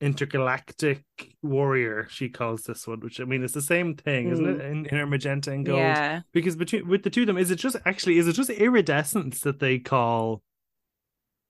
intergalactic 0.00 1.04
warrior. 1.42 2.06
She 2.10 2.28
calls 2.28 2.62
this 2.62 2.86
one, 2.86 3.00
which 3.00 3.20
I 3.20 3.24
mean, 3.24 3.42
it's 3.44 3.54
the 3.54 3.62
same 3.62 3.94
thing, 3.96 4.30
isn't 4.30 4.46
it? 4.46 4.60
In, 4.60 4.86
in 4.86 4.96
her 4.96 5.06
magenta 5.06 5.52
and 5.52 5.64
gold. 5.64 5.78
yeah 5.78 6.20
Because 6.32 6.56
between 6.56 6.88
with 6.88 7.02
the 7.02 7.10
two 7.10 7.22
of 7.22 7.26
them, 7.26 7.38
is 7.38 7.50
it 7.50 7.56
just 7.56 7.76
actually 7.84 8.18
is 8.18 8.26
it 8.26 8.32
just 8.32 8.50
iridescence 8.50 9.40
that 9.40 9.60
they 9.60 9.78
call 9.78 10.42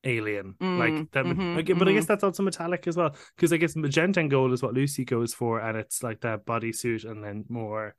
alien? 0.05 0.55
Mm, 0.61 0.79
like 0.79 1.11
that, 1.13 1.25
mhm, 1.25 1.59
okay, 1.59 1.73
but 1.75 1.87
I 1.87 1.93
mhm. 1.93 1.95
guess 1.95 2.07
that's 2.07 2.25
also 2.25 2.43
metallic 2.43 2.87
as 2.87 2.97
well. 2.97 3.15
Because 3.37 3.53
I 3.53 3.57
guess 3.57 3.77
magenta 3.77 4.21
and 4.21 4.31
gold 4.31 4.53
is 4.53 4.63
what 4.63 4.75
Loosey 4.75 5.07
goes 5.07 5.33
for, 5.35 5.61
and 5.61 5.79
it's 5.79 6.03
like 6.03 6.21
that 6.23 6.45
bodysuit, 6.45 7.05
and 7.05 7.23
then 7.23 7.45
more 7.49 7.95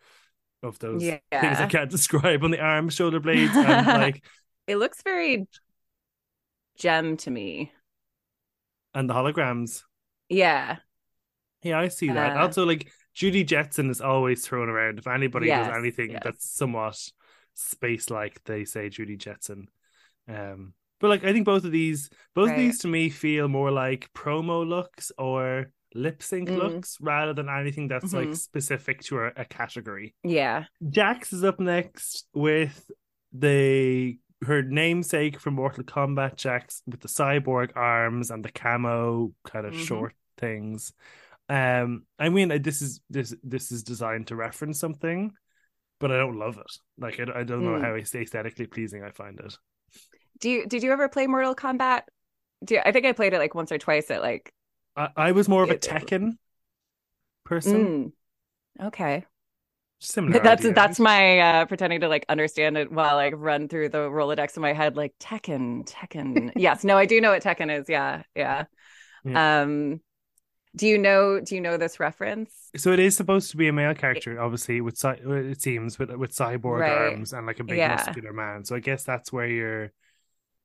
of 0.64 0.78
those 0.80 1.02
things 1.02 1.22
I 1.32 1.66
can't 1.68 1.90
describe 1.98 2.44
on 2.44 2.52
the 2.52 2.60
arms, 2.60 2.94
shoulder 2.94 3.20
blades, 3.22 3.56
and 3.56 3.88
like 3.88 4.24
it 4.68 4.76
looks 4.78 5.02
very 5.02 5.48
gem 6.78 7.18
to 7.18 7.32
me 7.32 7.72
and 8.94 9.10
the 9.10 9.14
holograms. 9.14 9.84
Yeah 10.32 10.78
Yeah, 11.64 11.80
I 11.80 11.90
see 11.90 12.08
that. 12.10 12.38
Uh, 12.38 12.42
also, 12.42 12.66
like 12.66 12.90
Judy 13.14 13.44
Jetson 13.44 13.90
is 13.92 14.02
always 14.02 14.46
thrown 14.48 14.70
around. 14.70 14.98
If 14.98 15.06
anybody 15.08 15.48
Yes, 15.48 15.68
does 15.68 15.78
anything 15.78 16.12
yes. 16.12 16.22
that's 16.24 16.50
somewhat 16.50 16.98
space-like, 17.54 18.42
they 18.46 18.66
say 18.66 18.90
Judy 18.90 19.18
Jetson. 19.18 19.68
Um, 20.28 20.74
but 21.00 21.10
like 21.10 21.24
I 21.24 21.34
think 21.34 21.46
both 21.46 21.66
of 21.66 21.72
these, 21.72 22.10
both 22.34 22.50
of 22.52 22.56
these 22.58 22.80
to 22.80 22.88
me 22.88 23.10
feel 23.10 23.48
more 23.48 23.70
like 23.72 24.10
promo 24.16 24.66
looks 24.68 25.12
or 25.18 25.72
lip 25.94 26.24
sync 26.24 26.48
Mm. 26.50 26.58
looks 26.58 26.98
rather 27.02 27.34
than 27.34 27.50
anything 27.50 27.88
that's 27.90 28.14
like 28.14 28.30
Mhm. 28.30 28.38
specific 28.38 29.02
to 29.02 29.20
a, 29.20 29.32
a 29.36 29.46
category. 29.46 30.16
yeah 30.24 30.66
Jax 30.90 31.34
is 31.34 31.44
up 31.44 31.60
next 31.60 32.28
with 32.34 32.90
the 33.34 34.18
her 34.46 34.62
namesake 34.64 35.40
from 35.40 35.56
Mortal 35.56 35.84
Kombat 35.84 36.36
Jax 36.38 36.82
with 36.88 37.02
the 37.02 37.08
cyborg 37.10 37.72
arms 37.76 38.32
and 38.32 38.44
the 38.44 38.52
camo 38.52 39.34
kind 39.44 39.66
of 39.68 39.74
Mhm. 39.74 39.86
short 39.86 40.14
things. 40.38 40.94
Um, 41.50 42.06
I 42.20 42.30
mean, 42.30 42.62
this 42.62 42.82
is 42.82 43.02
this 43.10 43.36
this 43.44 43.72
is 43.72 43.84
designed 43.84 44.28
to 44.28 44.36
reference 44.36 44.80
something, 44.80 45.34
but 46.00 46.12
I 46.12 46.18
don't 46.18 46.40
love 46.40 46.58
it. 46.58 46.72
Like 47.00 47.20
I, 47.20 47.42
I 47.42 47.44
don't 47.46 47.66
know 47.66 47.78
Mm. 47.78 47.82
how 47.82 47.96
aesthetically 47.96 48.68
pleasing 48.68 49.04
I 49.04 49.12
find 49.12 49.40
it. 49.40 49.58
do 50.40 50.50
you 50.50 50.66
did 50.68 50.84
you 50.84 50.92
ever 50.92 51.08
play 51.10 51.28
mortal 51.28 51.56
kombat 51.56 52.04
do 52.66 52.76
you, 52.76 52.82
i 52.86 52.92
think 52.92 53.06
i 53.06 53.12
played 53.14 53.34
it 53.34 53.40
like 53.40 53.56
once 53.56 53.72
or 53.72 53.78
twice 53.78 54.10
at 54.12 54.22
like 54.22 54.54
I, 54.96 55.10
I 55.18 55.32
was 55.34 55.50
more 55.50 55.64
of 55.64 55.72
a 55.72 55.76
Tekken 55.76 56.38
person. 57.44 57.92
mm, 57.92 58.12
okay 58.82 59.26
Similar. 60.00 60.44
that's 60.44 60.64
idea, 60.64 60.72
that's 60.72 61.00
my 61.00 61.40
uh 61.40 61.66
pretending 61.66 62.02
to 62.02 62.08
like 62.08 62.26
understand 62.30 62.78
it 62.78 62.92
while 62.92 63.16
like 63.16 63.34
run 63.36 63.68
through 63.68 63.90
the 63.90 63.98
rolodex 63.98 64.56
in 64.56 64.62
my 64.62 64.74
head 64.74 64.96
like 64.96 65.14
tekken 65.20 65.84
tekken 65.86 66.52
yes 66.56 66.84
no 66.84 66.98
i 66.98 67.06
do 67.06 67.20
know 67.20 67.32
what 67.32 67.44
tekken 67.44 67.76
is 67.82 67.90
yeah 67.90 68.24
yeah 68.36 68.66
um 69.36 70.02
do 70.76 70.88
you 70.88 70.98
know 70.98 71.40
do 71.40 71.56
you 71.56 71.62
know 71.62 71.78
this 71.78 72.00
reference 72.00 72.52
So 72.78 72.92
it 72.92 73.00
is 73.00 73.16
supposed 73.16 73.52
to 73.52 73.58
be 73.58 73.68
a 73.68 73.74
male 73.74 73.94
character, 73.94 74.40
obviously. 74.42 74.80
With 74.82 74.98
cy- 74.98 75.20
it 75.24 75.62
seems 75.62 76.00
with 76.00 76.12
with 76.12 76.32
cyborg 76.32 76.80
Right. 76.80 77.12
arms 77.12 77.34
and 77.34 77.46
like 77.46 77.60
a 77.60 77.64
big 77.64 77.78
Yeah. 77.78 77.96
muscular 77.96 78.32
man. 78.34 78.64
So 78.64 78.76
I 78.76 78.80
guess 78.80 79.04
that's 79.04 79.32
where 79.34 79.48
you're 79.48 79.92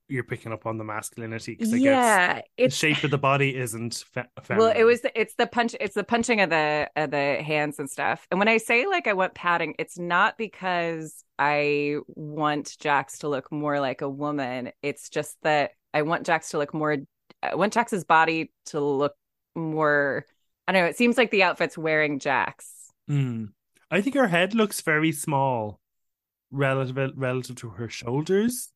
you're 0.09 0.23
picking 0.23 0.53
up 0.53 0.67
on 0.67 0.79
the 0.79 0.85
masculinity 0.85 1.53
because 1.55 1.75
I 1.75 1.79
guess 1.79 1.85
yeah 1.85 2.41
the 2.57 2.71
shape 2.71 3.03
of 3.03 3.11
the 3.11 3.19
body 3.19 3.57
isn't 3.57 4.05
fe- 4.15 4.23
well 4.51 4.73
it 4.75 4.85
was 4.85 5.01
the, 5.01 5.21
it's 5.21 5.35
the 5.35 5.49
punch 5.49 5.75
it's 5.81 5.95
the 5.97 6.05
punching 6.05 6.41
of 6.41 6.51
the 6.51 6.89
of 6.95 7.11
the 7.11 7.43
hands 7.43 7.81
and 7.81 7.91
stuff 7.91 8.25
and 8.31 8.39
when 8.39 8.47
i 8.47 8.57
say 8.59 8.87
like 8.87 9.09
i 9.09 9.15
want 9.15 9.35
padding 9.35 9.75
it's 9.81 9.99
not 9.99 10.39
because 10.39 11.25
i 11.41 11.97
want 12.07 12.77
jax 12.79 13.19
to 13.19 13.29
look 13.29 13.51
more 13.51 13.81
like 13.81 14.01
a 14.01 14.09
woman 14.09 14.71
it's 14.81 15.09
just 15.09 15.37
that 15.43 15.73
i 15.93 16.03
want 16.03 16.25
jax 16.25 16.51
to 16.51 16.59
look 16.59 16.73
more 16.73 16.97
i 17.43 17.57
want 17.57 17.73
jax's 17.73 18.05
body 18.05 18.53
to 18.67 18.79
look 18.79 19.15
more 19.57 20.25
i 20.69 20.73
don't 20.73 20.83
know 20.83 20.89
it 20.89 20.97
seems 20.97 21.17
like 21.17 21.31
the 21.31 21.43
outfit's 21.43 21.77
wearing 21.79 22.19
Jax. 22.19 22.93
Mm. 23.11 23.49
I 23.91 24.01
think 24.01 24.17
her 24.17 24.29
head 24.29 24.55
looks 24.55 24.81
very 24.81 25.13
small 25.13 25.81
relative 26.51 27.13
relative 27.17 27.57
to 27.57 27.71
her 27.71 27.89
shoulders. 27.89 28.73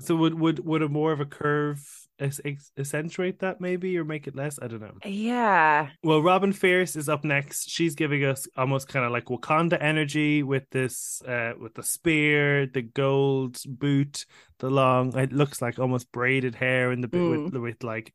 So 0.00 0.16
would 0.16 0.34
would 0.34 0.64
would 0.64 0.82
a 0.82 0.88
more 0.88 1.12
of 1.12 1.20
a 1.20 1.26
curve 1.26 1.86
ac- 2.18 2.40
ac- 2.44 2.70
accentuate 2.78 3.40
that 3.40 3.60
maybe 3.60 3.98
or 3.98 4.04
make 4.04 4.26
it 4.26 4.34
less? 4.34 4.58
I 4.62 4.68
don't 4.68 4.80
know. 4.80 4.96
yeah 5.04 5.90
Well, 6.02 6.22
Robin 6.22 6.52
Fierce 6.52 6.96
is 6.96 7.08
up 7.08 7.24
next. 7.24 7.68
She's 7.68 7.94
giving 7.94 8.24
us 8.24 8.48
almost 8.56 8.88
kind 8.88 9.04
of 9.04 9.12
like 9.12 9.26
Wakanda 9.26 9.76
energy 9.80 10.42
with 10.42 10.64
this, 10.70 11.20
uh, 11.22 11.52
with 11.60 11.74
the 11.74 11.82
spear, 11.82 12.66
the 12.66 12.82
gold 12.82 13.58
boot, 13.66 14.24
the 14.58 14.70
long. 14.70 15.16
It 15.18 15.32
looks 15.32 15.60
like 15.60 15.78
almost 15.78 16.10
braided 16.12 16.54
hair 16.54 16.92
in 16.92 17.02
the 17.02 17.08
bit 17.08 17.20
with 17.20 17.54
with 17.54 17.84
like 17.84 18.14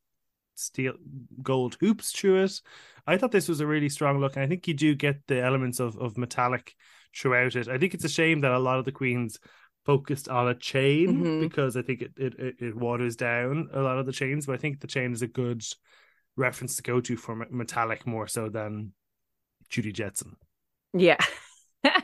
steel 0.58 0.94
gold 1.42 1.76
hoops 1.80 2.12
through 2.12 2.44
it. 2.44 2.60
I 3.06 3.16
thought 3.16 3.32
this 3.32 3.48
was 3.48 3.60
a 3.60 3.66
really 3.66 3.88
strong 3.88 4.18
look, 4.20 4.36
and 4.36 4.44
I 4.44 4.48
think 4.48 4.66
you 4.68 4.74
do 4.74 4.94
get 4.94 5.26
the 5.26 5.40
elements 5.42 5.80
of 5.80 5.96
of 5.98 6.18
metallic 6.18 6.74
throughout 7.16 7.56
it. 7.56 7.68
I 7.68 7.78
think 7.78 7.94
it's 7.94 8.04
a 8.04 8.08
shame 8.08 8.40
that 8.42 8.52
a 8.52 8.58
lot 8.58 8.78
of 8.78 8.84
the 8.84 8.92
queens 8.92 9.38
focused 9.84 10.28
on 10.28 10.48
a 10.48 10.54
chain 10.54 11.24
Mhm. 11.24 11.40
because 11.40 11.76
I 11.76 11.82
think 11.82 12.02
it, 12.02 12.12
it 12.16 12.34
it 12.38 12.56
it 12.60 12.76
waters 12.76 13.16
down 13.16 13.68
a 13.72 13.80
lot 13.80 13.98
of 13.98 14.06
the 14.06 14.12
chains, 14.12 14.46
but 14.46 14.54
I 14.54 14.58
think 14.58 14.80
the 14.80 14.86
chain 14.88 15.12
is 15.12 15.22
a 15.22 15.28
good 15.28 15.64
reference 16.36 16.76
to 16.76 16.82
go 16.82 17.00
to 17.00 17.16
for 17.16 17.46
metallic 17.50 18.06
more 18.06 18.26
so 18.26 18.48
than 18.48 18.92
Judy 19.68 19.92
Jetson. 19.92 20.36
Yeah. 20.92 21.18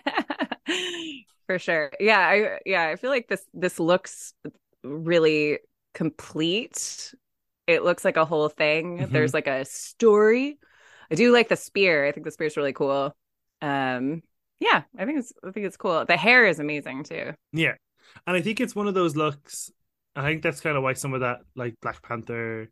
For 1.47 1.59
sure. 1.59 1.91
Yeah, 2.01 2.19
I 2.19 2.59
yeah, 2.65 2.89
I 2.89 2.97
feel 2.97 3.11
like 3.11 3.29
this 3.29 3.45
this 3.53 3.81
looks 3.81 4.33
really 4.83 5.59
complete. 5.95 7.15
It 7.73 7.85
looks 7.85 8.05
like 8.05 8.17
a 8.17 8.25
whole 8.25 8.49
thing. 8.49 8.99
Mhm. 8.99 9.11
There's 9.11 9.35
like 9.35 9.47
a 9.47 9.65
story. 9.65 10.59
I 11.11 11.15
do 11.15 11.33
like 11.33 11.49
the 11.49 11.57
spear. 11.57 12.07
I 12.07 12.13
think 12.13 12.25
the 12.25 12.31
spear's 12.31 12.57
really 12.57 12.73
cool. 12.73 13.15
Um 13.61 14.23
yeah, 14.61 14.83
I 14.97 15.05
think 15.05 15.19
it's 15.19 15.33
I 15.43 15.51
think 15.51 15.67
it's 15.67 15.77
cool. 15.77 16.05
The 16.05 16.17
hair 16.17 16.47
is 16.47 16.59
amazing 16.59 17.05
too. 17.05 17.33
Yeah. 17.53 17.75
And 18.27 18.37
I 18.37 18.41
think 18.43 18.61
it's 18.61 18.75
one 18.75 18.89
of 18.89 18.95
those 18.95 19.17
looks 19.17 19.71
I 20.15 20.23
think 20.23 20.43
that's 20.43 20.61
kind 20.61 20.77
of 20.77 20.83
why 20.83 20.93
some 20.93 21.15
of 21.15 21.21
that 21.21 21.39
like 21.57 21.75
Black 21.81 22.03
Panther 22.03 22.71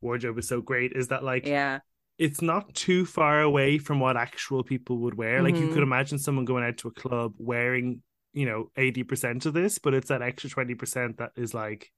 wardrobe 0.00 0.38
is 0.38 0.48
so 0.48 0.60
great. 0.60 0.92
Is 0.94 1.08
that 1.08 1.24
like 1.24 1.46
Yeah. 1.46 1.80
it's 2.18 2.42
not 2.42 2.74
too 2.74 3.06
far 3.06 3.40
away 3.40 3.78
from 3.78 4.00
what 4.00 4.16
actual 4.16 4.62
people 4.62 4.98
would 4.98 5.14
wear. 5.14 5.42
Like 5.42 5.56
you 5.56 5.68
could 5.72 5.82
imagine 5.82 6.18
someone 6.18 6.44
going 6.44 6.64
out 6.64 6.76
to 6.78 6.88
a 6.88 6.92
club 6.92 7.34
wearing, 7.38 8.02
you 8.32 8.46
know, 8.46 8.70
80% 8.76 9.46
of 9.46 9.54
this, 9.54 9.78
but 9.78 9.94
it's 9.94 10.08
that 10.08 10.22
extra 10.22 10.50
20% 10.50 11.18
that 11.18 11.32
is 11.36 11.54
like 11.54 11.90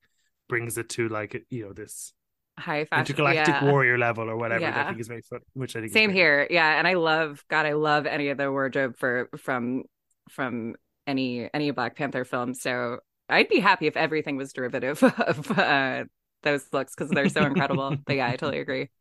brings 0.49 0.77
it 0.79 0.89
to 0.91 1.09
like, 1.09 1.45
you 1.51 1.65
know, 1.67 1.73
this 1.73 2.13
High 2.59 2.85
fashion. 2.85 3.01
intergalactic 3.03 3.55
yeah. 3.57 3.65
warrior 3.71 3.99
level 3.99 4.31
or 4.31 4.37
whatever. 4.37 4.61
That 4.61 4.77
I 4.87 4.89
think 4.89 5.01
is 5.01 5.09
very 5.09 5.23
fun, 5.23 5.41
which 5.55 5.75
I 5.77 5.81
think 5.81 5.93
Same 5.93 6.13
here. 6.13 6.47
Yeah. 6.51 6.79
And 6.79 6.87
I 6.87 6.95
love 6.95 7.45
God, 7.51 7.67
I 7.67 7.73
love 7.73 8.07
any 8.07 8.29
of 8.29 8.39
the 8.39 8.51
wardrobe 8.51 8.97
for 8.97 9.29
from 9.37 9.83
from 10.31 10.77
any 11.07 11.49
any 11.53 11.71
Black 11.73 11.97
Panther 11.97 12.25
film. 12.25 12.55
So 12.55 12.99
I'd 13.29 13.49
be 13.49 13.59
happy 13.61 13.87
if 13.87 13.97
everything 13.97 14.37
was 14.37 14.53
derivative 14.53 15.03
of 15.19 15.51
uh 15.59 16.05
those 16.43 16.67
looks 16.73 16.95
because 16.95 17.11
they're 17.11 17.29
so 17.29 17.45
incredible. 17.45 17.97
but 18.07 18.17
yeah, 18.17 18.29
I 18.29 18.37
totally 18.37 18.61
agree. 18.61 18.91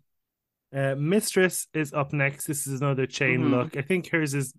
Uh, 0.75 0.95
Mistress 0.97 1.67
is 1.75 1.93
up 1.93 2.13
next. 2.13 2.47
This 2.47 2.65
is 2.65 2.81
another 2.81 3.05
chain 3.05 3.41
Mhm. 3.41 3.51
look. 3.51 3.77
I 3.77 3.83
think 3.83 4.09
hers 4.09 4.33
is 4.33 4.55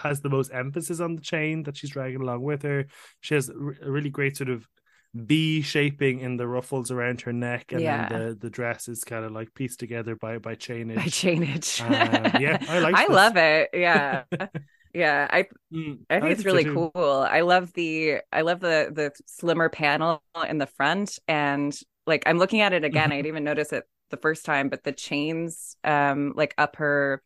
has 0.00 0.20
the 0.20 0.28
most 0.28 0.52
emphasis 0.54 1.00
on 1.00 1.16
the 1.16 1.20
chain 1.20 1.64
that 1.64 1.76
she's 1.76 1.90
dragging 1.90 2.20
along 2.20 2.42
with 2.42 2.62
her. 2.62 2.86
She 3.22 3.34
has 3.34 3.48
a 3.48 3.54
really 3.90 4.08
great 4.08 4.36
sort 4.36 4.50
of 4.50 4.68
V 5.14 5.62
shaping 5.62 6.20
in 6.20 6.36
the 6.36 6.46
ruffles 6.46 6.90
around 6.90 7.22
her 7.22 7.32
neck, 7.32 7.72
and 7.72 7.86
Yeah. 7.86 8.08
then 8.08 8.08
the, 8.08 8.36
the 8.38 8.50
dress 8.50 8.88
is 8.88 9.04
kind 9.04 9.24
of 9.24 9.32
like 9.32 9.54
pieced 9.54 9.80
together 9.80 10.16
by 10.16 10.38
by 10.38 10.54
chainage. 10.54 10.94
By 10.94 11.06
chainage. 11.08 11.82
Uh, 11.82 12.30
yeah, 12.34 12.58
I 12.66 12.78
like 12.80 13.06
I 13.06 13.06
this. 13.06 13.32
love 13.32 13.36
it. 13.36 13.70
Yeah. 13.72 14.24
yeah. 14.94 15.28
I 15.30 15.48
Mm, 15.72 16.06
I 16.10 16.20
think 16.20 16.32
it's 16.32 16.44
really 16.44 16.64
cool. 16.66 16.92
I 16.96 17.42
love 17.42 17.72
the 17.74 18.20
I 18.32 18.42
love 18.42 18.60
the 18.60 18.90
the 18.94 19.12
slimmer 19.26 19.68
panel 19.70 20.22
in 20.48 20.58
the 20.58 20.66
front 20.66 21.18
and 21.28 21.78
like 22.06 22.24
I'm 22.26 22.38
looking 22.38 22.60
at 22.62 22.72
it 22.74 22.84
again. 22.84 23.12
I 23.12 23.16
didn't 23.16 23.26
even 23.28 23.44
notice 23.44 23.72
it 23.72 23.84
the 24.10 24.18
first 24.18 24.44
time, 24.46 24.68
but 24.70 24.84
the 24.84 24.92
chains 24.92 25.76
um 25.84 26.34
like 26.36 26.54
up 26.58 26.76
her 26.76 27.22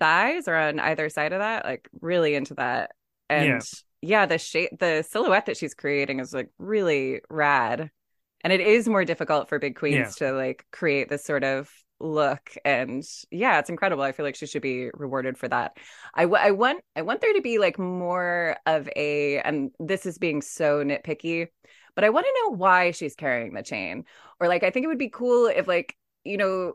thighs 0.00 0.48
or 0.48 0.56
on 0.56 0.80
either 0.80 1.08
side 1.08 1.32
of 1.32 1.40
that, 1.40 1.64
like 1.64 1.88
really 2.00 2.34
into 2.34 2.54
that. 2.54 2.92
And 3.28 3.62
yeah, 4.02 4.26
the 4.26 4.38
shape 4.38 4.78
the 4.78 5.04
silhouette 5.08 5.46
that 5.46 5.56
she's 5.56 5.74
creating 5.74 6.20
is 6.20 6.34
like 6.34 6.50
really 6.58 7.20
rad. 7.30 7.90
And 8.44 8.52
it 8.52 8.60
is 8.60 8.88
more 8.88 9.04
difficult 9.04 9.48
for 9.48 9.60
big 9.60 9.76
queens 9.76 10.16
to 10.16 10.32
like 10.32 10.66
create 10.72 11.08
this 11.08 11.24
sort 11.24 11.44
of 11.44 11.70
look. 12.00 12.54
And 12.64 13.04
yeah 13.30 13.60
it's 13.60 13.70
incredible. 13.70 14.02
I 14.02 14.10
feel 14.12 14.26
like 14.26 14.34
she 14.34 14.46
should 14.46 14.62
be 14.62 14.90
rewarded 14.92 15.38
for 15.38 15.46
that. 15.48 15.78
I, 16.14 16.22
w- 16.22 16.42
I 16.42 16.50
want 16.50 16.82
i 16.96 17.02
want 17.02 17.20
there 17.20 17.32
to 17.34 17.40
be 17.40 17.58
like 17.58 17.78
more 17.78 18.56
of 18.66 18.88
a 18.96 19.38
and 19.40 19.70
this 19.78 20.04
is 20.06 20.18
being 20.18 20.42
so 20.42 20.84
nitpicky 20.84 21.48
but 21.94 22.04
i 22.04 22.10
want 22.10 22.26
to 22.26 22.42
know 22.42 22.56
why 22.56 22.90
she's 22.90 23.14
carrying 23.14 23.54
the 23.54 23.62
chain. 23.62 24.04
Or 24.40 24.48
like 24.48 24.64
i 24.64 24.70
think 24.70 24.84
it 24.84 24.88
would 24.88 24.98
be 24.98 25.10
cool 25.10 25.46
if 25.46 25.68
like 25.68 25.96
you 26.24 26.36
know 26.36 26.74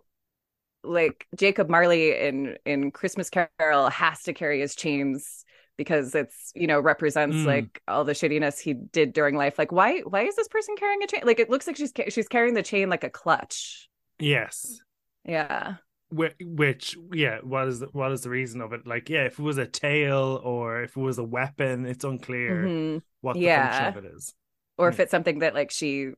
like 0.84 1.28
jacob 1.36 1.70
marley 1.70 2.18
in 2.18 2.58
in 2.66 2.92
christmas 2.92 3.30
carol 3.30 3.90
has 3.90 4.24
to 4.24 4.34
carry 4.34 4.62
his 4.62 4.76
chains 4.76 5.44
because 5.78 6.14
it's 6.16 6.52
you 6.56 6.68
know 6.68 6.80
represents 6.80 7.36
Mm. 7.38 7.46
like 7.46 7.82
all 7.88 8.04
the 8.04 8.14
shittiness 8.14 8.60
he 8.60 8.74
did 8.74 9.14
during 9.14 9.36
life 9.36 9.58
like 9.58 9.72
why 9.72 10.00
why 10.02 10.24
is 10.24 10.36
this 10.36 10.48
person 10.48 10.76
carrying 10.78 11.02
a 11.04 11.08
chain 11.08 11.22
like 11.24 11.40
it 11.40 11.50
looks 11.50 11.68
like 11.68 11.78
she's 11.78 11.92
ca- 11.92 12.10
she's 12.10 12.28
carrying 12.28 12.54
the 12.56 12.64
chain 12.64 12.90
like 12.90 13.04
a 13.04 13.10
clutch 13.10 13.88
Yes. 14.20 14.82
yeah 15.26 15.76
Which, 16.10 16.36
which, 16.40 16.96
yeah, 17.14 17.40
what 17.44 17.68
is 17.68 17.82
the, 17.82 17.88
what 17.88 18.14
is 18.14 18.22
the 18.22 18.30
reason 18.30 18.62
of 18.62 18.72
it? 18.72 18.88
Like, 18.88 19.10
yeah, 19.10 19.26
if 19.26 19.38
it 19.40 19.44
was 19.44 19.58
a 19.58 19.66
tail 19.68 20.40
or 20.42 20.84
if 20.84 20.96
it 20.96 21.02
was 21.02 21.18
a 21.18 21.24
weapon, 21.24 21.86
it's 21.86 22.06
unclear 22.06 22.64
Mhm. 22.64 23.02
what 23.20 23.34
the 23.34 23.42
Yeah. 23.42 23.68
function 23.68 23.86
of 23.98 24.06
it 24.06 24.16
is. 24.16 24.34
or 24.78 24.88
Yeah. 24.88 24.94
if 24.94 25.00
it's 25.02 25.12
something 25.12 25.40
that 25.40 25.54
like 25.54 25.70
she 25.72 26.14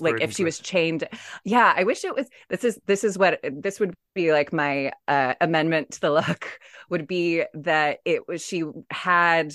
like 0.00 0.20
if 0.20 0.32
she 0.32 0.44
was 0.44 0.58
chained 0.58 1.06
yeah 1.44 1.72
i 1.76 1.84
wish 1.84 2.04
it 2.04 2.14
was 2.14 2.26
this 2.48 2.64
is 2.64 2.78
this 2.86 3.04
is 3.04 3.16
what 3.16 3.38
this 3.52 3.78
would 3.78 3.94
be 4.14 4.32
like 4.32 4.52
my 4.52 4.90
uh 5.08 5.34
amendment 5.40 5.92
to 5.92 6.00
the 6.00 6.10
look 6.10 6.58
would 6.90 7.06
be 7.06 7.42
that 7.54 7.98
it 8.04 8.26
was 8.26 8.44
she 8.44 8.64
had 8.90 9.52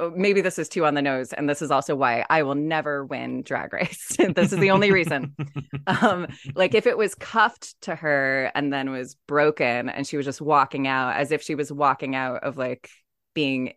oh, 0.00 0.10
maybe 0.16 0.40
this 0.40 0.58
is 0.58 0.68
too 0.68 0.84
on 0.86 0.94
the 0.94 1.02
nose 1.02 1.32
and 1.32 1.48
this 1.48 1.62
is 1.62 1.70
also 1.70 1.94
why 1.94 2.24
i 2.30 2.42
will 2.42 2.54
never 2.54 3.04
win 3.04 3.42
drag 3.42 3.72
race. 3.72 4.16
This 4.34 4.52
is 4.52 4.58
the 4.58 4.70
only 4.70 4.90
reason. 4.92 5.34
Um 5.86 6.26
like 6.54 6.74
if 6.74 6.86
it 6.86 6.96
was 6.98 7.14
cuffed 7.14 7.80
to 7.82 7.94
her 7.94 8.50
and 8.54 8.72
then 8.72 8.90
was 8.90 9.16
broken 9.26 9.88
and 9.88 10.06
she 10.06 10.16
was 10.16 10.26
just 10.26 10.40
walking 10.40 10.86
out 10.88 11.16
as 11.16 11.32
if 11.32 11.42
she 11.42 11.54
was 11.54 11.72
walking 11.72 12.14
out 12.14 12.42
of 12.44 12.56
like 12.58 12.88
being 13.34 13.72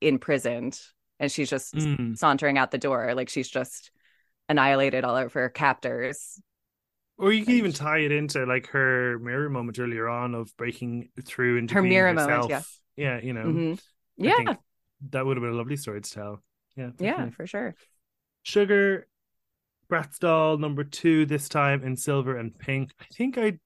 imprisoned 0.00 0.78
and 1.18 1.30
she's 1.32 1.48
just 1.50 1.74
Mm. 1.74 2.16
sauntering 2.16 2.58
out 2.58 2.70
the 2.70 2.78
door 2.78 3.14
like 3.14 3.28
she's 3.28 3.48
just 3.48 3.90
annihilated 4.48 5.04
all 5.04 5.16
of 5.16 5.32
her 5.34 5.48
captors 5.48 6.40
Or 7.18 7.32
you 7.32 7.44
can 7.44 7.54
even 7.54 7.72
tie 7.72 7.98
it 8.00 8.12
into 8.12 8.44
like 8.44 8.66
her 8.68 9.18
mirror 9.18 9.48
moment 9.48 9.78
earlier 9.78 10.08
on 10.08 10.34
of 10.34 10.54
breaking 10.56 11.08
through 11.24 11.56
into 11.58 11.74
Her 11.74 11.82
mirror 11.82 12.12
moment, 12.12 12.48
yeah. 12.48 12.62
yeah, 12.96 13.20
you 13.22 13.32
know, 13.32 13.46
Mhm. 13.46 13.78
Yeah 14.18 14.56
that 15.10 15.24
would 15.26 15.36
have 15.36 15.42
been 15.42 15.52
a 15.52 15.56
lovely 15.56 15.76
story 15.76 16.00
to 16.00 16.10
tell. 16.10 16.42
Yeah, 16.76 16.90
yeah 16.98 17.30
for 17.30 17.46
sure 17.46 17.74
Sugar, 18.42 19.06
Bratz 19.90 20.18
doll 20.18 20.58
number 20.58 20.84
two 20.84 21.26
this 21.26 21.48
time 21.48 21.82
in 21.84 21.96
silver 21.96 22.36
and 22.36 22.56
pink. 22.58 22.92
I 23.00 23.06
think 23.14 23.38
I 23.38 23.58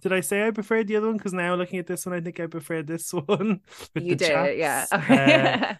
did. 0.00 0.12
I 0.12 0.20
say 0.20 0.46
I 0.46 0.50
preferred 0.52 0.88
the 0.88 0.96
other 0.96 1.08
one 1.08 1.16
because 1.16 1.32
now 1.32 1.54
looking 1.54 1.78
at 1.78 1.86
this 1.86 2.06
one, 2.06 2.14
I 2.14 2.20
think 2.20 2.40
I 2.40 2.46
preferred 2.46 2.86
this 2.86 3.12
one. 3.14 3.60
with 3.94 4.04
you 4.04 4.10
the 4.10 4.16
did 4.16 4.58
yeah 4.58 4.86
chaps. 4.86 4.92
okay 4.92 5.60
Uh, 5.70 5.74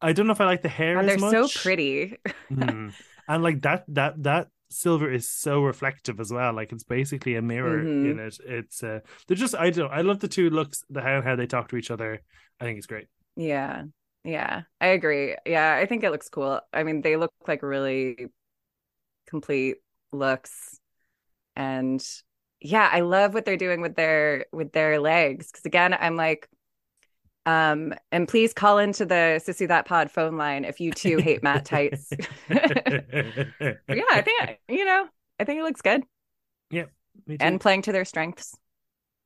I 0.00 0.12
don't 0.12 0.26
know 0.26 0.32
if 0.32 0.40
I 0.40 0.46
like 0.46 0.62
the 0.62 0.68
hair. 0.68 0.98
As 0.98 1.06
they're 1.06 1.18
so 1.30 1.48
pretty 1.48 2.16
Mhm. 2.50 2.94
and 3.28 3.42
like 3.42 3.62
that 3.62 3.84
that 3.88 4.22
that 4.22 4.48
silver 4.70 5.10
is 5.10 5.28
so 5.28 5.62
reflective 5.62 6.18
as 6.20 6.32
well. 6.32 6.52
Like 6.54 6.72
it's 6.72 6.84
basically 6.84 7.34
a 7.36 7.42
mirror 7.42 7.84
Mhm. 7.84 8.10
in 8.12 8.18
it. 8.18 8.38
It's 8.44 8.82
uh 8.82 9.00
they're 9.26 9.36
just 9.36 9.54
i 9.54 9.70
don't 9.70 9.92
i 9.92 10.00
love 10.00 10.20
the 10.20 10.28
two 10.28 10.50
looks 10.50 10.82
the 10.90 11.02
how 11.02 11.20
how 11.22 11.36
they 11.36 11.46
talk 11.46 11.68
to 11.68 11.76
each 11.76 11.90
other. 11.90 12.20
I 12.60 12.64
think 12.64 12.78
it's 12.78 12.86
great. 12.86 13.06
Yeah. 13.36 13.84
Yeah. 14.24 14.62
I 14.80 14.86
agree. 14.88 15.36
Yeah 15.46 15.74
i 15.74 15.86
think 15.86 16.04
it 16.04 16.10
looks 16.10 16.28
cool. 16.28 16.60
I 16.72 16.82
mean 16.84 17.02
they 17.02 17.16
look 17.16 17.32
like 17.46 17.62
really 17.62 18.28
complete 19.26 19.76
looks. 20.12 20.78
And 21.56 22.02
yeah 22.64 22.88
i 22.92 23.00
love 23.00 23.34
what 23.34 23.44
they're 23.44 23.56
doing 23.56 23.80
with 23.82 23.96
their 23.96 24.46
with 24.52 24.72
their 24.72 25.00
legs. 25.00 25.50
Because 25.50 25.64
again 25.66 25.94
i'm 25.94 26.16
like 26.16 26.48
um 27.46 27.92
and 28.12 28.28
please 28.28 28.52
call 28.54 28.78
into 28.78 29.04
the 29.04 29.40
sissy 29.44 29.66
that 29.68 29.86
pod 29.86 30.10
phone 30.10 30.36
line 30.36 30.64
if 30.64 30.80
you 30.80 30.92
too 30.92 31.18
hate 31.18 31.42
matte 31.42 31.64
tights 31.64 32.12
yeah 32.48 34.04
i 34.12 34.22
think 34.22 34.58
you 34.68 34.84
know 34.84 35.06
i 35.40 35.44
think 35.44 35.58
it 35.58 35.64
looks 35.64 35.82
good 35.82 36.04
Me 37.26 37.36
too. 37.38 37.44
and 37.46 37.60
playing 37.60 37.82
to 37.82 37.92
their 37.92 38.04
strengths 38.04 38.56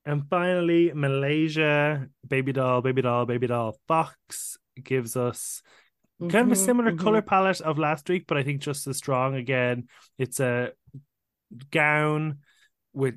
And 0.04 0.28
finally, 0.30 0.92
Malaysia, 0.94 2.08
baby 2.26 2.52
doll, 2.52 2.80
baby 2.80 3.02
doll, 3.02 3.26
baby 3.26 3.46
doll. 3.48 3.76
Foxx 3.88 4.56
gives 4.82 5.16
us 5.16 5.62
kind 6.28 6.46
of 6.46 6.52
a 6.52 6.56
Mhm, 6.56 6.56
similar 6.56 6.92
mhm. 6.92 6.98
color 6.98 7.22
palette 7.22 7.60
of 7.60 7.78
last 7.78 8.08
week, 8.08 8.26
but 8.28 8.36
I 8.38 8.44
think 8.44 8.62
just 8.62 8.86
as 8.86 8.98
strong 8.98 9.34
again. 9.36 9.88
It's 10.18 10.40
a 10.40 10.72
gown 11.70 12.38
with 12.92 13.16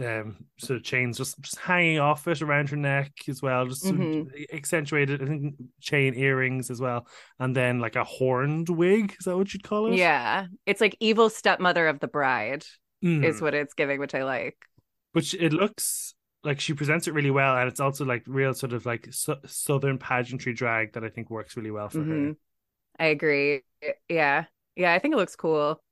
um 0.00 0.46
sort 0.58 0.78
of 0.78 0.82
chains 0.84 1.18
just, 1.18 1.38
just 1.40 1.58
hanging 1.58 1.98
off 1.98 2.26
it 2.26 2.40
around 2.42 2.70
her 2.70 2.76
neck 2.76 3.12
as 3.28 3.42
well, 3.42 3.66
just 3.66 3.84
Mhm. 3.84 4.28
accentuated. 4.52 5.22
I 5.22 5.26
think 5.26 5.54
chain 5.80 6.14
earrings 6.14 6.70
as 6.70 6.80
well, 6.80 7.06
and 7.38 7.54
then 7.54 7.78
like 7.78 7.96
a 7.96 8.04
horned 8.04 8.68
wig. 8.70 9.14
Is 9.18 9.26
that 9.26 9.36
what 9.36 9.52
you'd 9.52 9.62
call 9.62 9.92
it? 9.92 9.96
yeah 9.96 10.46
it's 10.66 10.80
like 10.80 10.96
evil 11.00 11.28
stepmother 11.28 11.88
of 11.88 12.00
the 12.00 12.08
bride 12.08 12.64
Mm. 13.04 13.24
is 13.24 13.40
what 13.42 13.52
it's 13.52 13.74
giving 13.74 13.98
which 13.98 14.14
i 14.14 14.22
like 14.22 14.56
which 15.12 15.34
it 15.34 15.52
looks 15.52 16.14
like 16.44 16.60
she 16.60 16.72
presents 16.72 17.08
it 17.08 17.14
really 17.14 17.30
well 17.32 17.56
and 17.58 17.68
it's 17.68 17.80
also 17.80 18.04
like 18.04 18.22
real 18.26 18.54
sort 18.54 18.72
of 18.72 18.86
like 18.86 19.08
su- 19.10 19.34
southern 19.46 19.98
pageantry 19.98 20.52
drag 20.54 20.92
that 20.92 21.04
i 21.04 21.08
think 21.08 21.28
works 21.30 21.56
really 21.56 21.70
well 21.72 21.88
for 21.88 21.98
her 22.04 22.14
Mhm. 22.14 22.36
I 22.98 23.06
agree. 23.06 23.62
Yeah. 24.08 24.44
Yeah, 24.76 24.92
I 24.92 24.98
think 25.00 25.14
it 25.14 25.16
looks 25.16 25.36
cool. 25.36 25.82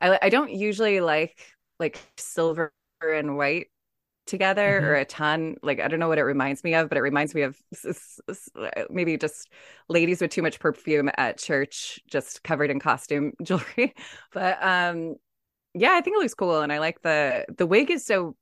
I 0.00 0.18
I 0.22 0.28
don't 0.30 0.50
usually 0.52 1.00
like 1.00 1.36
like 1.80 2.00
silver 2.16 2.72
and 3.02 3.36
white 3.36 3.68
together 4.26 4.80
Mhm. 4.80 4.84
or 4.84 4.94
a 4.94 5.04
ton. 5.04 5.56
Like 5.62 5.80
I 5.80 5.88
don't 5.88 6.00
know 6.00 6.08
what 6.08 6.18
it 6.18 6.22
reminds 6.24 6.64
me 6.64 6.74
of, 6.74 6.88
but 6.88 6.98
it 6.98 7.02
reminds 7.02 7.34
me 7.34 7.42
of 7.42 7.58
maybe 8.90 9.16
just 9.18 9.50
ladies 9.88 10.20
with 10.20 10.30
too 10.30 10.42
much 10.42 10.60
perfume 10.60 11.10
at 11.16 11.38
church 11.38 12.00
just 12.08 12.42
covered 12.42 12.70
in 12.70 12.80
costume 12.80 13.32
jewelry. 13.42 13.94
But 14.32 14.62
um 14.62 15.16
yeah, 15.74 15.92
I 15.92 16.00
think 16.00 16.16
it 16.16 16.20
looks 16.20 16.34
cool 16.34 16.60
and 16.62 16.72
I 16.72 16.78
like 16.78 17.02
the 17.02 17.44
the 17.56 17.66
wig 17.66 17.90
is 17.90 18.06
so 18.06 18.36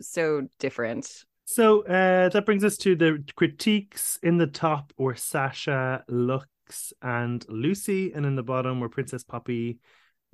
so 0.00 0.46
different. 0.58 1.24
so 1.44 1.82
uh 1.86 2.28
that 2.28 2.44
brings 2.44 2.62
us 2.64 2.76
to 2.78 2.94
the 2.94 3.24
critiques 3.36 4.18
in 4.22 4.36
the 4.38 4.46
top 4.46 4.92
were 4.98 5.14
sasha 5.16 6.04
luxx 6.10 6.92
and 7.00 7.46
loosey 7.46 8.14
and 8.14 8.26
in 8.26 8.36
the 8.36 8.42
bottom 8.42 8.80
were 8.80 8.88
princess 8.90 9.24
poppy 9.24 9.78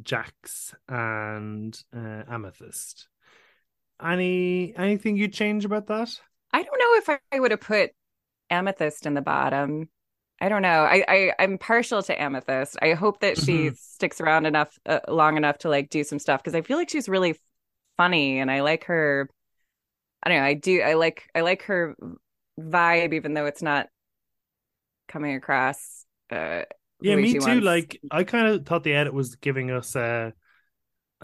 jax 0.03 0.74
and 0.88 1.80
uh, 1.97 2.24
amethyst 2.28 3.09
any 4.03 4.74
anything 4.76 5.16
you'd 5.16 5.32
change 5.32 5.64
about 5.64 5.86
that 5.88 6.20
I 6.53 6.62
don't 6.62 6.78
know 6.78 6.95
if 6.97 7.09
I, 7.09 7.18
I 7.36 7.40
would 7.40 7.51
have 7.51 7.61
put 7.61 7.92
amethyst 8.51 9.07
in 9.07 9.14
the 9.14 9.22
bottom. 9.22 9.90
I 10.40 10.49
don't 10.49 10.62
know. 10.62 10.84
I, 10.84 11.05
I 11.09 11.32
I'm 11.38 11.59
partial 11.59 12.03
to 12.05 12.20
Amethyst. 12.22 12.76
I 12.82 12.95
hope 12.95 13.20
that 13.20 13.38
she 13.38 13.70
Mhm. 13.70 13.76
sticks 13.76 14.20
around 14.20 14.47
enough 14.47 14.78
uh, 14.86 15.01
long 15.09 15.36
enough 15.36 15.59
to 15.59 15.70
like 15.70 15.90
do 15.90 16.05
some 16.05 16.18
stuff 16.18 16.42
because 16.42 16.55
I 16.57 16.62
feel 16.62 16.78
like 16.78 16.90
she's 16.90 17.09
really 17.09 17.36
funny 17.99 18.40
and 18.40 18.51
I 18.51 18.62
like 18.62 18.84
her. 18.86 19.30
I 20.22 20.30
don't 20.30 20.38
know. 20.40 20.45
I 20.47 20.55
do. 20.55 20.82
I 20.82 20.95
like 20.95 21.28
I 21.34 21.42
like 21.42 21.62
her 21.64 21.97
vibe, 22.61 23.14
even 23.14 23.34
though 23.34 23.47
it's 23.47 23.62
not 23.62 23.88
coming 25.09 25.34
across. 25.34 26.07
Uh, 26.30 26.62
Yeah, 27.01 27.16
me 27.16 27.34
too. 27.34 27.61
wants. 27.61 27.61
Like 27.61 28.01
I 28.11 28.24
kind 28.24 28.49
of 28.49 28.64
thought 28.66 28.82
the 28.84 28.95
edit 28.95 29.12
was 29.12 29.36
giving 29.36 29.70
us 29.70 29.95
uh, 29.97 30.30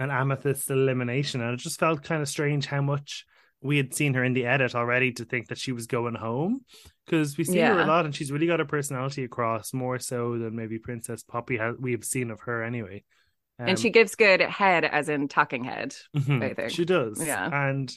an 0.01 0.11
amethyst 0.11 0.69
elimination, 0.71 1.41
and 1.41 1.55
it 1.55 1.59
just 1.61 1.79
felt 1.79 2.03
kind 2.03 2.21
of 2.23 2.29
strange 2.29 2.67
how 2.67 2.81
much 2.83 3.25
we 3.63 3.77
had 3.77 3.95
seen 3.95 4.15
her 4.15 4.25
in 4.25 4.33
the 4.33 4.47
edit 4.47 4.75
already 4.75 5.13
to 5.13 5.25
think 5.25 5.49
that 5.49 5.59
she 5.59 5.71
was 5.71 5.87
going 5.87 6.15
home 6.15 6.63
because 7.07 7.37
we 7.37 7.45
see 7.45 7.59
her 7.59 7.81
a 7.81 7.85
lot 7.87 8.07
and 8.07 8.15
she's 8.15 8.33
really 8.33 8.47
got 8.47 8.59
her 8.59 8.65
personality 8.65 9.23
across 9.23 9.75
more 9.75 9.99
so 9.99 10.39
than 10.39 10.57
maybe 10.57 10.79
Princess 10.79 11.23
Poppy 11.23 11.59
has 11.59 11.75
we've 11.79 12.03
seen 12.05 12.31
of 12.31 12.41
her 12.41 12.63
anyway. 12.65 13.05
and 13.59 13.69
Um, 13.71 13.77
she 13.77 13.91
gives 13.91 14.15
good 14.15 14.41
head, 14.41 14.87
as 14.87 15.11
in 15.11 15.29
talking 15.29 15.65
head. 15.65 15.95
Mhm, 16.17 16.43
I 16.43 16.55
think. 16.55 16.71
she 16.71 16.87
does. 16.87 17.23
Yeah. 17.25 17.69
and 17.69 17.93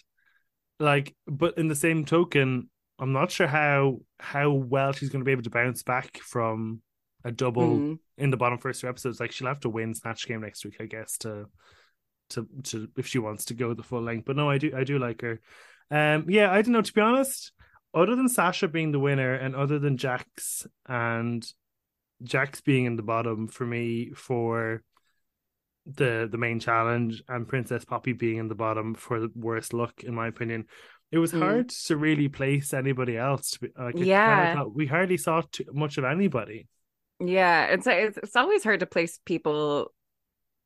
like, 0.82 1.16
but 1.28 1.58
in 1.58 1.70
the 1.70 1.76
same 1.76 2.04
token, 2.04 2.70
I'm 3.00 3.14
not 3.14 3.32
sure 3.32 3.48
how 3.48 4.00
how 4.20 4.52
well 4.52 4.92
she's 4.92 5.10
going 5.10 5.22
to 5.22 5.26
be 5.26 5.32
able 5.32 5.44
to 5.44 5.50
bounce 5.50 5.84
back 5.84 6.18
from 6.18 6.82
a 7.24 7.32
double 7.32 7.78
Mm. 7.78 8.00
in 8.18 8.32
the 8.32 8.38
bottom 8.38 8.58
first 8.58 8.82
two 8.82 8.90
episodes. 8.90 9.22
Like 9.22 9.32
she'll 9.32 9.48
have 9.48 9.62
to 9.62 9.70
win 9.70 9.94
Snatch 9.94 10.28
Game 10.28 10.42
next 10.42 10.66
week, 10.66 10.76
I 10.82 10.88
guess, 10.88 11.18
to 11.20 11.46
to 12.32 12.48
to 12.64 12.88
if 12.98 13.08
she 13.08 13.20
wants 13.20 13.46
to 13.46 13.54
go 13.54 13.74
the 13.74 13.84
full 13.84 14.02
length. 14.02 14.26
But 14.26 14.36
no, 14.36 14.50
I 14.50 14.58
do 14.58 14.72
I 14.76 14.84
do 14.84 15.00
like 15.00 15.22
her. 15.22 15.40
Um, 15.92 16.26
yeah, 16.30 16.52
I 16.52 16.62
don't 16.62 16.74
know. 16.74 16.82
To 16.82 16.94
be 16.94 17.02
honest, 17.02 17.52
other 17.94 18.16
than 18.16 18.30
Sasha 18.30 18.68
being 18.68 18.92
the 18.92 19.00
winner, 19.00 19.34
and 19.34 19.56
other 19.56 19.80
than 19.80 19.98
Jax 19.98 20.66
and 20.88 21.46
Jax 22.24 22.62
being 22.62 22.86
in 22.86 22.96
the 22.96 23.04
bottom 23.04 23.48
for 23.48 23.66
me 23.66 24.12
for 24.16 24.84
the 25.86 26.28
the 26.32 26.38
main 26.38 26.60
challenge, 26.60 27.22
and 27.28 27.48
Princess 27.48 27.84
Poppy 27.86 28.14
being 28.14 28.38
in 28.38 28.48
the 28.48 28.56
bottom 28.56 28.96
for 28.96 29.20
the 29.20 29.30
worst 29.36 29.74
luck, 29.74 30.04
in 30.04 30.16
my 30.16 30.28
opinion. 30.28 30.66
It 31.12 31.18
was 31.20 31.34
Mm. 31.34 31.40
hard 31.40 31.70
to 31.70 31.98
really 31.98 32.30
place 32.30 32.74
anybody 32.74 33.18
else. 33.18 33.52
To 33.52 33.60
be, 33.60 33.68
like, 33.78 33.94
it 33.96 33.98
kinda 33.98 34.08
Yeah. 34.08 34.64
we 34.64 34.88
hardly 34.88 35.18
saw 35.18 35.42
too 35.42 35.66
much 35.72 35.98
of 36.00 36.06
anybody. 36.06 36.68
Yeah, 37.20 37.66
it's 37.66 37.86
it's 37.86 38.18
it's 38.18 38.36
always 38.36 38.64
hard 38.64 38.80
to 38.80 38.86
place 38.86 39.20
people. 39.26 39.94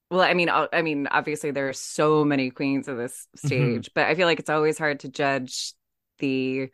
Well, 0.10 0.22
I 0.22 0.34
mean, 0.34 0.50
I 0.50 0.68
I 0.72 0.82
mean, 0.82 1.08
obviously 1.08 1.52
there 1.52 1.68
are 1.70 1.74
so 1.74 2.24
many 2.24 2.50
queens 2.50 2.88
of 2.88 2.98
this 2.98 3.28
Mm-hmm. 3.38 3.48
stage, 3.48 3.92
but 3.94 4.06
I 4.08 4.16
feel 4.16 4.26
like 4.28 4.40
it's 4.40 4.50
always 4.50 4.78
hard 4.78 5.02
to 5.02 5.10
judge 5.10 5.74
the 6.20 6.70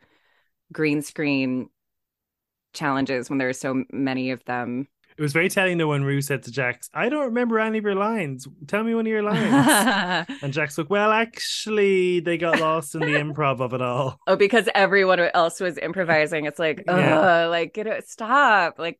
green 0.72 1.02
screen 1.02 1.68
challenges 2.72 3.30
when 3.30 3.38
there 3.38 3.48
are 3.48 3.52
so 3.52 3.84
many 3.92 4.30
of 4.30 4.44
them. 4.44 4.88
It 5.16 5.22
was 5.22 5.32
very 5.32 5.48
telling 5.48 5.78
though 5.78 5.88
when 5.88 6.02
Ru 6.02 6.20
said 6.20 6.42
to 6.44 6.50
Jax, 6.50 6.90
I 6.92 7.08
don't 7.08 7.26
remember 7.26 7.60
any 7.60 7.78
of 7.78 7.84
your 7.84 7.94
lines. 7.94 8.48
Tell 8.66 8.82
me 8.82 8.96
one 8.96 9.06
of 9.06 9.10
your 9.10 9.22
lines. 9.22 9.52
oh, 9.52 10.24
and 10.42 10.52
Jax 10.52 10.76
like, 10.76 10.90
Well, 10.90 11.12
actually, 11.12 12.18
they 12.20 12.36
got 12.36 12.58
lost 12.60 12.96
in 12.96 13.00
the 13.00 13.06
improv 13.14 13.60
of 13.60 13.74
it 13.74 13.82
all. 13.82 14.18
Oh, 14.26 14.36
because 14.36 14.68
everyone 14.74 15.20
else 15.20 15.60
was 15.60 15.78
improvising. 15.78 16.46
It's 16.46 16.58
like, 16.58 16.82
Yeah. 16.86 17.46
like 17.46 17.74
get 17.74 17.86
it, 17.86 18.08
stop. 18.08 18.78
Like 18.78 18.98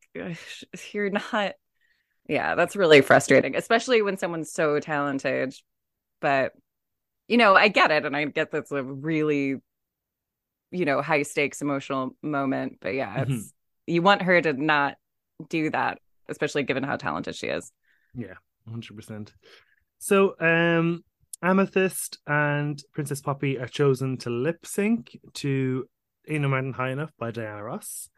you're 0.93 1.11
not. 1.11 1.55
Yeah, 2.27 2.55
that's 2.55 2.77
really 2.77 3.03
frustrating, 3.03 3.55
especially 3.55 4.01
when 4.03 4.17
someone's 4.17 4.51
so 4.53 4.81
talented. 4.81 5.55
But 6.21 6.53
you 7.29 7.37
know, 7.37 7.55
I 7.55 7.69
get 7.69 7.91
it, 7.91 8.05
and 8.05 8.17
I 8.17 8.25
get 8.27 8.51
that's 8.51 8.73
a 8.73 8.83
really, 8.83 9.57
you 10.71 10.85
know, 10.85 11.01
high 11.03 11.23
stakes 11.23 11.63
emotional 11.63 12.17
moment. 12.23 12.79
But 12.81 12.95
yeah, 12.95 13.23
it's 13.23 13.31
Mhm. 13.31 13.53
you 13.87 14.03
want 14.03 14.23
her 14.23 14.41
to 14.41 14.53
not 14.53 14.97
do 15.49 15.71
that, 15.71 15.99
especially 16.29 16.63
given 16.63 16.83
how 16.83 16.97
talented 16.97 17.35
she 17.35 17.49
is. 17.49 17.73
Yeah, 18.15 18.35
hundred 18.69 18.97
percent. 18.97 19.35
So, 19.99 20.35
um, 20.41 21.05
Amethyst 21.43 22.19
and 22.27 22.83
Princess 22.93 23.21
Poppy 23.21 23.59
are 23.59 23.69
chosen 23.69 24.17
to 24.19 24.31
lip 24.31 24.65
sync 24.67 25.19
to 25.35 25.89
"Ain't 26.29 26.43
No 26.43 26.49
Mountain 26.49 26.73
High 26.75 26.91
Enough" 26.91 27.13
by 27.19 27.31
Diana 27.31 27.63
Ross. 27.63 28.09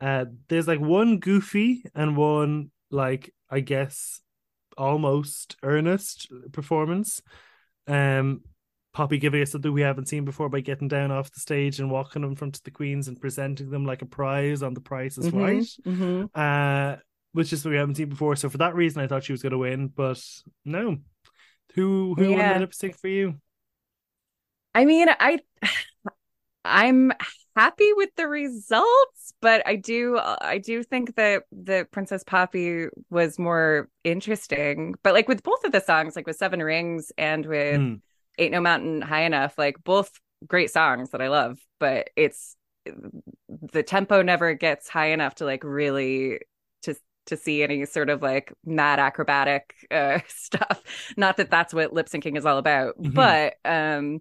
Uh, 0.00 0.26
there's 0.48 0.68
like 0.68 0.80
one 0.80 1.18
goofy 1.18 1.84
and 1.94 2.16
one 2.16 2.70
like 2.90 3.32
I 3.50 3.60
guess 3.60 4.20
almost 4.76 5.56
earnest 5.62 6.28
performance. 6.52 7.22
Um, 7.86 8.42
Poppy 8.92 9.18
giving 9.18 9.42
us 9.42 9.52
something 9.52 9.72
we 9.72 9.82
haven't 9.82 10.08
seen 10.08 10.24
before 10.24 10.48
by 10.48 10.60
getting 10.60 10.88
down 10.88 11.10
off 11.10 11.30
the 11.30 11.40
stage 11.40 11.80
and 11.80 11.90
walking 11.90 12.22
in 12.22 12.34
front 12.34 12.56
of 12.56 12.62
the 12.62 12.70
queens 12.70 13.08
and 13.08 13.20
presenting 13.20 13.68
them 13.68 13.84
like 13.84 14.00
a 14.00 14.06
prize 14.06 14.62
on 14.62 14.72
the 14.72 14.80
Price 14.80 15.18
is 15.18 15.26
Mhm, 15.26 15.34
Right 15.34 15.66
mhm. 15.86 16.30
uh, 16.34 16.96
which 17.32 17.52
is 17.52 17.60
something 17.60 17.72
we 17.72 17.78
haven't 17.78 17.96
seen 17.96 18.08
before. 18.08 18.36
So 18.36 18.48
for 18.48 18.56
that 18.58 18.74
reason, 18.74 19.02
I 19.02 19.06
thought 19.06 19.24
she 19.24 19.32
was 19.34 19.42
going 19.42 19.52
to 19.52 19.58
win, 19.58 19.88
but 19.88 20.22
no. 20.64 20.96
Who 21.74 22.14
who 22.14 22.30
won 22.30 22.38
Yeah. 22.38 22.54
the 22.54 22.60
lip 22.60 22.72
sync 22.72 22.96
for 22.96 23.08
you? 23.08 23.34
I 24.74 24.86
mean, 24.86 25.08
I 25.10 25.40
I'm 26.64 27.12
happy 27.56 27.92
with 27.94 28.10
the 28.16 28.28
results, 28.28 29.32
but 29.40 29.66
I 29.66 29.76
do 29.76 30.18
I 30.18 30.58
do 30.58 30.82
think 30.82 31.16
that 31.16 31.44
the 31.50 31.88
Princess 31.90 32.22
Poppy 32.24 32.86
was 33.10 33.38
more 33.38 33.88
interesting. 34.04 34.94
But 35.02 35.14
like 35.14 35.26
with 35.28 35.42
both 35.42 35.64
of 35.64 35.72
the 35.72 35.80
songs, 35.80 36.14
like 36.16 36.26
with 36.26 36.36
Seven 36.36 36.62
Rings 36.62 37.10
and 37.18 37.46
with 37.46 37.76
Hmm. 37.80 37.94
Ain't 38.38 38.52
No 38.52 38.60
Mountain 38.60 39.00
High 39.00 39.22
Enough, 39.22 39.56
like 39.56 39.82
both 39.82 40.10
great 40.46 40.70
songs 40.70 41.10
that 41.10 41.22
I 41.22 41.28
love, 41.28 41.58
but 41.80 42.10
it's 42.16 42.54
the 43.72 43.82
tempo 43.82 44.22
never 44.22 44.52
gets 44.54 44.88
high 44.88 45.06
enough 45.12 45.36
to 45.36 45.44
like 45.46 45.64
really 45.64 46.40
to 46.82 46.94
to 47.26 47.36
see 47.36 47.62
any 47.62 47.84
sort 47.86 48.10
of 48.10 48.22
like 48.22 48.52
mad 48.64 48.98
acrobatic 48.98 49.74
uh 49.90 50.18
stuff. 50.28 50.82
Not 51.16 51.38
that 51.38 51.50
that's 51.50 51.72
what 51.72 51.92
lip 51.94 52.08
syncing 52.08 52.36
is 52.36 52.44
all 52.46 52.58
about, 52.58 52.96
Mhm. 52.98 53.14
but 53.14 53.54
um 53.64 54.20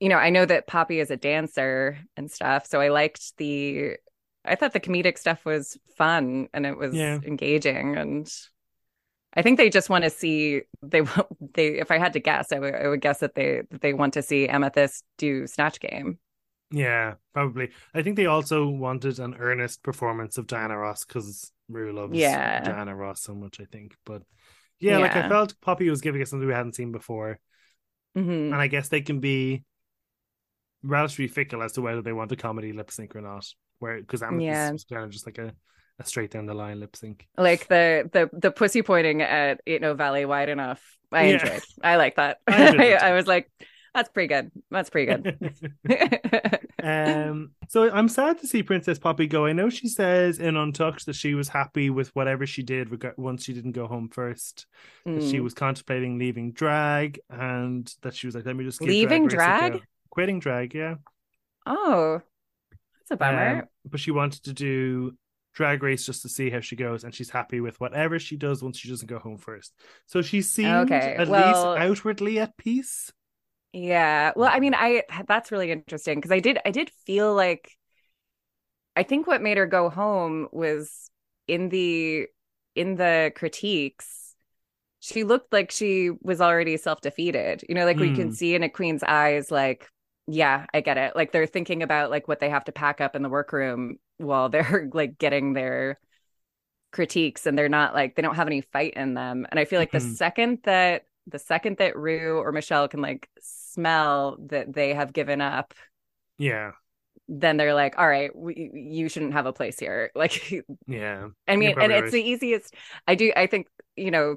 you 0.00 0.08
know, 0.08 0.16
I 0.18 0.30
know 0.30 0.44
that 0.44 0.66
Poppy 0.66 1.00
is 1.00 1.10
a 1.10 1.16
dancer 1.16 1.98
and 2.16 2.30
stuff, 2.30 2.66
so 2.66 2.80
I 2.80 2.88
liked 2.88 3.36
the 3.38 3.96
I 4.44 4.54
thought 4.54 4.72
the 4.72 4.80
comedic 4.80 5.18
stuff 5.18 5.44
was 5.44 5.76
fun 5.96 6.48
and 6.54 6.66
it 6.66 6.76
was 6.78 6.94
Yeah. 6.94 7.18
engaging 7.24 7.96
and 7.96 8.30
I 9.34 9.42
think 9.42 9.58
they 9.58 9.68
just 9.70 9.90
want 9.90 10.04
to 10.04 10.10
see 10.10 10.62
they 10.82 11.02
they 11.54 11.78
if 11.78 11.90
I 11.90 11.98
had 11.98 12.14
to 12.14 12.20
guess 12.20 12.52
I 12.52 12.58
would 12.58 12.74
I 12.74 12.88
would 12.88 13.00
guess 13.00 13.20
that 13.20 13.34
they 13.34 13.62
that 13.70 13.80
they 13.82 13.92
want 13.92 14.14
to 14.14 14.22
see 14.22 14.48
Amethyst 14.48 15.04
do 15.18 15.46
Snatch 15.46 15.80
Game. 15.80 16.18
Yeah, 16.70 17.14
probably. 17.32 17.70
I 17.94 18.02
think 18.02 18.16
they 18.16 18.26
also 18.26 18.66
wanted 18.66 19.18
an 19.20 19.36
earnest 19.38 19.82
performance 19.82 20.36
of 20.38 20.46
Diana 20.46 20.76
Ross 20.76 21.04
because 21.04 21.52
Ru 21.68 21.92
loves 21.92 22.16
Yeah. 22.16 22.60
Diana 22.60 22.94
Ross 22.96 23.20
so 23.22 23.34
much, 23.34 23.60
I 23.60 23.66
think. 23.66 23.94
But 24.04 24.22
yeah, 24.80 24.98
like 24.98 25.14
I 25.16 25.28
felt 25.28 25.60
Poppy 25.60 25.88
was 25.90 26.00
giving 26.00 26.22
us 26.22 26.30
something 26.30 26.46
we 26.46 26.54
hadn't 26.54 26.74
seen 26.74 26.90
before. 26.92 27.38
Mhm. 28.16 28.46
And 28.46 28.54
I 28.54 28.66
guess 28.68 28.88
they 28.88 29.00
can 29.02 29.20
be 29.20 29.64
relatively 30.86 31.28
fickle 31.28 31.62
as 31.62 31.72
to 31.72 31.82
whether 31.82 32.02
they 32.02 32.12
want 32.12 32.32
a 32.32 32.36
comedy 32.36 32.72
lip 32.72 32.90
sync 32.90 33.14
or 33.16 33.20
not. 33.20 33.46
Where 33.78 34.00
because 34.00 34.22
Amethyst 34.22 34.42
Yeah. 34.46 34.72
was 34.72 34.84
kind 34.84 35.04
of 35.04 35.10
just 35.10 35.26
like 35.26 35.38
a, 35.38 35.52
a 35.98 36.04
straight 36.04 36.30
down 36.30 36.46
the 36.46 36.54
line 36.54 36.80
lip 36.80 36.96
sync. 36.96 37.26
Like 37.36 37.68
the 37.68 38.08
the 38.12 38.30
the 38.32 38.50
pussy 38.50 38.82
pointing 38.82 39.20
at 39.22 39.60
Ain't 39.66 39.82
No 39.82 39.94
Valley 39.94 40.24
wide 40.24 40.48
enough. 40.48 40.82
I 41.12 41.26
Yeah. 41.26 41.32
enjoyed. 41.34 41.62
I 41.82 41.96
like 41.96 42.16
that. 42.16 42.38
I 42.46 42.76
I. 42.94 43.08
I 43.10 43.12
was 43.12 43.26
like, 43.26 43.50
that's 43.94 44.08
pretty 44.08 44.28
good. 44.28 44.50
That's 44.70 44.90
pretty 44.90 45.12
good. 45.12 45.54
um 46.82 47.50
so 47.68 47.90
i'm 47.90 48.08
sad 48.08 48.38
to 48.38 48.46
see 48.46 48.62
princess 48.62 48.98
poppy 48.98 49.26
go 49.26 49.46
i 49.46 49.52
know 49.52 49.70
she 49.70 49.88
says 49.88 50.38
in 50.38 50.56
untucked 50.56 51.06
that 51.06 51.16
she 51.16 51.34
was 51.34 51.48
happy 51.48 51.88
with 51.90 52.14
whatever 52.14 52.46
she 52.46 52.62
did 52.62 52.90
reg- 52.90 53.14
once 53.16 53.44
she 53.44 53.54
didn't 53.54 53.72
go 53.72 53.86
home 53.86 54.08
first 54.08 54.66
that 55.06 55.22
she 55.22 55.38
Mm. 55.38 55.42
was 55.42 55.54
contemplating 55.54 56.18
leaving 56.18 56.52
drag 56.52 57.18
and 57.30 57.92
that 58.02 58.14
she 58.14 58.26
was 58.26 58.34
like 58.36 58.44
let 58.44 58.54
me 58.54 58.64
just 58.64 58.80
Leaving 58.82 59.24
a 59.24 59.28
drag? 59.28 59.82
Go." 60.16 60.22
quitting 60.22 60.40
drag 60.40 60.74
yeah 60.74 60.96
Oh, 61.66 62.22
that's 63.00 63.10
a 63.10 63.16
bummer. 63.16 63.62
Um, 63.62 63.68
but 63.90 64.00
she 64.00 64.10
wanted 64.10 64.44
to 64.44 64.52
do 64.52 65.16
drag 65.54 65.82
race 65.82 66.04
just 66.04 66.22
to 66.22 66.28
see 66.28 66.50
how 66.50 66.60
she 66.60 66.76
goes 66.76 67.02
and 67.04 67.14
she's 67.14 67.30
happy 67.30 67.60
with 67.60 67.80
whatever 67.80 68.18
she 68.18 68.36
does 68.36 68.62
once 68.62 68.78
she 68.78 68.88
doesn't 68.90 69.08
go 69.08 69.18
home 69.18 69.38
first 69.38 69.72
so 70.06 70.20
she 70.22 70.42
seemed 70.42 70.90
Okay, 70.90 71.14
at 71.18 71.28
well- 71.28 71.46
least 71.48 71.66
outwardly 71.80 72.38
at 72.38 72.56
peace 72.56 73.12
Yeah. 73.72 74.32
Well, 74.36 74.50
I 74.52 74.60
mean, 74.60 74.74
I 74.74 75.02
that's 75.26 75.52
really 75.52 75.70
interesting 75.70 76.16
because 76.18 76.30
I 76.32 76.40
did 76.40 76.58
I 76.64 76.70
did 76.70 76.90
feel 77.06 77.34
like 77.34 77.76
I 78.94 79.02
think 79.02 79.26
what 79.26 79.42
made 79.42 79.58
her 79.58 79.66
go 79.66 79.90
home 79.90 80.48
was 80.52 81.10
in 81.48 81.68
the 81.68 82.26
in 82.74 82.96
the 82.96 83.32
critiques 83.34 84.34
she 85.00 85.24
looked 85.24 85.52
like 85.52 85.70
she 85.70 86.10
was 86.22 86.40
already 86.40 86.76
self-defeated. 86.76 87.64
You 87.68 87.74
know, 87.76 87.84
like 87.86 88.00
we 88.00 88.10
Hmm. 88.10 88.14
can 88.14 88.32
see 88.32 88.54
in 88.54 88.62
a 88.64 88.68
queen's 88.70 89.02
eyes 89.04 89.50
like 89.50 89.88
yeah, 90.26 90.66
I 90.74 90.80
get 90.80 90.98
it. 90.98 91.14
Like 91.16 91.32
they're 91.32 91.46
thinking 91.46 91.82
about 91.82 92.10
like 92.10 92.28
what 92.28 92.40
they 92.40 92.50
have 92.50 92.64
to 92.64 92.72
pack 92.72 93.00
up 93.00 93.14
in 93.16 93.22
the 93.22 93.28
workroom 93.28 93.98
while 94.18 94.48
they're 94.48 94.88
like 94.92 95.18
getting 95.18 95.52
their 95.52 95.98
critiques 96.92 97.46
and 97.46 97.58
they're 97.58 97.68
not 97.68 97.94
like 97.94 98.16
they 98.16 98.22
don't 98.22 98.36
have 98.36 98.46
any 98.48 98.62
fight 98.62 98.94
in 98.94 99.14
them. 99.14 99.46
And 99.50 99.60
I 99.60 99.64
feel 99.64 99.80
like 99.80 99.92
the 99.92 100.00
Mhm. 100.00 100.00
second 100.00 100.60
that 100.64 101.06
the 101.26 101.38
second 101.38 101.78
that 101.78 101.96
Ru 101.96 102.38
or 102.38 102.52
Michelle 102.52 102.88
can 102.88 103.02
like 103.02 103.28
smell 103.40 104.38
that 104.48 104.72
they 104.72 104.94
have 104.94 105.12
given 105.12 105.40
up, 105.40 105.74
yeah 106.38 106.72
then 107.28 107.56
they're 107.56 107.74
like, 107.74 107.98
all 107.98 108.08
right, 108.08 108.34
we, 108.34 108.70
you 108.72 109.08
shouldn't 109.08 109.32
have 109.32 109.46
a 109.46 109.52
place 109.52 109.78
here. 109.78 110.10
Like, 110.16 110.64
Yeah. 110.86 111.28
I 111.48 111.56
mean, 111.56 111.76
and 111.80 111.92
it's 111.92 112.12
the 112.12 112.22
easiest. 112.22 112.74
I 113.06 113.14
do. 113.14 113.32
I 113.36 113.46
think 113.46 113.68
you 113.96 114.10
know, 114.10 114.36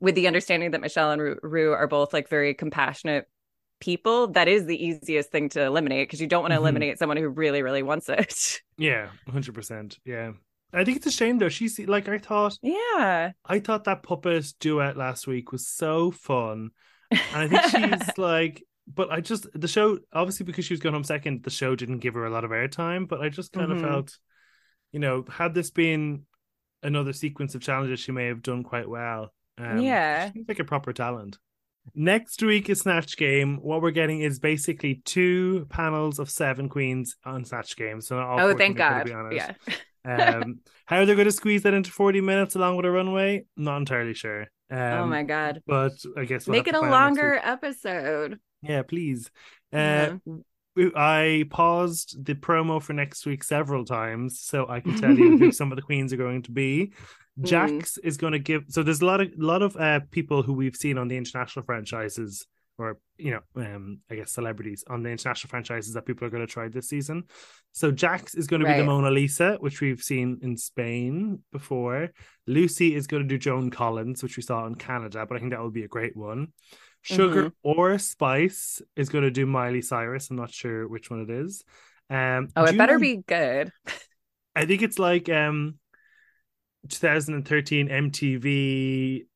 with 0.00 0.14
the 0.16 0.26
understanding 0.28 0.72
that 0.72 0.80
Michelle 0.82 1.12
and 1.12 1.22
Rue, 1.22 1.38
Ru 1.42 1.72
are 1.72 1.88
both 1.88 2.12
like 2.12 2.28
very 2.28 2.54
compassionate 2.54 3.28
people, 3.80 4.28
that 4.28 4.46
is 4.48 4.66
the 4.66 4.76
easiest 4.84 5.30
thing 5.30 5.48
to 5.50 5.62
eliminate 5.64 6.06
because 6.08 6.20
you 6.20 6.26
don't 6.26 6.42
want 6.42 6.52
to 6.52 6.56
Mhm. 6.58 6.62
eliminate 6.62 6.98
someone 6.98 7.16
who 7.16 7.28
really, 7.28 7.62
really 7.62 7.82
wants 7.82 8.08
it. 8.08 8.60
Yeah, 8.78 9.10
hundred 9.30 9.54
percent. 9.54 9.98
Yeah. 10.06 10.32
I 10.72 10.84
think 10.84 10.96
it's 10.96 11.06
a 11.06 11.10
shame 11.10 11.36
though. 11.38 11.48
She's 11.50 11.78
like 11.80 12.08
I 12.08 12.16
thought 12.18 12.56
yeah. 12.62 13.32
I 13.44 13.58
thought 13.58 13.84
that 13.84 14.02
puppet 14.02 14.46
duet 14.60 14.96
last 14.96 15.26
week 15.26 15.52
was 15.52 15.66
so 15.68 16.10
fun. 16.12 16.70
And 17.10 17.20
I 17.34 17.48
think 17.48 17.62
she's 18.00 18.08
like 18.18 18.62
but 18.86 19.10
I 19.12 19.20
just 19.20 19.46
the 19.52 19.68
show 19.68 19.98
obviously 20.12 20.46
because 20.46 20.64
she 20.64 20.72
was 20.72 20.80
going 20.80 20.94
home 20.94 21.04
second, 21.04 21.42
the 21.42 21.50
show 21.50 21.76
didn't 21.76 21.98
give 21.98 22.14
her 22.14 22.24
a 22.24 22.30
lot 22.30 22.44
of 22.44 22.52
airtime. 22.52 23.06
But 23.06 23.20
I 23.20 23.28
just 23.28 23.52
kind 23.52 23.70
Mhm. 23.70 23.76
of 23.76 23.80
felt, 23.82 24.18
you 24.92 25.00
know, 25.00 25.24
had 25.28 25.52
this 25.52 25.70
been 25.70 26.22
another 26.82 27.12
sequence 27.12 27.54
of 27.54 27.60
challenges, 27.60 28.00
she 28.00 28.12
may 28.12 28.26
have 28.28 28.40
done 28.42 28.62
quite 28.62 28.88
well. 28.88 29.34
Um, 29.58 29.78
Yeah. 29.82 30.28
she 30.28 30.32
seems 30.34 30.48
like 30.48 30.58
a 30.60 30.64
proper 30.64 30.94
talent. 30.94 31.38
Next 31.94 32.42
week 32.42 32.68
is 32.70 32.80
Snatch 32.80 33.16
Game. 33.16 33.58
What 33.62 33.82
we're 33.82 33.90
getting 33.90 34.20
is 34.20 34.38
basically 34.38 35.02
two 35.04 35.66
panels 35.70 36.18
of 36.18 36.30
seven 36.30 36.68
queens 36.68 37.16
on 37.24 37.44
Snatch 37.44 37.76
Game. 37.76 38.00
So 38.00 38.18
oh, 38.18 38.56
thank 38.56 38.76
God. 38.76 39.10
Yeah. 39.32 39.52
Um, 40.02 40.60
how 40.86 40.96
are 40.96 41.04
they're 41.04 41.14
going 41.14 41.26
to 41.26 41.30
squeeze 41.32 41.64
that 41.64 41.74
into 41.74 41.90
40 41.90 42.22
minutes 42.22 42.54
along 42.54 42.76
with 42.76 42.86
a 42.86 42.90
runway, 42.90 43.44
not 43.56 43.76
entirely 43.76 44.14
sure. 44.14 44.46
Um, 44.70 44.78
oh 44.78 45.06
my 45.06 45.22
God. 45.24 45.62
But 45.66 45.92
I 46.16 46.24
guess 46.24 46.46
we'll 46.46 46.56
Make 46.56 46.68
it 46.68 46.74
a 46.74 46.80
find 46.80 46.86
out 46.86 46.90
next 46.90 47.18
longer 47.18 47.40
episode. 47.42 48.40
Yeah, 48.62 48.80
please. 48.82 49.30
Uh, 49.72 49.76
Yeah. 49.76 50.16
w- 50.74 50.92
I 50.96 51.44
paused 51.50 52.24
the 52.24 52.34
promo 52.34 52.82
for 52.82 52.94
next 52.94 53.26
week 53.26 53.44
several 53.44 53.84
times 53.84 54.40
so 54.40 54.66
I 54.70 54.80
can 54.80 54.96
tell 54.98 55.14
you 55.14 55.36
who 55.36 55.52
some 55.52 55.70
of 55.70 55.76
the 55.76 55.82
queens 55.82 56.14
are 56.14 56.16
going 56.16 56.42
to 56.44 56.50
be. 56.50 56.92
Mm. 57.40 57.46
Jax 57.46 57.98
is 57.98 58.16
going 58.16 58.32
to 58.32 58.38
give. 58.38 58.64
So 58.68 58.82
there's 58.82 59.00
a 59.00 59.06
lot 59.06 59.20
of 59.20 59.28
lot 59.36 59.62
of 59.62 59.76
uh, 59.76 60.00
people 60.10 60.42
who 60.42 60.52
we've 60.52 60.76
seen 60.76 60.98
on 60.98 61.08
the 61.08 61.16
international 61.16 61.64
franchises, 61.64 62.46
or 62.78 62.98
you 63.16 63.32
know, 63.32 63.40
um, 63.62 64.00
I 64.10 64.16
guess 64.16 64.32
celebrities 64.32 64.84
on 64.88 65.02
the 65.02 65.10
international 65.10 65.48
franchises 65.50 65.94
that 65.94 66.06
people 66.06 66.26
are 66.26 66.30
going 66.30 66.46
to 66.46 66.52
try 66.52 66.68
this 66.68 66.88
season. 66.88 67.24
So 67.72 67.92
Jax 67.92 68.34
is 68.34 68.46
going 68.46 68.60
to 68.62 68.66
be 68.66 68.74
the 68.76 68.84
Mona 68.84 69.10
Lisa, 69.10 69.56
which 69.60 69.80
we've 69.80 70.02
seen 70.02 70.38
in 70.42 70.56
Spain 70.56 71.40
before. 71.52 72.08
Loosey 72.48 72.94
is 72.96 73.06
going 73.06 73.22
to 73.22 73.28
do 73.28 73.38
Joan 73.38 73.70
Collins, 73.70 74.22
which 74.22 74.36
we 74.36 74.42
saw 74.42 74.66
in 74.66 74.74
Canada, 74.74 75.24
but 75.26 75.36
I 75.36 75.38
think 75.40 75.52
that 75.52 75.62
would 75.62 75.72
be 75.72 75.84
a 75.84 75.88
great 75.88 76.16
one. 76.16 76.48
Sugar 77.02 77.44
Mm-hmm. 77.44 77.48
or 77.62 77.98
Spice 77.98 78.82
is 78.96 79.08
going 79.08 79.24
to 79.24 79.30
do 79.30 79.46
Miley 79.46 79.80
Cyrus. 79.82 80.28
I'm 80.30 80.36
not 80.36 80.52
sure 80.52 80.86
which 80.88 81.10
one 81.10 81.20
it 81.22 81.30
is. 81.30 81.62
Um, 82.10 82.48
Oh, 82.56 82.64
it 82.64 82.76
better 82.76 82.94
know- 82.94 83.00
be 83.00 83.16
good. 83.18 83.70
I 84.56 84.66
think 84.66 84.82
it's 84.82 84.98
like 84.98 85.28
um 85.28 85.76
2013 86.88 87.88
MTV 87.88 89.26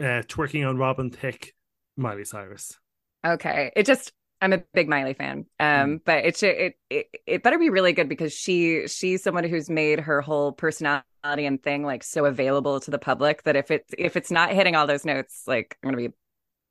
uh 0.00 0.22
twerking 0.26 0.68
on 0.68 0.76
Robin 0.76 1.10
Thicke 1.10 1.54
Miley 1.96 2.24
Cyrus. 2.24 2.78
Okay. 3.24 3.72
It 3.76 3.86
just 3.86 4.12
I'm 4.40 4.52
a 4.52 4.58
big 4.74 4.88
Miley 4.88 5.14
fan. 5.14 5.46
Um, 5.58 6.00
but 6.04 6.24
it 6.24 6.36
should 6.36 6.50
it, 6.56 6.74
it 6.90 7.06
it 7.26 7.42
better 7.42 7.58
be 7.58 7.70
really 7.70 7.92
good 7.92 8.08
because 8.08 8.32
she 8.32 8.86
she's 8.88 9.22
someone 9.22 9.44
who's 9.44 9.70
made 9.70 10.00
her 10.00 10.20
whole 10.20 10.52
personality 10.52 11.04
and 11.24 11.62
thing 11.62 11.84
like 11.84 12.02
so 12.04 12.26
available 12.26 12.80
to 12.80 12.90
the 12.90 12.98
public 12.98 13.44
that 13.44 13.56
if 13.56 13.70
it's 13.70 13.94
if 13.96 14.16
it's 14.16 14.30
not 14.30 14.50
hitting 14.52 14.76
all 14.76 14.86
those 14.86 15.04
notes, 15.04 15.44
like 15.46 15.78
I'm 15.82 15.88
gonna 15.90 16.08
be 16.08 16.14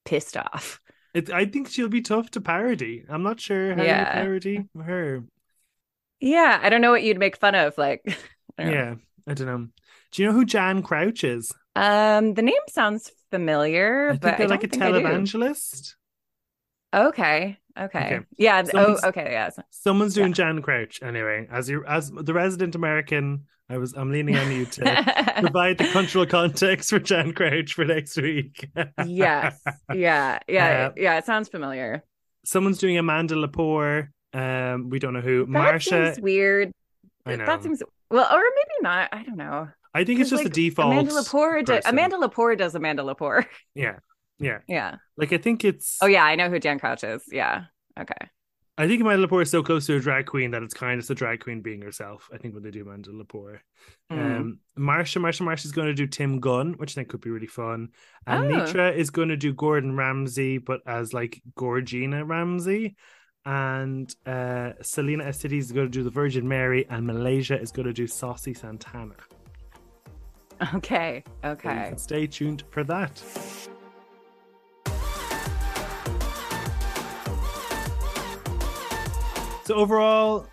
pissed 0.05 0.37
off. 0.37 0.79
It, 1.13 1.29
I 1.31 1.45
think 1.45 1.69
she'll 1.69 1.89
be 1.89 2.01
tough 2.01 2.31
to 2.31 2.41
parody. 2.41 3.05
I'm 3.07 3.23
not 3.23 3.39
sure 3.39 3.75
how 3.75 3.83
you 3.83 3.87
Yeah. 3.87 4.11
parody 4.11 4.67
her. 4.83 5.23
Yeah, 6.19 6.59
I 6.61 6.69
don't 6.69 6.81
know 6.81 6.91
what 6.91 7.03
you'd 7.03 7.19
make 7.19 7.37
fun 7.37 7.55
of. 7.55 7.77
Like, 7.77 8.01
I 8.57 8.63
know. 8.63 8.71
Yeah, 8.71 8.95
I 9.27 9.33
don't 9.33 9.47
know. 9.47 9.67
Do 10.13 10.21
you 10.21 10.27
know 10.29 10.33
who 10.33 10.45
Jan 10.45 10.81
Crouch 10.83 11.23
is? 11.23 11.51
Um, 11.75 12.35
the 12.35 12.41
name 12.43 12.61
sounds 12.69 13.11
familiar, 13.31 14.09
I 14.09 14.11
think 14.11 14.21
but 14.21 14.37
they're 14.37 14.47
I 14.47 14.49
like 14.49 14.63
a 14.63 14.67
televangelist. 14.67 15.95
Okay. 16.93 17.57
Okay. 17.77 18.05
Okay. 18.05 18.19
Yeah. 18.37 18.63
Someone's- 18.63 18.99
Oh, 19.03 19.09
okay. 19.09 19.29
Yeah. 19.31 19.49
Someone's 19.71 20.13
doing 20.13 20.27
Yeah. 20.29 20.33
Jan 20.35 20.61
Crouch 20.61 21.01
anyway. 21.01 21.47
As 21.51 21.67
you 21.69 21.83
as 21.87 22.11
the 22.11 22.33
resident 22.33 22.75
American, 22.75 23.45
I 23.69 23.77
was 23.79 23.93
I'm 23.93 24.11
leaning 24.11 24.37
on 24.37 24.51
you 24.51 24.65
to 24.65 25.33
provide 25.39 25.79
the 25.79 25.87
cultural 25.91 26.27
context 26.27 26.91
for 26.91 26.99
Jan 26.99 27.33
Crouch 27.33 27.73
for 27.73 27.83
next 27.85 28.15
week. 28.17 28.69
yes. 29.07 29.59
Yeah. 29.91 30.37
Yeah. 30.47 30.89
Uh, 30.89 30.93
yeah. 30.95 31.17
It 31.17 31.25
sounds 31.25 31.49
familiar. 31.49 32.03
Someone's 32.45 32.77
doing 32.77 32.97
Amanda 32.99 33.33
Lepore. 33.33 34.09
Um, 34.33 34.89
we 34.89 34.99
don't 34.99 35.13
know 35.13 35.21
who. 35.21 35.39
That 35.45 35.49
Marcia. 35.49 36.13
seems 36.13 36.19
weird. 36.21 36.71
I 37.25 37.35
know. 37.37 37.45
That 37.47 37.63
seems 37.63 37.81
well, 38.11 38.27
or 38.31 38.39
maybe 38.41 38.77
not. 38.81 39.09
I 39.11 39.23
don't 39.23 39.37
know. 39.37 39.69
I 39.93 40.03
think 40.03 40.19
it's 40.19 40.29
just 40.29 40.43
like, 40.43 40.53
the 40.53 40.69
default. 40.69 40.91
Amanda 40.91 41.11
Lepore. 41.13 41.65
Do. 41.65 41.79
Amanda 41.85 42.17
Lepore 42.17 42.57
does 42.57 42.75
Amanda 42.75 43.03
Lepore. 43.03 43.45
Yeah, 43.75 43.97
yeah. 44.39 44.59
yeah. 44.67 44.95
Like 45.17 45.33
I 45.33 45.37
think 45.37 45.63
it's. 45.63 45.97
Oh 46.01 46.07
yeah, 46.07 46.23
I 46.23 46.35
know 46.35 46.49
who 46.49 46.59
Jan 46.59 46.79
Crouch 46.79 47.03
is. 47.03 47.23
Yeah. 47.31 47.65
Okay. 47.99 48.29
I 48.75 48.87
think 48.87 49.01
Amanda 49.01 49.27
Lepore 49.27 49.43
is 49.43 49.51
so 49.51 49.61
close 49.61 49.85
to 49.85 49.97
a 49.97 49.99
drag 49.99 50.25
queen 50.25 50.49
that 50.51 50.63
it's 50.63 50.73
kind 50.73 50.99
of 50.99 51.05
the 51.05 51.13
drag 51.13 51.41
queen 51.41 51.61
being 51.61 51.83
herself. 51.83 52.27
I 52.33 52.37
think 52.39 52.55
when 52.55 52.63
they 52.63 52.71
do 52.71 52.81
Amanda 52.81 53.11
Lepore. 53.11 53.59
Mm. 54.11 54.35
Um, 54.37 54.59
Marcia, 54.75 55.19
Marcia, 55.19 55.43
Marcia 55.43 55.67
is 55.67 55.71
going 55.71 55.87
to 55.87 55.93
do 55.93 56.07
Tim 56.07 56.39
Gunn, 56.39 56.73
which 56.77 56.93
I 56.93 56.95
think 56.95 57.09
could 57.09 57.21
be 57.21 57.29
really 57.29 57.45
fun. 57.45 57.89
And 58.25 58.51
Oh. 58.51 58.57
Anetra 58.65 58.95
is 58.95 59.11
going 59.11 59.29
to 59.29 59.37
do 59.37 59.53
Gordon 59.53 59.95
Ramsay, 59.95 60.57
but 60.57 60.81
as 60.87 61.13
like 61.13 61.39
Gorgina 61.55 62.27
Ramsay. 62.27 62.95
And 63.45 64.11
uh, 64.25 64.71
Salina 64.81 65.25
EsTitties 65.25 65.59
is 65.59 65.71
going 65.71 65.85
to 65.85 65.91
do 65.91 66.01
the 66.03 66.09
Virgin 66.09 66.47
Mary, 66.47 66.87
and 66.89 67.05
Malaysia 67.05 67.59
is 67.59 67.71
going 67.71 67.85
to 67.87 67.93
do 67.93 68.07
Saucy 68.07 68.55
Santana. 68.55 69.15
Okay. 70.75 71.23
Okay. 71.43 71.87
can 71.89 71.97
stay 71.97 72.27
tuned 72.27 72.63
for 72.69 72.83
that. 72.83 73.17
So 79.65 79.75
overall, 79.75 80.47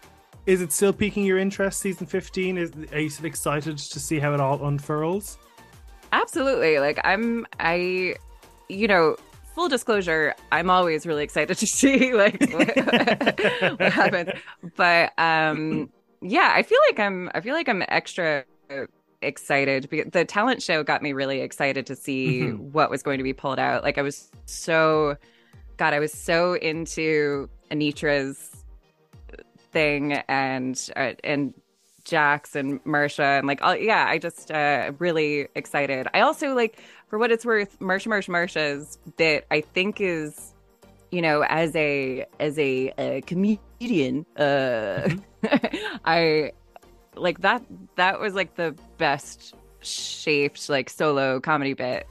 is 0.47 0.61
it 0.61 0.73
still 0.73 0.93
piquing 0.93 1.25
your 1.25 1.39
interest? 1.39 1.81
Season 1.81 2.07
fifteen 2.07 2.57
is. 2.57 2.73
Are 2.93 3.01
you 3.01 3.11
still 3.11 3.27
excited 3.27 3.77
to 3.79 4.01
see 4.01 4.19
how 4.19 4.35
it 4.35 4.41
all 4.41 4.65
unfurls? 4.65 5.39
Absolutely. 6.13 6.79
Like 6.79 7.01
I'm 7.05 7.47
I 7.59 8.15
you 8.69 8.87
know, 8.87 9.17
full 9.55 9.69
disclosure, 9.69 10.35
I'm 10.53 10.71
always 10.71 11.07
really 11.07 11.25
excited 11.25 11.59
to 11.59 11.67
see 11.67 12.15
like 12.15 12.41
what, 12.53 12.77
what 13.79 13.93
happens. 13.93 14.31
But 14.77 15.13
um 15.19 15.91
yeah, 16.23 16.53
I 16.55 16.63
feel 16.63 16.79
like 16.89 16.99
I'm 16.99 17.31
I 17.35 17.41
feel 17.41 17.55
like 17.55 17.69
I'm 17.69 17.83
extra 17.89 18.45
excited 19.23 19.89
because 19.91 20.11
the 20.13 20.25
talent 20.25 20.63
show 20.63 20.83
got 20.83 21.03
me 21.03 21.13
really 21.13 21.41
excited 21.41 21.87
to 21.87 21.97
see 21.97 22.41
Mhm. 22.43 22.59
what 22.73 22.91
was 22.91 23.03
going 23.03 23.19
to 23.19 23.25
be 23.25 23.33
pulled 23.33 23.59
out. 23.59 23.83
Like 23.83 23.99
I 23.99 24.03
was 24.03 24.31
so 24.47 25.17
god, 25.77 25.95
I 25.95 25.99
was 25.99 26.13
so 26.13 26.55
into 26.55 27.49
Anetra's 27.71 28.65
thing 29.73 30.15
and 30.29 30.91
uh, 30.97 31.13
and 31.23 31.55
Jax 32.05 32.57
and 32.57 32.81
Marcia 32.85 33.23
and 33.23 33.47
like 33.47 33.63
all 33.63 33.77
yeah, 33.77 34.07
I 34.09 34.19
just 34.19 34.51
uh 34.51 34.93
really 34.99 35.49
excited. 35.55 36.09
I 36.15 36.21
also 36.21 36.55
like 36.55 36.83
for 37.09 37.19
what 37.19 37.31
it's 37.31 37.45
worth, 37.45 37.81
Marcia 37.81 38.09
Marcia 38.09 38.31
Marcia's 38.31 38.99
bit 39.17 39.47
I 39.51 39.61
think 39.61 40.01
is 40.01 40.55
you 41.13 41.21
know 41.23 41.45
as 41.49 41.75
a 41.77 42.27
as 42.41 42.59
a, 42.59 42.93
a 42.99 43.21
comedian 43.27 44.25
uh 44.37 45.09
I 46.05 46.53
like 47.21 47.41
that 47.41 47.63
that 47.97 48.21
was 48.21 48.35
like 48.35 48.55
the 48.57 48.75
best 48.99 49.55
shaped 49.83 50.69
like 50.69 50.91
solo 50.91 51.41
comedy 51.41 51.75
bit 51.75 52.07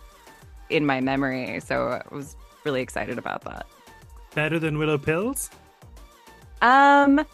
in 0.70 0.86
my 0.86 1.02
memory. 1.02 1.60
So 1.60 1.88
I 1.88 2.14
was 2.14 2.36
really 2.64 2.82
excited 2.82 3.18
about 3.18 3.44
that. 3.44 3.66
Better 4.36 4.60
than 4.60 4.78
Willow 4.78 4.98
Pills? 4.98 5.50
Um, 6.62 7.26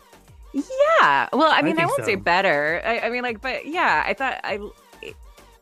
yeah. 0.54 1.28
Well, 1.34 1.52
I 1.52 1.62
mean, 1.62 1.74
I, 1.74 1.76
think 1.76 1.90
won't 1.90 2.06
say 2.06 2.16
better. 2.16 2.82
I, 2.86 3.00
I 3.00 3.10
mean, 3.10 3.24
like, 3.24 3.42
but 3.42 3.66
yeah, 3.66 4.04
I 4.06 4.14
thought 4.14 4.40
I, 4.44 4.60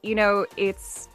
you 0.04 0.16
know, 0.16 0.46
it's, 0.58 1.08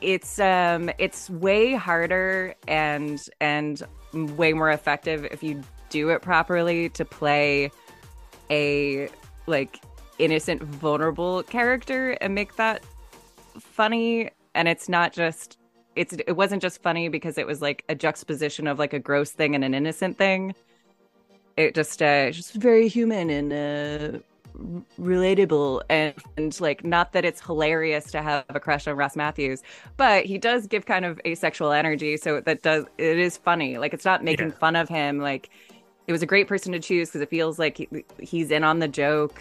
it's, 0.00 0.38
um, 0.38 0.90
it's 0.98 1.28
way 1.28 1.74
harder 1.74 2.54
and 2.68 3.20
and 3.40 3.82
way 4.12 4.52
more 4.52 4.70
effective 4.70 5.24
if 5.26 5.42
you 5.42 5.62
do 5.88 6.10
it 6.10 6.22
properly 6.22 6.88
to 6.90 7.04
play 7.04 7.70
a 8.50 9.08
like 9.50 9.80
innocent, 10.18 10.62
vulnerable 10.62 11.42
character 11.44 12.12
and 12.20 12.34
make 12.34 12.56
that 12.56 12.82
funny. 13.58 14.30
And 14.54 14.68
it's 14.68 14.88
not 14.88 15.12
just. 15.12 15.58
It's 15.96 16.14
it 16.14 16.36
wasn't 16.36 16.62
just 16.62 16.80
funny 16.82 17.08
because 17.08 17.36
it 17.36 17.46
was 17.46 17.60
like 17.60 17.84
a 17.88 17.94
juxtaposition 17.94 18.66
of 18.68 18.78
like 18.78 18.92
a 18.92 18.98
gross 19.00 19.32
thing 19.32 19.54
and 19.54 19.64
an 19.64 19.74
innocent 19.74 20.16
thing 20.16 20.54
it 21.56 21.74
just 21.74 22.00
uh 22.00 22.30
just 22.30 22.54
very 22.54 22.86
human 22.88 23.28
and 23.28 23.52
uh 23.52 24.18
relatable 25.00 25.82
and, 25.88 26.14
and 26.36 26.60
like 26.60 26.84
not 26.84 27.12
that 27.12 27.24
it's 27.24 27.40
hilarious 27.40 28.10
to 28.10 28.22
have 28.22 28.44
a 28.50 28.60
crush 28.60 28.86
on 28.86 28.96
Ross 28.96 29.16
Mathews 29.16 29.62
but 29.96 30.24
he 30.26 30.38
does 30.38 30.66
give 30.66 30.86
kind 30.86 31.04
of 31.04 31.20
asexual 31.26 31.72
energy 31.72 32.16
so 32.16 32.40
that 32.40 32.62
does 32.62 32.84
it 32.98 33.18
is 33.18 33.36
funny 33.36 33.78
like 33.78 33.92
it's 33.92 34.04
not 34.04 34.22
making 34.22 34.48
Yeah. 34.50 34.54
fun 34.54 34.76
of 34.76 34.88
him 34.88 35.18
like 35.18 35.50
it 36.06 36.12
was 36.12 36.22
a 36.22 36.26
great 36.26 36.48
person 36.48 36.72
to 36.72 36.80
choose 36.80 37.08
because 37.08 37.20
it 37.20 37.30
feels 37.30 37.58
like 37.58 37.76
he, 37.76 37.88
he's 38.18 38.50
in 38.50 38.64
on 38.64 38.78
the 38.78 38.88
joke. 38.88 39.40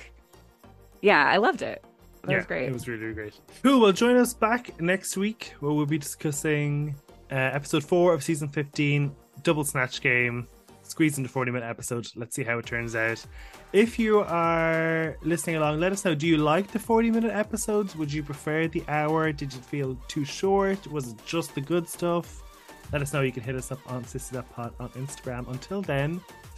Yeah, 1.02 1.26
I 1.26 1.38
loved 1.38 1.62
it. 1.62 1.84
That 2.24 2.32
yeah, 2.32 2.38
was 2.38 2.46
great. 2.46 2.70
It 2.70 2.74
was 2.74 2.88
really, 2.88 3.02
really 3.02 3.14
great. 3.14 3.40
Cool. 3.64 3.80
Well, 3.80 3.92
join 3.92 4.18
us 4.18 4.34
back 4.34 4.80
next 4.82 5.16
week 5.18 5.54
where 5.60 5.72
we'll 5.72 5.86
be 5.86 5.98
discussing 5.98 6.96
uh, 7.32 7.36
episode 7.36 7.84
four 7.84 8.14
of 8.14 8.24
season 8.24 8.50
15, 8.50 9.16
Double 9.44 9.64
Snatch 9.64 10.02
Game, 10.02 10.48
squeeze 10.84 11.18
into 11.18 11.30
40 11.30 11.52
minute 11.52 11.66
episode. 11.66 12.08
Let's 12.16 12.36
see 12.36 12.44
how 12.44 12.60
it 12.60 12.66
turns 12.66 12.96
out. 12.96 13.24
If 13.72 13.98
you 13.98 14.20
are 14.20 15.18
listening 15.22 15.58
along, 15.58 15.80
let 15.80 15.92
us 15.92 16.04
know. 16.04 16.16
Do 16.16 16.28
you 16.28 16.38
like 16.38 16.72
the 16.72 16.80
40 16.80 17.12
minute 17.12 17.32
episodes? 17.32 17.96
Would 17.96 18.12
you 18.12 18.24
prefer 18.24 18.68
the 18.68 18.84
hour? 18.88 19.32
Did 19.32 19.54
you 19.54 19.62
feel 19.62 19.96
too 20.08 20.26
short? 20.26 20.86
Was 20.88 21.10
it 21.10 21.26
just 21.26 21.56
the 21.56 21.62
good 21.62 21.88
stuff? 21.88 22.44
Let 22.92 23.02
us 23.02 23.14
know. 23.14 23.22
You 23.22 23.32
can 23.32 23.44
hit 23.44 23.56
us 23.56 23.72
up 23.72 23.80
on 23.92 24.04
Pod 24.04 24.74
on 24.80 24.90
Instagram. 24.90 25.48
Until 25.50 25.82
then, 25.82 26.20